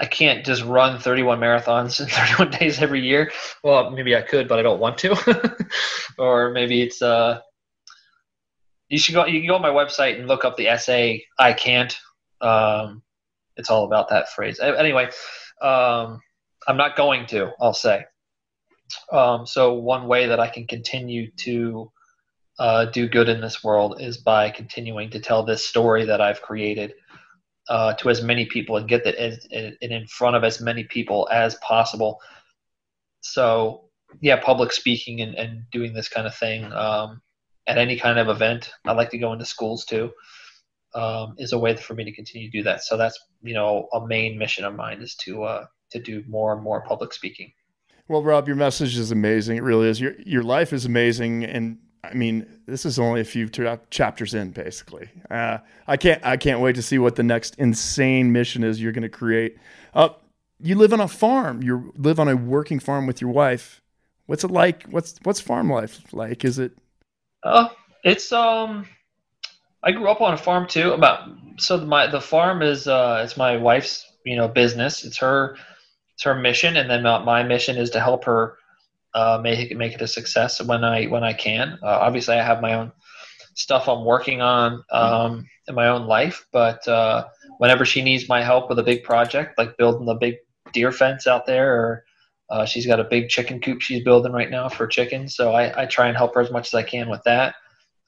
I 0.00 0.06
can't 0.06 0.44
just 0.44 0.62
run 0.62 1.00
31 1.00 1.40
marathons 1.40 2.00
in 2.00 2.06
31 2.08 2.50
days 2.50 2.80
every 2.80 3.00
year. 3.00 3.30
Well, 3.62 3.90
maybe 3.90 4.16
I 4.16 4.22
could, 4.22 4.48
but 4.48 4.58
I 4.58 4.62
don't 4.62 4.80
want 4.80 4.98
to. 4.98 5.56
or 6.18 6.50
maybe 6.50 6.82
it's, 6.82 7.02
uh, 7.02 7.40
you 8.88 8.98
should 8.98 9.14
go, 9.14 9.26
you 9.26 9.40
can 9.40 9.48
go 9.48 9.56
on 9.56 9.62
my 9.62 9.68
website 9.68 10.18
and 10.18 10.28
look 10.28 10.44
up 10.44 10.56
the 10.56 10.68
essay, 10.68 11.26
I 11.38 11.52
can't. 11.52 11.96
Um, 12.40 13.02
it's 13.56 13.70
all 13.70 13.84
about 13.84 14.08
that 14.10 14.32
phrase. 14.32 14.60
Anyway, 14.60 15.10
um, 15.60 16.20
I'm 16.66 16.76
not 16.76 16.96
going 16.96 17.26
to. 17.26 17.50
I'll 17.60 17.74
say. 17.74 18.04
Um, 19.12 19.46
so 19.46 19.74
one 19.74 20.06
way 20.06 20.26
that 20.26 20.40
I 20.40 20.48
can 20.48 20.66
continue 20.66 21.30
to 21.38 21.90
uh, 22.58 22.86
do 22.86 23.08
good 23.08 23.28
in 23.28 23.40
this 23.40 23.62
world 23.62 24.00
is 24.00 24.18
by 24.18 24.50
continuing 24.50 25.10
to 25.10 25.20
tell 25.20 25.44
this 25.44 25.66
story 25.66 26.04
that 26.06 26.20
I've 26.20 26.42
created 26.42 26.94
uh, 27.68 27.94
to 27.94 28.10
as 28.10 28.22
many 28.22 28.46
people 28.46 28.76
and 28.76 28.88
get 28.88 29.06
it 29.06 29.78
in 29.80 30.06
front 30.06 30.36
of 30.36 30.44
as 30.44 30.60
many 30.60 30.84
people 30.84 31.28
as 31.30 31.54
possible. 31.56 32.20
So 33.20 33.88
yeah, 34.20 34.40
public 34.40 34.72
speaking 34.72 35.20
and, 35.20 35.34
and 35.34 35.62
doing 35.70 35.92
this 35.92 36.08
kind 36.08 36.26
of 36.26 36.34
thing 36.34 36.72
um, 36.72 37.20
at 37.66 37.78
any 37.78 37.96
kind 37.96 38.18
of 38.18 38.28
event. 38.28 38.72
I 38.84 38.92
like 38.92 39.10
to 39.10 39.18
go 39.18 39.32
into 39.32 39.44
schools 39.44 39.84
too. 39.84 40.12
Um, 40.94 41.34
is 41.36 41.52
a 41.52 41.58
way 41.58 41.76
for 41.76 41.92
me 41.92 42.04
to 42.04 42.12
continue 42.12 42.50
to 42.50 42.58
do 42.58 42.62
that. 42.64 42.82
So 42.82 42.96
that's 42.96 43.18
you 43.42 43.52
know 43.52 43.88
a 43.92 44.06
main 44.06 44.38
mission 44.38 44.64
of 44.64 44.74
mine 44.74 45.02
is 45.02 45.14
to 45.16 45.44
uh, 45.44 45.66
to 45.90 46.00
do 46.00 46.24
more 46.26 46.54
and 46.54 46.62
more 46.62 46.80
public 46.80 47.12
speaking. 47.12 47.52
Well, 48.08 48.22
Rob, 48.22 48.46
your 48.46 48.56
message 48.56 48.96
is 48.96 49.10
amazing. 49.10 49.58
It 49.58 49.62
really 49.62 49.88
is. 49.88 50.00
Your 50.00 50.14
your 50.24 50.42
life 50.42 50.72
is 50.72 50.86
amazing, 50.86 51.44
and 51.44 51.78
I 52.02 52.14
mean, 52.14 52.46
this 52.66 52.86
is 52.86 52.98
only 52.98 53.20
a 53.20 53.24
few 53.24 53.48
chapters 53.90 54.32
in, 54.32 54.50
basically. 54.50 55.10
Uh, 55.30 55.58
I 55.86 55.98
can't 55.98 56.24
I 56.24 56.38
can't 56.38 56.60
wait 56.60 56.76
to 56.76 56.82
see 56.82 56.98
what 56.98 57.16
the 57.16 57.22
next 57.22 57.56
insane 57.56 58.32
mission 58.32 58.64
is 58.64 58.80
you're 58.80 58.92
going 58.92 59.02
to 59.02 59.10
create. 59.10 59.58
Uh, 59.94 60.10
you 60.58 60.74
live 60.74 60.94
on 60.94 61.00
a 61.00 61.08
farm. 61.08 61.62
You 61.62 61.92
live 61.96 62.18
on 62.18 62.28
a 62.28 62.36
working 62.36 62.80
farm 62.80 63.06
with 63.06 63.20
your 63.20 63.30
wife. 63.30 63.82
What's 64.24 64.42
it 64.42 64.50
like? 64.50 64.84
What's 64.84 65.18
what's 65.22 65.40
farm 65.40 65.70
life 65.70 66.00
like? 66.12 66.44
Is 66.44 66.58
it? 66.58 66.72
Uh, 67.42 67.68
it's 68.04 68.32
um, 68.32 68.86
I 69.82 69.92
grew 69.92 70.10
up 70.10 70.22
on 70.22 70.32
a 70.32 70.38
farm 70.38 70.66
too. 70.66 70.92
About 70.92 71.28
so 71.58 71.78
my 71.78 72.06
the 72.06 72.22
farm 72.22 72.62
is 72.62 72.88
uh, 72.88 73.20
it's 73.22 73.36
my 73.36 73.58
wife's 73.58 74.10
you 74.24 74.36
know 74.36 74.48
business. 74.48 75.04
It's 75.04 75.18
her 75.18 75.56
it's 76.18 76.24
her 76.24 76.34
mission, 76.34 76.76
and 76.76 76.90
then 76.90 77.04
my 77.04 77.44
mission 77.44 77.76
is 77.76 77.90
to 77.90 78.00
help 78.00 78.24
her 78.24 78.56
uh, 79.14 79.38
make 79.40 79.70
it 79.70 79.76
make 79.76 79.94
it 79.94 80.02
a 80.02 80.08
success 80.08 80.60
when 80.60 80.82
I 80.82 81.04
when 81.04 81.22
I 81.22 81.32
can. 81.32 81.78
Uh, 81.80 81.86
obviously, 81.86 82.34
I 82.34 82.42
have 82.42 82.60
my 82.60 82.74
own 82.74 82.90
stuff 83.54 83.88
I'm 83.88 84.04
working 84.04 84.40
on 84.40 84.82
um, 84.90 85.46
in 85.68 85.76
my 85.76 85.86
own 85.86 86.08
life, 86.08 86.44
but 86.52 86.86
uh, 86.88 87.28
whenever 87.58 87.84
she 87.84 88.02
needs 88.02 88.28
my 88.28 88.42
help 88.42 88.68
with 88.68 88.80
a 88.80 88.82
big 88.82 89.04
project, 89.04 89.58
like 89.58 89.76
building 89.76 90.06
the 90.06 90.14
big 90.14 90.34
deer 90.72 90.90
fence 90.90 91.28
out 91.28 91.46
there 91.46 91.72
or 91.72 92.04
uh, 92.50 92.64
she's 92.64 92.86
got 92.86 92.98
a 92.98 93.04
big 93.04 93.28
chicken 93.28 93.60
coop 93.60 93.80
she's 93.80 94.02
building 94.02 94.32
right 94.32 94.50
now 94.50 94.68
for 94.68 94.88
chickens, 94.88 95.36
so 95.36 95.52
I, 95.52 95.82
I 95.82 95.86
try 95.86 96.08
and 96.08 96.16
help 96.16 96.34
her 96.34 96.40
as 96.40 96.50
much 96.50 96.66
as 96.66 96.74
I 96.74 96.82
can 96.82 97.08
with 97.08 97.22
that. 97.26 97.54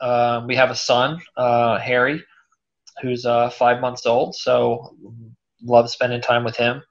Uh, 0.01 0.43
we 0.49 0.57
have 0.57 0.71
a 0.71 0.75
son, 0.75 1.21
uh, 1.37 1.79
Harry, 1.79 2.25
who's 3.03 3.25
uh, 3.25 3.51
five 3.51 3.81
months 3.81 4.05
old, 4.05 4.35
so 4.35 4.97
love 5.63 5.89
spending 5.91 6.21
time 6.21 6.43
with 6.43 6.57
him. 6.57 6.83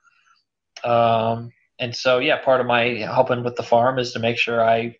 Um, 0.85 1.51
and 1.79 1.95
so, 1.95 2.19
yeah, 2.19 2.37
part 2.37 2.61
of 2.61 2.67
my 2.67 2.95
helping 2.97 3.43
with 3.43 3.55
the 3.55 3.63
farm 3.63 3.99
is 3.99 4.13
to 4.13 4.19
make 4.19 4.37
sure 4.37 4.63
I, 4.63 4.97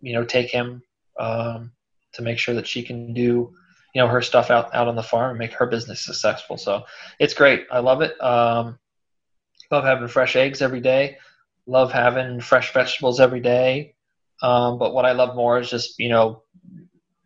you 0.00 0.12
know, 0.14 0.24
take 0.24 0.50
him 0.50 0.82
um, 1.18 1.72
to 2.14 2.22
make 2.22 2.38
sure 2.38 2.54
that 2.54 2.66
she 2.66 2.82
can 2.82 3.14
do, 3.14 3.54
you 3.94 4.02
know, 4.02 4.08
her 4.08 4.22
stuff 4.22 4.50
out 4.50 4.74
out 4.74 4.88
on 4.88 4.96
the 4.96 5.02
farm 5.02 5.30
and 5.30 5.38
make 5.38 5.52
her 5.54 5.66
business 5.66 6.04
successful. 6.04 6.56
So 6.56 6.84
it's 7.18 7.34
great. 7.34 7.66
I 7.70 7.78
love 7.80 8.02
it. 8.02 8.20
Um, 8.22 8.78
love 9.70 9.84
having 9.84 10.08
fresh 10.08 10.36
eggs 10.36 10.62
every 10.62 10.80
day 10.80 11.16
love 11.70 11.92
having 11.92 12.40
fresh 12.40 12.72
vegetables 12.72 13.20
every 13.20 13.40
day. 13.40 13.94
Um, 14.42 14.78
but 14.78 14.92
what 14.92 15.04
I 15.04 15.12
love 15.12 15.36
more 15.36 15.58
is 15.58 15.70
just 15.70 15.98
you 15.98 16.08
know 16.08 16.42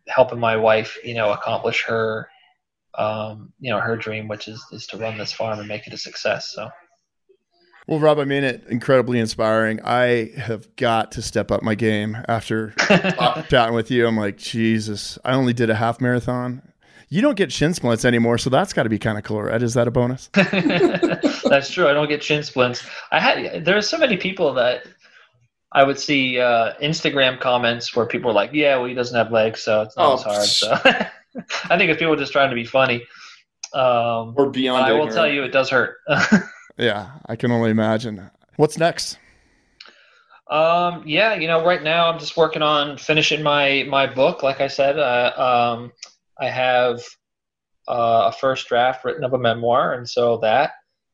helping 0.07 0.39
my 0.39 0.55
wife 0.55 0.97
you 1.03 1.15
know 1.15 1.31
accomplish 1.31 1.83
her 1.85 2.29
um, 2.97 3.51
you 3.59 3.71
know 3.71 3.79
her 3.79 3.97
dream, 3.97 4.27
which 4.27 4.47
is 4.47 4.63
is 4.71 4.87
to 4.87 4.97
run 4.97 5.17
this 5.17 5.33
farm 5.33 5.59
and 5.59 5.67
make 5.67 5.87
it 5.87 5.93
a 5.93 5.97
success. 5.97 6.53
So. 6.53 6.69
Well, 7.87 7.99
Rob, 7.99 8.17
I 8.17 8.25
mean 8.25 8.43
it 8.43 8.63
incredibly 8.67 9.19
inspiring. 9.19 9.79
I 9.83 10.31
have 10.37 10.75
got 10.75 11.11
to 11.13 11.21
step 11.21 11.51
up 11.51 11.61
my 11.61 11.75
game 11.75 12.17
after 12.27 12.71
chatting 13.49 13.75
with 13.75 13.91
you. 13.91 14.07
I'm 14.07 14.17
like, 14.17 14.37
Jesus, 14.37 15.19
I 15.23 15.33
only 15.33 15.53
did 15.53 15.69
a 15.69 15.75
half 15.75 16.01
marathon. 16.01 16.63
You 17.09 17.21
don't 17.21 17.35
get 17.35 17.51
shin 17.51 17.75
splints 17.75 18.03
anymore, 18.03 18.39
so 18.39 18.49
that's 18.49 18.73
got 18.73 18.83
to 18.83 18.89
be 18.89 18.97
kind 18.97 19.19
of 19.19 19.23
cool, 19.23 19.43
right? 19.43 19.61
Is 19.61 19.75
that 19.75 19.87
a 19.87 19.91
bonus? 19.91 20.27
that's 20.33 21.69
true. 21.69 21.87
I 21.87 21.93
don't 21.93 22.09
get 22.09 22.23
shin 22.23 22.41
splints. 22.41 22.83
I 23.11 23.19
had 23.19 23.63
there 23.63 23.77
are 23.77 23.81
so 23.83 23.99
many 23.99 24.17
people 24.17 24.53
that 24.55 24.87
I 25.71 25.83
would 25.83 25.99
see 25.99 26.39
uh, 26.39 26.73
Instagram 26.81 27.39
comments 27.39 27.95
where 27.95 28.07
people 28.07 28.31
are 28.31 28.33
like, 28.33 28.49
"Yeah, 28.53 28.77
well, 28.77 28.87
he 28.87 28.95
doesn't 28.95 29.15
have 29.15 29.31
legs, 29.31 29.61
so 29.61 29.83
it's 29.83 29.95
not 29.95 30.09
oh, 30.09 30.13
as 30.15 30.23
hard." 30.23 30.47
So 30.47 30.71
I 31.69 31.77
think 31.77 31.91
if 31.91 31.99
people 31.99 32.13
are 32.13 32.17
just 32.17 32.31
trying 32.31 32.49
to 32.49 32.55
be 32.55 32.65
funny, 32.65 33.03
um, 33.75 34.33
or 34.35 34.49
beyond, 34.49 34.85
I 34.85 34.93
will 34.93 35.07
tell 35.07 35.27
you, 35.27 35.43
it 35.43 35.51
does 35.51 35.69
hurt. 35.69 35.97
Yeah, 36.77 37.11
I 37.25 37.35
can 37.35 37.51
only 37.51 37.71
imagine. 37.71 38.29
What's 38.57 38.77
next? 38.77 39.17
Um, 40.47 41.03
yeah, 41.05 41.33
you 41.33 41.47
know, 41.47 41.65
right 41.65 41.81
now 41.81 42.09
I'm 42.09 42.19
just 42.19 42.37
working 42.37 42.61
on 42.61 42.97
finishing 42.97 43.41
my 43.41 43.85
my 43.89 44.05
book. 44.05 44.43
Like 44.43 44.61
I 44.61 44.67
said, 44.67 44.99
uh, 44.99 45.33
um, 45.75 45.91
I 46.39 46.49
have 46.49 47.01
uh, 47.87 48.29
a 48.29 48.31
first 48.31 48.67
draft 48.67 49.03
written 49.03 49.23
of 49.23 49.33
a 49.33 49.39
memoir, 49.39 49.93
and 49.93 50.07
so 50.07 50.37
that, 50.37 50.73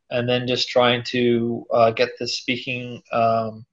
and 0.10 0.28
then 0.28 0.48
just 0.48 0.68
trying 0.70 1.04
to 1.06 1.66
uh, 1.74 1.92
get 1.92 2.10
this 2.20 2.38
speaking 2.38 3.02
um, 3.14 3.66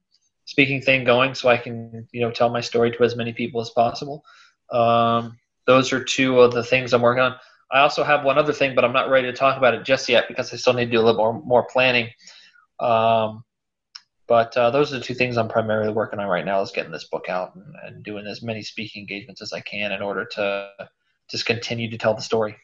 speaking 0.45 0.81
thing 0.81 1.03
going, 1.03 1.35
so 1.35 1.49
I 1.49 1.57
can 1.57 2.07
you 2.13 2.21
know 2.21 2.31
tell 2.31 2.49
my 2.49 2.61
story 2.61 2.91
to 2.91 3.03
as 3.03 3.17
many 3.17 3.33
people 3.33 3.59
as 3.59 3.69
possible. 3.71 4.23
Um, 4.71 5.37
those 5.65 5.91
are 5.91 6.03
two 6.03 6.39
of 6.39 6.53
the 6.53 6.63
things 6.63 6.93
I'm 6.93 7.01
working 7.01 7.23
on. 7.23 7.35
I 7.71 7.81
also 7.81 8.03
have 8.03 8.23
one 8.23 8.37
other 8.37 8.53
thing, 8.53 8.73
but 8.75 8.83
I'm 8.83 8.93
not 8.93 9.09
ready 9.09 9.27
to 9.27 9.33
talk 9.33 9.57
about 9.57 9.73
it 9.73 9.83
just 9.83 10.09
yet 10.09 10.27
because 10.27 10.51
I 10.53 10.57
still 10.57 10.73
need 10.73 10.85
to 10.85 10.91
do 10.91 10.99
a 10.99 11.03
little 11.03 11.17
more 11.17 11.41
more 11.43 11.63
planning. 11.63 12.09
Um, 12.79 13.43
but 14.27 14.55
uh, 14.57 14.69
those 14.71 14.93
are 14.93 14.99
the 14.99 15.03
two 15.03 15.13
things 15.13 15.37
I'm 15.37 15.49
primarily 15.49 15.91
working 15.91 16.19
on 16.19 16.27
right 16.27 16.45
now: 16.45 16.61
is 16.61 16.71
getting 16.71 16.91
this 16.91 17.05
book 17.05 17.29
out 17.29 17.55
and, 17.55 17.75
and 17.83 18.03
doing 18.03 18.25
as 18.27 18.41
many 18.41 18.61
speaking 18.61 19.01
engagements 19.01 19.41
as 19.41 19.53
I 19.53 19.59
can 19.59 19.91
in 19.91 20.01
order 20.01 20.25
to 20.33 20.69
just 21.29 21.45
continue 21.45 21.89
to 21.89 21.97
tell 21.97 22.13
the 22.13 22.21
story. 22.21 22.55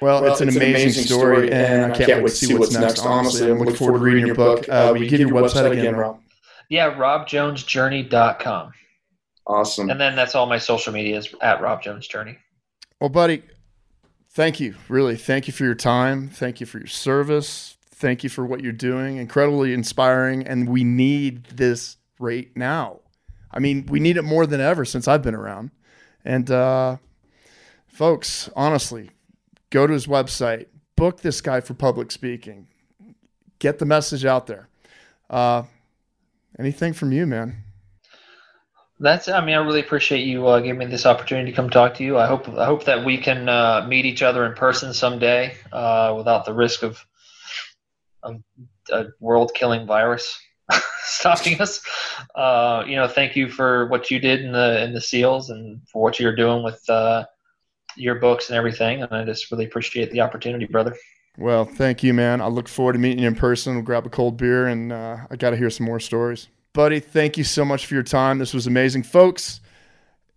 Well, 0.00 0.22
well 0.22 0.32
it's, 0.32 0.40
an, 0.40 0.48
it's 0.48 0.56
amazing, 0.56 0.82
amazing 0.82 1.04
story, 1.04 1.52
and 1.52 1.92
I 1.92 1.96
can't, 1.96 2.06
can't 2.08 2.22
wait 2.22 2.30
to 2.30 2.36
see 2.36 2.54
what's 2.54 2.72
next. 2.72 3.00
Honestly, 3.00 3.50
I'm 3.50 3.58
looking 3.58 3.74
forward 3.74 3.98
to 3.98 4.04
reading 4.04 4.26
your 4.26 4.34
book. 4.34 4.68
Uh, 4.68 4.90
will 4.92 5.02
you 5.02 5.10
give 5.10 5.20
your 5.20 5.30
website 5.30 5.70
again, 5.70 5.96
Rob? 5.96 6.20
Yeah, 6.68 6.94
robjonesjourney.com. 6.94 8.72
Awesome. 9.46 9.90
And 9.90 10.00
then 10.00 10.14
that's 10.14 10.34
all 10.34 10.46
my 10.46 10.58
social 10.58 10.92
media 10.92 11.18
is 11.18 11.34
at 11.42 11.60
Rob 11.60 11.82
Jones 11.82 12.06
Journey. 12.06 12.38
Well, 13.00 13.10
buddy, 13.10 13.42
thank 14.30 14.60
you. 14.60 14.74
Really, 14.88 15.16
thank 15.16 15.46
you 15.46 15.52
for 15.52 15.64
your 15.64 15.74
time. 15.74 16.28
Thank 16.28 16.60
you 16.60 16.66
for 16.66 16.78
your 16.78 16.86
service. 16.86 17.76
Thank 17.90 18.24
you 18.24 18.30
for 18.30 18.46
what 18.46 18.62
you're 18.62 18.72
doing. 18.72 19.18
Incredibly 19.18 19.74
inspiring, 19.74 20.46
and 20.46 20.68
we 20.68 20.84
need 20.84 21.44
this 21.46 21.96
right 22.18 22.48
now. 22.56 23.00
I 23.50 23.58
mean, 23.58 23.86
we 23.86 24.00
need 24.00 24.16
it 24.16 24.22
more 24.22 24.46
than 24.46 24.60
ever 24.60 24.84
since 24.84 25.08
I've 25.08 25.22
been 25.22 25.34
around. 25.34 25.70
And 26.24 26.50
uh, 26.50 26.96
folks, 27.88 28.48
honestly, 28.54 29.10
go 29.70 29.86
to 29.86 29.92
his 29.92 30.06
website, 30.06 30.66
book 30.96 31.20
this 31.20 31.40
guy 31.40 31.60
for 31.60 31.74
public 31.74 32.10
speaking, 32.10 32.68
get 33.58 33.78
the 33.78 33.86
message 33.86 34.24
out 34.24 34.46
there. 34.46 34.68
Uh, 35.28 35.64
anything 36.58 36.92
from 36.92 37.12
you, 37.12 37.26
man? 37.26 37.64
That's. 39.00 39.28
I 39.28 39.42
mean, 39.42 39.54
I 39.54 39.58
really 39.58 39.80
appreciate 39.80 40.26
you 40.26 40.46
uh, 40.46 40.60
giving 40.60 40.78
me 40.78 40.86
this 40.86 41.06
opportunity 41.06 41.50
to 41.50 41.56
come 41.56 41.70
talk 41.70 41.94
to 41.94 42.04
you. 42.04 42.18
I 42.18 42.26
hope. 42.26 42.48
I 42.50 42.66
hope 42.66 42.84
that 42.84 43.04
we 43.04 43.16
can 43.16 43.48
uh, 43.48 43.86
meet 43.88 44.04
each 44.04 44.22
other 44.22 44.44
in 44.44 44.52
person 44.52 44.92
someday, 44.92 45.56
uh, 45.72 46.14
without 46.16 46.44
the 46.44 46.52
risk 46.52 46.82
of, 46.82 47.04
a 48.92 49.06
world-killing 49.18 49.86
virus 49.86 50.38
stopping 51.04 51.58
us. 51.60 51.80
Uh, 52.34 52.84
you 52.86 52.96
know, 52.96 53.08
thank 53.08 53.36
you 53.36 53.48
for 53.48 53.86
what 53.86 54.10
you 54.10 54.18
did 54.18 54.44
in 54.44 54.52
the 54.52 54.84
in 54.84 54.92
the 54.92 55.00
seals 55.00 55.48
and 55.48 55.80
for 55.88 56.02
what 56.02 56.20
you're 56.20 56.36
doing 56.36 56.62
with 56.62 56.88
uh, 56.90 57.24
your 57.96 58.16
books 58.16 58.50
and 58.50 58.56
everything. 58.58 59.02
And 59.02 59.12
I 59.12 59.24
just 59.24 59.50
really 59.50 59.64
appreciate 59.64 60.10
the 60.10 60.20
opportunity, 60.20 60.66
brother. 60.66 60.94
Well, 61.38 61.64
thank 61.64 62.02
you, 62.02 62.12
man. 62.12 62.42
I 62.42 62.48
look 62.48 62.68
forward 62.68 62.94
to 62.94 62.98
meeting 62.98 63.20
you 63.20 63.28
in 63.28 63.34
person. 63.34 63.76
We'll 63.76 63.84
grab 63.84 64.04
a 64.04 64.10
cold 64.10 64.36
beer, 64.36 64.66
and 64.66 64.92
uh, 64.92 65.18
I 65.30 65.36
got 65.36 65.50
to 65.50 65.56
hear 65.56 65.70
some 65.70 65.86
more 65.86 66.00
stories. 66.00 66.48
Buddy, 66.72 67.00
thank 67.00 67.36
you 67.36 67.44
so 67.44 67.64
much 67.64 67.86
for 67.86 67.94
your 67.94 68.02
time. 68.02 68.38
This 68.38 68.54
was 68.54 68.66
amazing. 68.66 69.02
Folks, 69.02 69.60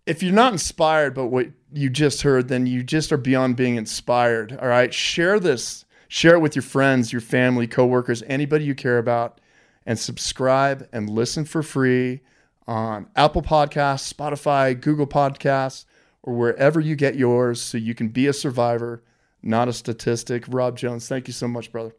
if 0.06 0.22
you're 0.22 0.32
not 0.32 0.52
inspired 0.52 1.14
by 1.14 1.22
what 1.22 1.48
you 1.72 1.88
just 1.88 2.22
heard, 2.22 2.48
then 2.48 2.66
you 2.66 2.82
just 2.82 3.12
are 3.12 3.16
beyond 3.16 3.56
being 3.56 3.76
inspired. 3.76 4.58
All 4.60 4.68
right. 4.68 4.92
Share 4.92 5.38
this, 5.38 5.84
share 6.08 6.34
it 6.34 6.40
with 6.40 6.56
your 6.56 6.62
friends, 6.62 7.12
your 7.12 7.20
family, 7.20 7.66
coworkers, 7.66 8.22
anybody 8.26 8.64
you 8.64 8.74
care 8.74 8.98
about, 8.98 9.40
and 9.86 9.98
subscribe 9.98 10.88
and 10.92 11.08
listen 11.08 11.44
for 11.44 11.62
free 11.62 12.20
on 12.66 13.06
Apple 13.14 13.42
Podcasts, 13.42 14.12
Spotify, 14.12 14.78
Google 14.78 15.06
Podcasts 15.06 15.84
or 16.22 16.34
wherever 16.34 16.80
you 16.80 16.96
get 16.96 17.14
yours 17.16 17.60
so 17.60 17.78
you 17.78 17.94
can 17.94 18.08
be 18.08 18.26
a 18.26 18.32
survivor, 18.32 19.02
not 19.42 19.68
a 19.68 19.72
statistic. 19.72 20.44
Rob 20.48 20.76
Jones, 20.76 21.06
thank 21.06 21.28
you 21.28 21.34
so 21.34 21.46
much, 21.46 21.70
brother. 21.70 21.94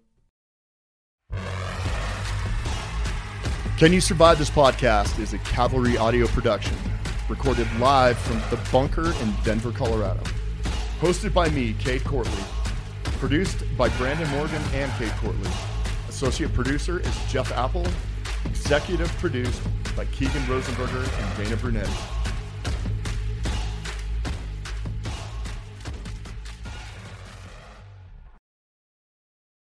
Can 3.78 3.91
You 3.91 3.99
Survive 3.99 4.39
This 4.39 4.49
Podcast 4.49 5.19
is 5.19 5.34
a 5.34 5.38
Cavalry 5.39 5.97
audio 5.97 6.28
production, 6.28 6.78
recorded 7.28 7.67
live 7.78 8.17
from 8.17 8.38
the 8.49 8.57
bunker 8.71 9.11
in 9.21 9.34
Denver, 9.43 9.73
Colorado. 9.73 10.23
Hosted 11.01 11.34
by 11.34 11.49
me, 11.49 11.76
Kate 11.78 12.01
Courtley. 12.01 12.41
Produced 13.19 13.65
by 13.78 13.89
Brandon 13.97 14.30
Morgan 14.30 14.61
and 14.73 14.89
Kate 14.93 15.11
Courtley. 15.19 15.51
Associate 16.07 16.53
producer 16.53 17.01
is 17.01 17.19
Jeff 17.28 17.51
Apple. 17.51 17.86
Executive 18.45 19.09
produced 19.17 19.61
by 19.97 20.05
Keegan 20.05 20.43
Rosenberger 20.43 21.03
and 21.21 21.43
Dana 21.43 21.57
Brunetti. 21.57 21.91